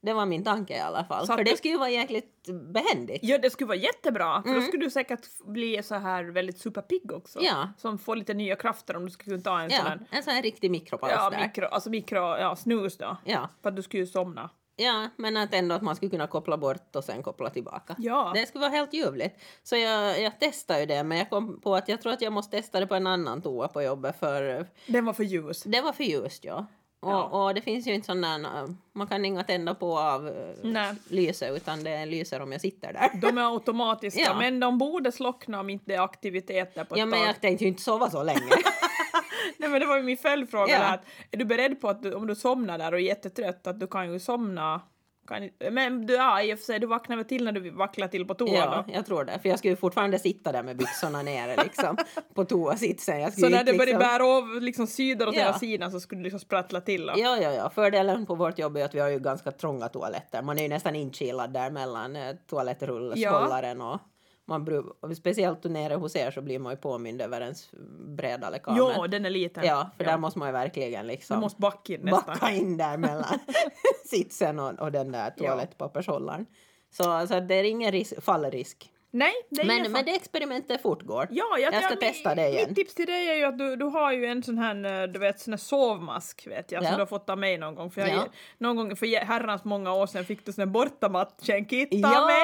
Det 0.00 0.12
var 0.12 0.26
min 0.26 0.44
tanke 0.44 0.76
i 0.76 0.80
alla 0.80 1.04
fall. 1.04 1.26
Så 1.26 1.32
För 1.36 1.44
det 1.44 1.56
skulle 1.56 1.72
ju 1.72 1.78
vara 1.78 1.90
jäkligt 1.90 2.48
behändigt. 2.72 3.18
Ja, 3.22 3.38
det 3.38 3.50
skulle 3.50 3.68
vara 3.68 3.78
jättebra. 3.78 4.42
För 4.42 4.48
Mm. 4.48 4.60
då 4.60 4.66
skulle 4.66 4.84
du 4.84 4.90
säkert 4.90 5.26
bli 5.44 5.82
så 5.82 5.94
här 5.94 6.24
väldigt 6.24 6.58
superpigg 6.58 7.12
också. 7.12 7.38
Ja. 7.42 7.68
Som 7.78 7.98
får 7.98 8.16
lite 8.16 8.34
nya 8.34 8.56
krafter 8.56 8.96
om 8.96 9.04
du 9.04 9.10
skulle 9.10 9.30
kunna 9.38 9.42
ta 9.56 9.60
en 9.60 9.70
sån 9.70 9.78
Ja, 9.78 9.84
här 9.88 10.00
en 10.10 10.22
sån 10.22 10.34
här 10.34 10.42
riktig 10.42 10.70
mikropaus 10.70 11.12
ja, 11.16 11.30
där. 11.30 11.42
mikro, 11.46 11.66
alltså 11.66 11.90
mikro, 11.90 12.18
ja, 12.18 12.56
snus 12.56 12.98
då. 12.98 13.16
Ja. 13.24 13.48
För 13.62 13.68
att 13.68 13.76
du 13.76 13.82
skulle 13.82 14.00
ju 14.02 14.06
somna. 14.06 14.50
Ja, 14.80 15.08
men 15.16 15.36
att 15.36 15.54
ändå 15.54 15.74
att 15.74 15.82
man 15.82 15.96
skulle 15.96 16.10
kunna 16.10 16.26
koppla 16.26 16.56
bort 16.56 16.96
och 16.96 17.04
sen 17.04 17.22
koppla 17.22 17.50
tillbaka. 17.50 17.94
Ja. 17.98 18.32
Det 18.34 18.46
skulle 18.46 18.60
vara 18.60 18.70
helt 18.70 18.94
ljuvligt. 18.94 19.40
Så 19.62 19.76
jag, 19.76 20.20
jag 20.22 20.40
testade 20.40 20.80
ju 20.80 20.86
det, 20.86 21.02
men 21.04 21.18
jag 21.18 21.30
kom 21.30 21.60
på 21.60 21.74
att 21.74 21.88
jag 21.88 22.02
tror 22.02 22.12
att 22.12 22.20
jag 22.22 22.32
måste 22.32 22.56
testa 22.56 22.80
det 22.80 22.86
på 22.86 22.94
en 22.94 23.06
annan 23.06 23.42
toa 23.42 23.68
på 23.68 23.82
jobbet 23.82 24.18
för 24.20 24.66
Den 24.86 25.04
var 25.04 25.12
för 25.12 25.24
ljus. 25.24 25.62
det 25.62 25.80
var 25.80 25.92
för 25.92 26.04
ljust, 26.04 26.44
ja. 26.44 26.66
Och, 27.00 27.10
Ja. 27.12 27.24
och 27.24 27.54
det 27.54 27.60
finns 27.60 27.86
ju 27.86 27.94
inte 27.94 28.14
där, 28.14 28.44
äh, 28.44 28.64
man 28.92 29.06
kan 29.06 29.24
inga 29.24 29.44
tända 29.44 29.74
på 29.74 29.98
av 29.98 30.28
äh, 30.28 30.34
Nej. 30.62 30.94
lyse 31.08 31.48
utan 31.56 31.84
det 31.84 32.06
lyser 32.06 32.40
om 32.42 32.52
jag 32.52 32.60
sitter 32.60 32.92
där. 32.92 33.10
De 33.20 33.38
är 33.38 33.42
automatiska, 33.54 34.20
Ja. 34.20 34.38
men 34.38 34.60
de 34.60 34.78
borde 34.78 35.12
slockna 35.12 35.60
om 35.60 35.70
inte 35.70 35.84
det 35.86 35.94
är 35.94 36.00
aktiviteter 36.04 36.84
på 36.84 36.94
ett 36.94 36.98
Ja, 36.98 37.06
men 37.06 37.18
tag. 37.18 37.28
jag 37.28 37.40
tänkte 37.40 37.64
ju 37.64 37.68
inte 37.68 37.82
sova 37.82 38.10
så 38.10 38.22
länge. 38.22 38.40
Nej, 39.58 39.68
men 39.70 39.80
det 39.80 39.86
var 39.86 39.96
ju 39.96 40.02
min 40.02 40.16
följdfråga. 40.16 40.72
Ja. 40.72 40.78
där, 40.78 40.94
Att, 40.94 41.04
är 41.30 41.36
du 41.36 41.44
beredd 41.44 41.80
på 41.80 41.88
att 41.88 42.02
du, 42.02 42.14
om 42.14 42.26
du 42.26 42.34
somnar 42.34 42.78
där 42.78 42.92
och 42.92 42.98
är 42.98 43.02
jättetrött 43.02 43.66
att 43.66 43.80
du 43.80 43.86
kan 43.86 44.12
ju 44.12 44.20
somna 44.20 44.80
kan, 45.28 45.50
men 45.70 46.06
du, 46.06 46.14
ja, 46.14 46.42
i 46.42 46.54
och 46.54 46.58
för 46.58 46.64
sig, 46.64 46.78
du 46.80 46.86
vaknar 46.86 47.16
väl 47.16 47.24
till 47.24 47.44
när 47.44 47.52
du 47.52 47.70
vacklar 47.70 48.08
till 48.08 48.26
på 48.26 48.34
toa 48.34 48.54
ja, 48.54 48.84
då? 48.86 48.92
jag 48.94 49.06
tror 49.06 49.24
det. 49.24 49.38
För 49.42 49.48
jag 49.48 49.58
skulle 49.58 49.76
fortfarande 49.76 50.18
sitta 50.18 50.52
där 50.52 50.62
med 50.62 50.76
byxorna 50.76 51.22
nere 51.22 51.62
liksom, 51.64 51.96
på 52.34 52.44
toasitsen. 52.44 53.32
Så 53.32 53.48
när 53.48 53.64
det 53.64 53.72
börjar 53.72 53.86
liksom- 53.86 53.98
bära 53.98 54.26
av 54.26 54.62
liksom 54.62 54.86
sidor 54.86 55.28
åt 55.28 55.34
Ja. 55.34 55.40
hela 55.40 55.58
sidan 55.58 55.90
så 55.90 56.00
skulle 56.00 56.18
du 56.18 56.22
liksom 56.22 56.40
sprattla 56.40 56.80
till. 56.80 57.06
Då. 57.06 57.12
Ja, 57.16 57.38
ja, 57.42 57.52
ja. 57.52 57.70
Fördelen 57.70 58.26
på 58.26 58.34
vårt 58.34 58.58
jobb 58.58 58.76
är 58.76 58.84
att 58.84 58.94
vi 58.94 59.00
har 59.00 59.08
ju 59.08 59.18
ganska 59.18 59.50
trånga 59.50 59.88
toaletter. 59.88 60.42
Man 60.42 60.58
är 60.58 60.62
ju 60.62 60.68
nästan 60.68 60.96
inkilad 60.96 61.52
där 61.52 61.70
mellan 61.70 62.16
eh, 62.16 62.34
toalettrullshållaren 62.50 63.80
och 63.80 64.00
man 64.48 64.66
bru- 64.66 65.14
speciellt 65.14 65.64
nere 65.64 65.94
hos 65.94 66.16
er 66.16 66.30
så 66.30 66.40
blir 66.42 66.58
man 66.58 66.72
ju 66.72 66.76
påmind 66.76 67.22
över 67.22 67.40
ens 67.40 67.68
breda 68.16 68.50
läckage. 68.50 68.74
Jo, 68.78 69.06
den 69.06 69.26
är 69.26 69.30
liten. 69.30 69.64
Ja, 69.64 69.90
för 69.96 70.04
där 70.04 70.18
måste 70.18 70.38
man 70.38 70.48
ju 70.48 70.52
verkligen 70.52 71.06
liksom 71.06 71.40
måste 71.40 71.60
backa 71.60 71.92
in 71.94 72.00
nästan. 72.02 72.22
backa 72.26 72.50
in 72.54 72.76
där 72.76 72.96
mellan 72.96 73.38
sitsen 74.04 74.58
och, 74.58 74.72
och 74.80 74.92
den 74.92 75.12
där 75.12 75.30
toalettpappershållaren. 75.30 76.46
Så, 76.90 77.26
så 77.26 77.40
det 77.40 77.54
är 77.54 77.64
ingen 77.64 77.92
risk, 77.92 78.22
fallrisk. 78.22 78.92
Nej, 79.10 79.32
det 79.50 79.64
Men, 79.64 79.92
men 79.92 80.04
det 80.04 80.14
experimentet 80.14 80.82
fortgår. 80.82 81.28
Ja, 81.30 81.44
jag, 81.58 81.72
Jag 81.74 81.82
ska 81.82 81.92
jag, 81.92 82.00
testa 82.00 82.34
det 82.34 82.48
igen. 82.48 82.64
Mitt 82.68 82.76
tips 82.76 82.94
till 82.94 83.06
dig 83.06 83.28
är 83.30 83.34
ju 83.34 83.44
att 83.44 83.58
du, 83.58 83.76
du 83.76 83.84
har 83.84 84.12
ju 84.12 84.26
en 84.26 84.42
sån 84.42 84.58
här, 84.58 85.06
du 85.06 85.18
vet, 85.18 85.40
sån 85.40 85.52
här 85.52 85.58
sovmask 85.58 86.46
vet 86.46 86.72
jag, 86.72 86.82
Ja. 86.82 86.86
som 86.88 86.96
du 86.96 87.00
har 87.02 87.06
fått 87.06 87.30
av 87.30 87.38
mig 87.38 87.58
någon 87.58 87.74
gång. 87.74 87.90
För, 87.90 88.00
jag, 88.00 88.10
Ja. 88.10 88.26
någon 88.58 88.76
gång 88.76 88.96
för 88.96 89.24
herrans 89.24 89.64
många 89.64 89.92
år 89.94 90.06
sedan 90.06 90.24
fick 90.24 90.46
du 90.46 90.52
sån 90.52 90.62
här 90.62 90.66
bortamatchen-kit 90.66 91.92
av 92.04 92.26
mig. 92.26 92.42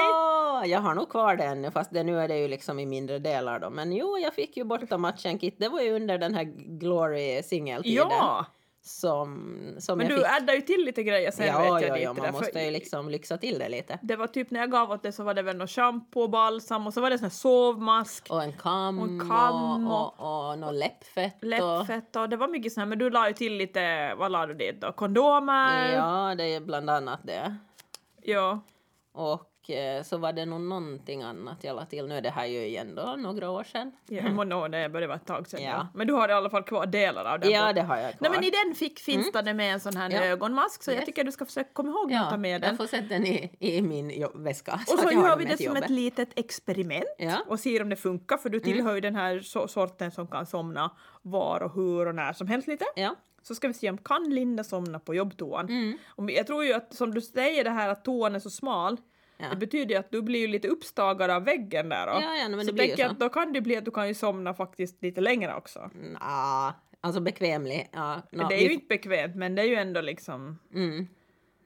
Ja, 0.65 0.69
jag 0.71 0.81
har 0.81 0.95
nog 0.95 1.09
kvar 1.09 1.37
den 1.37 1.73
fast 1.73 1.91
det, 1.93 2.03
nu 2.03 2.21
är 2.21 2.29
det 2.29 2.39
ju 2.39 2.49
liksom 2.49 2.79
i 2.79 2.87
mindre 2.87 3.19
delar 3.19 3.59
då. 3.59 3.71
Men 3.71 3.93
jo, 3.93 4.19
jag 4.19 4.35
fick 4.35 4.57
ju 4.57 4.65
borta 4.65 4.99
matchen 4.99 5.39
kit. 5.39 5.57
Det 5.59 5.69
var 5.69 5.81
ju 5.81 5.93
under 5.93 6.19
den 6.19 6.35
här 6.35 6.45
Glory 6.79 7.43
singeltiden. 7.43 8.07
Ja, 8.11 8.47
Som, 8.83 9.55
som 9.79 9.99
men 9.99 10.09
du 10.09 10.17
fick. 10.17 10.27
addar 10.27 10.55
ju 10.55 10.61
till 10.61 10.85
lite 10.85 11.03
grejer 11.03 11.31
sen 11.31 11.47
ja, 11.47 11.59
vet 11.59 11.67
ja, 11.69 11.81
jag 11.81 11.89
ja, 11.89 11.95
lite 11.95 12.07
man 12.07 12.17
där, 12.17 12.33
för 12.33 12.33
måste 12.33 12.61
ju 12.61 12.71
liksom 12.71 13.09
lyxa 13.11 13.37
till 13.39 13.59
det 13.59 13.69
lite. 13.69 13.99
Det 14.03 14.17
var 14.17 14.27
typ 14.27 14.51
när 14.51 14.61
jag 14.61 14.71
gav 14.71 14.91
åt 14.91 15.03
det 15.03 15.13
så 15.13 15.25
var 15.25 15.35
det 15.35 15.43
väl 15.43 15.57
någon 15.57 15.69
shampoo 15.69 16.23
och 16.23 16.31
balsam 16.31 16.87
och 16.87 16.95
så 16.95 17.01
var 17.01 17.11
det 17.11 17.19
sån 17.19 17.25
här 17.25 17.31
sovmask, 17.31 18.27
Och 18.31 18.43
en 18.43 18.53
kam 18.53 18.99
Och 18.99 19.05
och, 19.05 19.11
en 19.11 19.21
kam 19.29 19.87
och, 19.87 20.15
och, 20.19 20.51
och 20.51 20.59
något 20.59 20.75
läppfett. 20.75 21.37
Och, 21.43 21.45
läppfett 21.49 22.17
och 22.17 22.29
det 22.29 22.37
var 22.37 22.49
mycket 22.49 22.73
sån 22.73 22.81
här, 22.81 22.89
men 22.89 22.99
du 22.99 23.11
la 23.11 23.29
ju 23.29 23.35
till 23.35 23.57
lite, 23.57 24.15
vad 24.15 24.33
la 24.33 24.47
du 24.47 24.55
dit 24.55 24.81
då? 24.81 24.93
Kondomer? 24.93 25.95
ja, 25.95 26.35
det 26.39 26.45
är 26.55 26.61
bland 26.61 26.91
annat 26.91 27.21
det. 27.23 27.57
ja. 28.23 28.61
Och 29.13 29.51
så 30.05 30.17
var 30.19 30.33
det 30.33 30.47
nog 30.47 30.61
någonting 30.61 31.23
annat 31.23 31.65
jag 31.65 31.77
la 31.77 31.85
till. 31.85 32.07
Nu 32.07 32.17
är 32.17 32.21
det 32.21 32.31
här 32.31 32.47
ju 32.47 32.67
igen 32.67 32.95
då, 32.95 33.15
några 33.19 33.51
år 33.51 33.65
sedan. 33.65 33.93
Ja, 34.09 34.21
mm. 34.21 34.49
no, 34.49 34.69
det 34.69 34.89
började 34.89 35.07
vara 35.07 35.17
ett 35.17 35.27
tag 35.27 35.49
sedan. 35.49 35.63
Ja. 35.63 35.71
Ja. 35.71 35.87
Men 35.95 36.07
du 36.07 36.13
har 36.13 36.29
i 36.29 36.33
alla 36.33 36.51
fall 36.51 36.63
kvar 36.63 36.87
delar 36.87 37.25
av 37.25 37.41
den. 37.41 37.51
Ja, 37.51 37.73
det 37.73 37.83
har 37.83 37.97
jag 37.97 38.11
kvar. 38.19 38.19
Nej 38.21 38.31
men 38.31 38.45
i 38.45 38.51
den 38.51 38.75
fick 38.75 38.99
finns 39.01 39.33
det 39.33 39.55
med 39.55 39.73
en 39.73 39.81
sån 39.81 39.97
här 39.97 40.11
Ja. 40.11 40.25
ögonmask 40.25 40.83
så 40.83 40.91
jag 40.91 40.97
Yes. 40.97 41.05
tycker 41.07 41.25
du 41.25 41.33
ska 41.33 41.45
försöka 41.47 41.71
komma 41.73 41.91
ihåg 41.91 42.13
att 42.13 42.31
ta 42.31 42.37
med 42.37 42.61
den. 42.61 42.69
jag 42.69 42.77
får 42.77 42.87
sätta 42.87 43.09
den 43.09 43.27
i, 43.27 43.51
i 43.59 43.83
min 43.83 44.27
väska. 44.35 44.81
Och 44.93 44.99
så 44.99 45.05
jag 45.05 45.13
gör 45.13 45.37
vi 45.37 45.45
det 45.45 45.63
som 45.63 45.77
ett 45.77 45.91
litet 45.91 46.29
experiment 46.39 47.05
Ja. 47.19 47.37
och 47.47 47.61
ser 47.61 47.83
om 47.83 47.89
det 47.89 47.97
funkar 47.97 48.37
för 48.37 48.49
du 48.49 48.61
tillhör 48.61 48.95
ju 48.95 49.01
den 49.01 49.17
här 49.17 49.39
so- 49.39 49.67
sorten 49.67 50.11
som 50.11 50.27
kan 50.27 50.47
somna 50.47 50.91
var 51.23 51.63
och 51.63 51.75
hur 51.75 52.07
och 52.09 52.15
när 52.15 52.33
som 52.33 52.47
helst 52.47 52.69
lite. 52.69 52.85
Ja. 52.97 53.15
Så 53.43 53.55
ska 53.55 53.69
vi 53.69 53.75
se 53.75 53.91
om 53.91 53.99
kan 53.99 54.31
Linda 54.31 54.65
somna 54.65 54.99
på 54.99 55.15
jobbtoan. 55.15 55.69
Mm. 55.69 55.99
Jag 56.29 56.47
tror 56.47 56.65
ju 56.65 56.73
att 56.73 56.95
som 56.95 57.15
du 57.15 57.21
säger 57.21 57.65
det 57.65 57.71
här 57.71 57.89
att 57.89 58.05
toan 58.05 58.35
är 58.35 58.39
så 58.39 58.51
smal 58.51 58.97
Ja. 59.37 59.51
det 59.51 59.57
betyder 59.57 59.95
ju 59.95 60.01
att 60.01 60.11
du 60.11 60.23
blir 60.23 60.41
ju 60.41 60.47
lite 60.47 60.69
uppstagad 60.69 61.31
av 61.31 61.45
väggen 61.45 61.89
där 61.89 62.07
då. 62.07 62.13
Ja, 62.13 62.37
ja, 62.37 62.49
men 62.49 62.61
så 62.61 62.67
det 62.67 62.73
blir 62.73 62.85
ju 62.85 62.97
så. 62.97 63.05
att 63.05 63.21
då 63.21 63.29
kan 63.29 63.53
det 63.53 63.61
bli 63.61 63.77
att 63.77 63.85
du 63.85 63.91
kan 63.91 64.09
ju 64.09 64.15
somna 64.15 64.55
faktiskt 64.55 65.03
lite 65.03 65.21
längre 65.21 65.55
också. 65.55 65.91
Nja, 65.95 66.75
alltså 67.01 67.21
bekvämlig. 67.21 67.89
Ja, 67.93 68.23
nå, 68.31 68.49
det 68.49 68.55
är 68.55 68.59
vi- 68.59 68.65
ju 68.65 68.73
inte 68.73 68.87
bekvämt 68.87 69.37
men 69.37 69.55
det 69.55 69.63
är 69.63 69.67
ju 69.67 69.75
ändå 69.75 70.01
liksom 70.01 70.59
mm. 70.75 71.09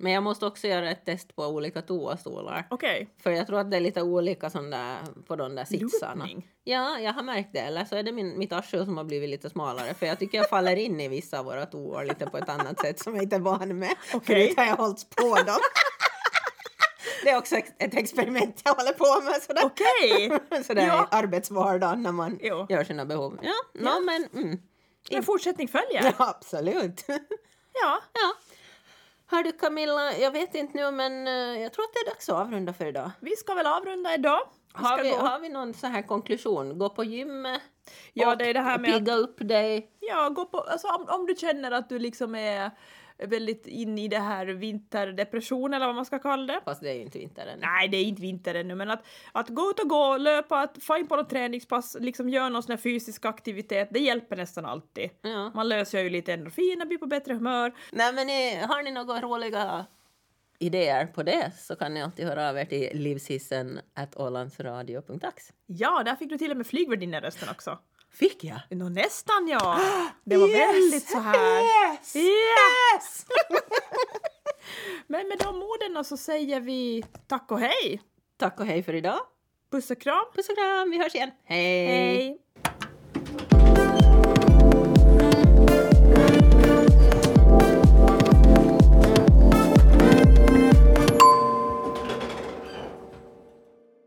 Men 0.01 0.13
jag 0.13 0.23
måste 0.23 0.47
också 0.47 0.67
göra 0.67 0.91
ett 0.91 1.05
test 1.05 1.37
på 1.37 1.47
olika 1.47 1.83
toastolar. 1.83 2.67
okej. 2.71 3.09
För 3.19 3.31
jag 3.31 3.47
tror 3.47 3.59
att 3.59 3.71
det 3.71 3.77
är 3.77 3.81
lite 3.81 4.03
olika 4.03 4.51
sån 4.51 4.71
där, 4.71 4.97
på 5.27 5.37
de 5.37 5.55
där 5.55 5.65
sitsarna. 5.65 6.15
Lutning. 6.25 6.49
Ja, 6.65 6.99
jag 6.99 7.13
har 7.13 7.23
märkt 7.23 7.53
det. 7.53 7.59
Eller 7.59 7.85
så 7.85 7.97
är 7.97 8.03
det 8.03 8.13
min, 8.13 8.39
mitt 8.39 8.53
arsle 8.53 8.85
som 8.85 8.97
har 8.97 9.05
blivit 9.05 9.31
lite 9.31 9.51
smalare. 9.51 9.95
För 9.95 10.07
jag 10.07 10.19
tycker 10.19 10.39
jag 10.39 10.49
faller 10.49 10.77
in 10.77 11.01
i 11.01 11.09
vissa 11.09 11.39
av 11.39 11.45
våra 11.45 11.67
toor 11.67 12.05
lite 12.05 12.27
på 12.27 12.39
ett 12.39 12.49
annat 12.49 12.81
sätt 12.81 12.99
som 12.99 13.15
jag 13.15 13.23
inte 13.23 13.37
är 13.37 13.41
van 13.41 13.79
med. 13.79 13.95
Okej. 14.15 14.35
Förut 14.47 14.57
har 14.59 14.65
jag 14.65 14.77
hållit 14.77 15.11
på 15.17 15.35
dem. 15.35 15.59
Det 17.23 17.31
är 17.31 17.39
också 17.39 17.57
ett 17.57 17.95
experiment 17.95 18.63
jag 18.65 18.75
håller 18.75 18.93
på 18.93 19.25
med. 19.25 19.43
Sådär, 19.43 19.63
Okej! 19.65 20.41
sådär 20.65 20.87
Ja. 20.87 21.03
i 21.05 21.17
arbetsvardagen 21.17 22.03
när 22.03 22.13
man 22.13 22.39
Jo. 22.43 22.67
gör 22.69 22.85
sina 22.85 23.05
behov. 23.05 23.39
Ja, 23.43 23.53
Ja. 23.73 23.81
ja. 23.85 24.01
men 24.01 24.29
mm. 24.45 24.59
En 25.11 25.23
fortsättning 25.23 25.69
följer. 25.69 26.03
ja, 26.05 26.13
absolut. 26.19 27.05
Ja. 27.83 28.01
ja. 28.13 28.35
Hör 29.31 29.43
du 29.43 29.53
Camilla, 29.53 30.17
jag 30.17 30.31
vet 30.31 30.55
inte 30.55 30.77
nu 30.77 30.91
men 30.91 31.27
eh, 31.27 31.63
jag 31.63 31.73
tror 31.73 31.85
att 31.85 31.93
det 31.93 31.99
är 32.01 32.15
dags 32.15 32.29
att 32.29 32.35
avrunda 32.35 32.73
för 32.73 32.87
idag. 32.87 33.11
Vi 33.21 33.37
ska 33.37 33.55
väl 33.55 33.67
avrunda 33.67 34.15
idag. 34.15 34.41
Vi 34.75 34.85
Har 34.85 35.03
vi, 35.03 35.11
gå. 35.11 35.17
har 35.17 35.39
vi 35.39 35.49
någon 35.49 35.75
så 35.75 35.87
här 35.87 36.03
konklusion? 36.03 36.79
Gå 36.79 36.89
på 36.89 37.05
gymmet? 37.05 37.61
Ja, 38.13 38.31
och 38.33 38.39
det 38.39 38.45
är 38.51 38.55
det 38.55 38.61
här 38.61 38.79
med 38.79 38.91
att 38.95 38.99
pigga 38.99 39.15
upp 39.15 39.37
dig? 39.41 39.91
Ja, 40.01 40.29
gå 40.29 40.45
på, 40.45 40.61
alltså, 40.61 40.89
om, 40.89 41.07
om 41.09 41.27
du 41.27 41.35
känner 41.35 41.71
att 41.71 41.89
du 41.89 41.99
liksom 41.99 42.35
är 42.35 42.71
väldigt 43.19 43.67
inne 43.67 44.05
i 44.05 44.09
det 44.09 44.19
här 44.19 44.47
vinterdepression 44.47 45.75
eller 45.75 45.87
vad 45.87 45.95
man 45.95 46.05
ska 46.05 46.19
kalla 46.19 46.53
det. 46.53 46.61
Fast 46.65 46.83
det 46.83 46.91
är 46.91 46.95
ju 46.95 47.03
inte 47.03 47.19
vinter 47.19 47.47
än. 47.47 47.59
Nej, 47.59 47.89
det 47.89 47.97
är 47.97 48.05
inte 48.05 48.23
vinter 48.23 48.55
ännu, 48.55 48.75
men 48.75 48.91
att, 48.91 49.07
att 49.33 49.49
gå 49.49 49.71
ut 49.71 49.81
och 49.81 49.89
gå, 49.89 50.17
löpa, 50.17 50.61
att 50.61 50.83
få 50.83 50.97
in 50.97 51.07
på 51.07 51.17
något 51.17 51.31
träningspass, 51.31 51.97
liksom 52.01 52.29
göra 52.29 52.49
någon 52.49 52.63
sån 52.63 52.73
här 52.73 52.77
fysisk 52.77 53.25
aktivitet, 53.25 53.89
det 53.91 53.99
hjälper 53.99 54.37
nästan 54.37 54.65
alltid. 54.65 55.11
Ja. 55.23 55.51
Man 55.55 55.69
löser 55.69 56.03
ju 56.03 56.11
lite 56.11 56.33
endorfiner, 56.33 56.87
blir 56.87 56.99
på 56.99 57.07
bättre 57.07 57.35
humör. 57.35 57.73
Nej, 57.93 58.13
men 58.13 58.27
ni, 58.27 58.57
har 58.57 58.83
ni 58.83 58.91
några 58.91 59.21
roliga 59.21 59.87
idéer 60.59 61.07
på 61.07 61.23
det 61.23 61.53
så 61.59 61.77
kan 61.77 61.95
ni 61.95 62.03
alltid 62.03 62.27
höra 62.27 62.49
av 62.49 62.59
er 62.59 62.65
till 62.65 62.91
livshissen 62.95 63.81
at 63.95 64.17
ålandsradio.ax. 64.17 65.53
Ja, 65.67 66.03
där 66.05 66.17
fick 66.17 66.29
du 66.31 66.39
till 66.39 66.51
och 66.51 66.57
med 66.57 66.67
flygvärdinnerösten 66.67 67.49
också. 67.49 67.79
Fick 68.19 68.45
jag? 68.45 68.61
Nå, 68.71 68.89
nästan 68.89 69.49
ja! 69.49 69.81
Det 70.25 70.37
var 70.37 70.49
Yes! 70.49 70.61
väldigt 70.61 71.09
så 71.09 71.19
här... 71.19 71.63
Yes! 71.63 72.17
Yes! 72.17 73.27
Men 75.07 75.29
med 75.29 75.39
de 75.39 75.63
orden 75.63 76.05
så 76.05 76.17
säger 76.17 76.61
vi 76.61 77.05
tack 77.27 77.51
och 77.53 77.61
hej! 77.61 78.03
Tack 78.37 78.61
och 78.61 78.67
hej 78.67 78.83
för 78.83 78.95
idag. 78.95 79.21
Puss 79.71 79.91
och 79.91 80.01
kram! 80.01 80.25
Puss 80.35 80.49
och 80.49 80.57
kram, 80.57 80.91
vi 80.91 80.99
hörs 80.99 81.15
igen. 81.15 81.31
hej. 81.45 81.87
Hej! 81.87 82.39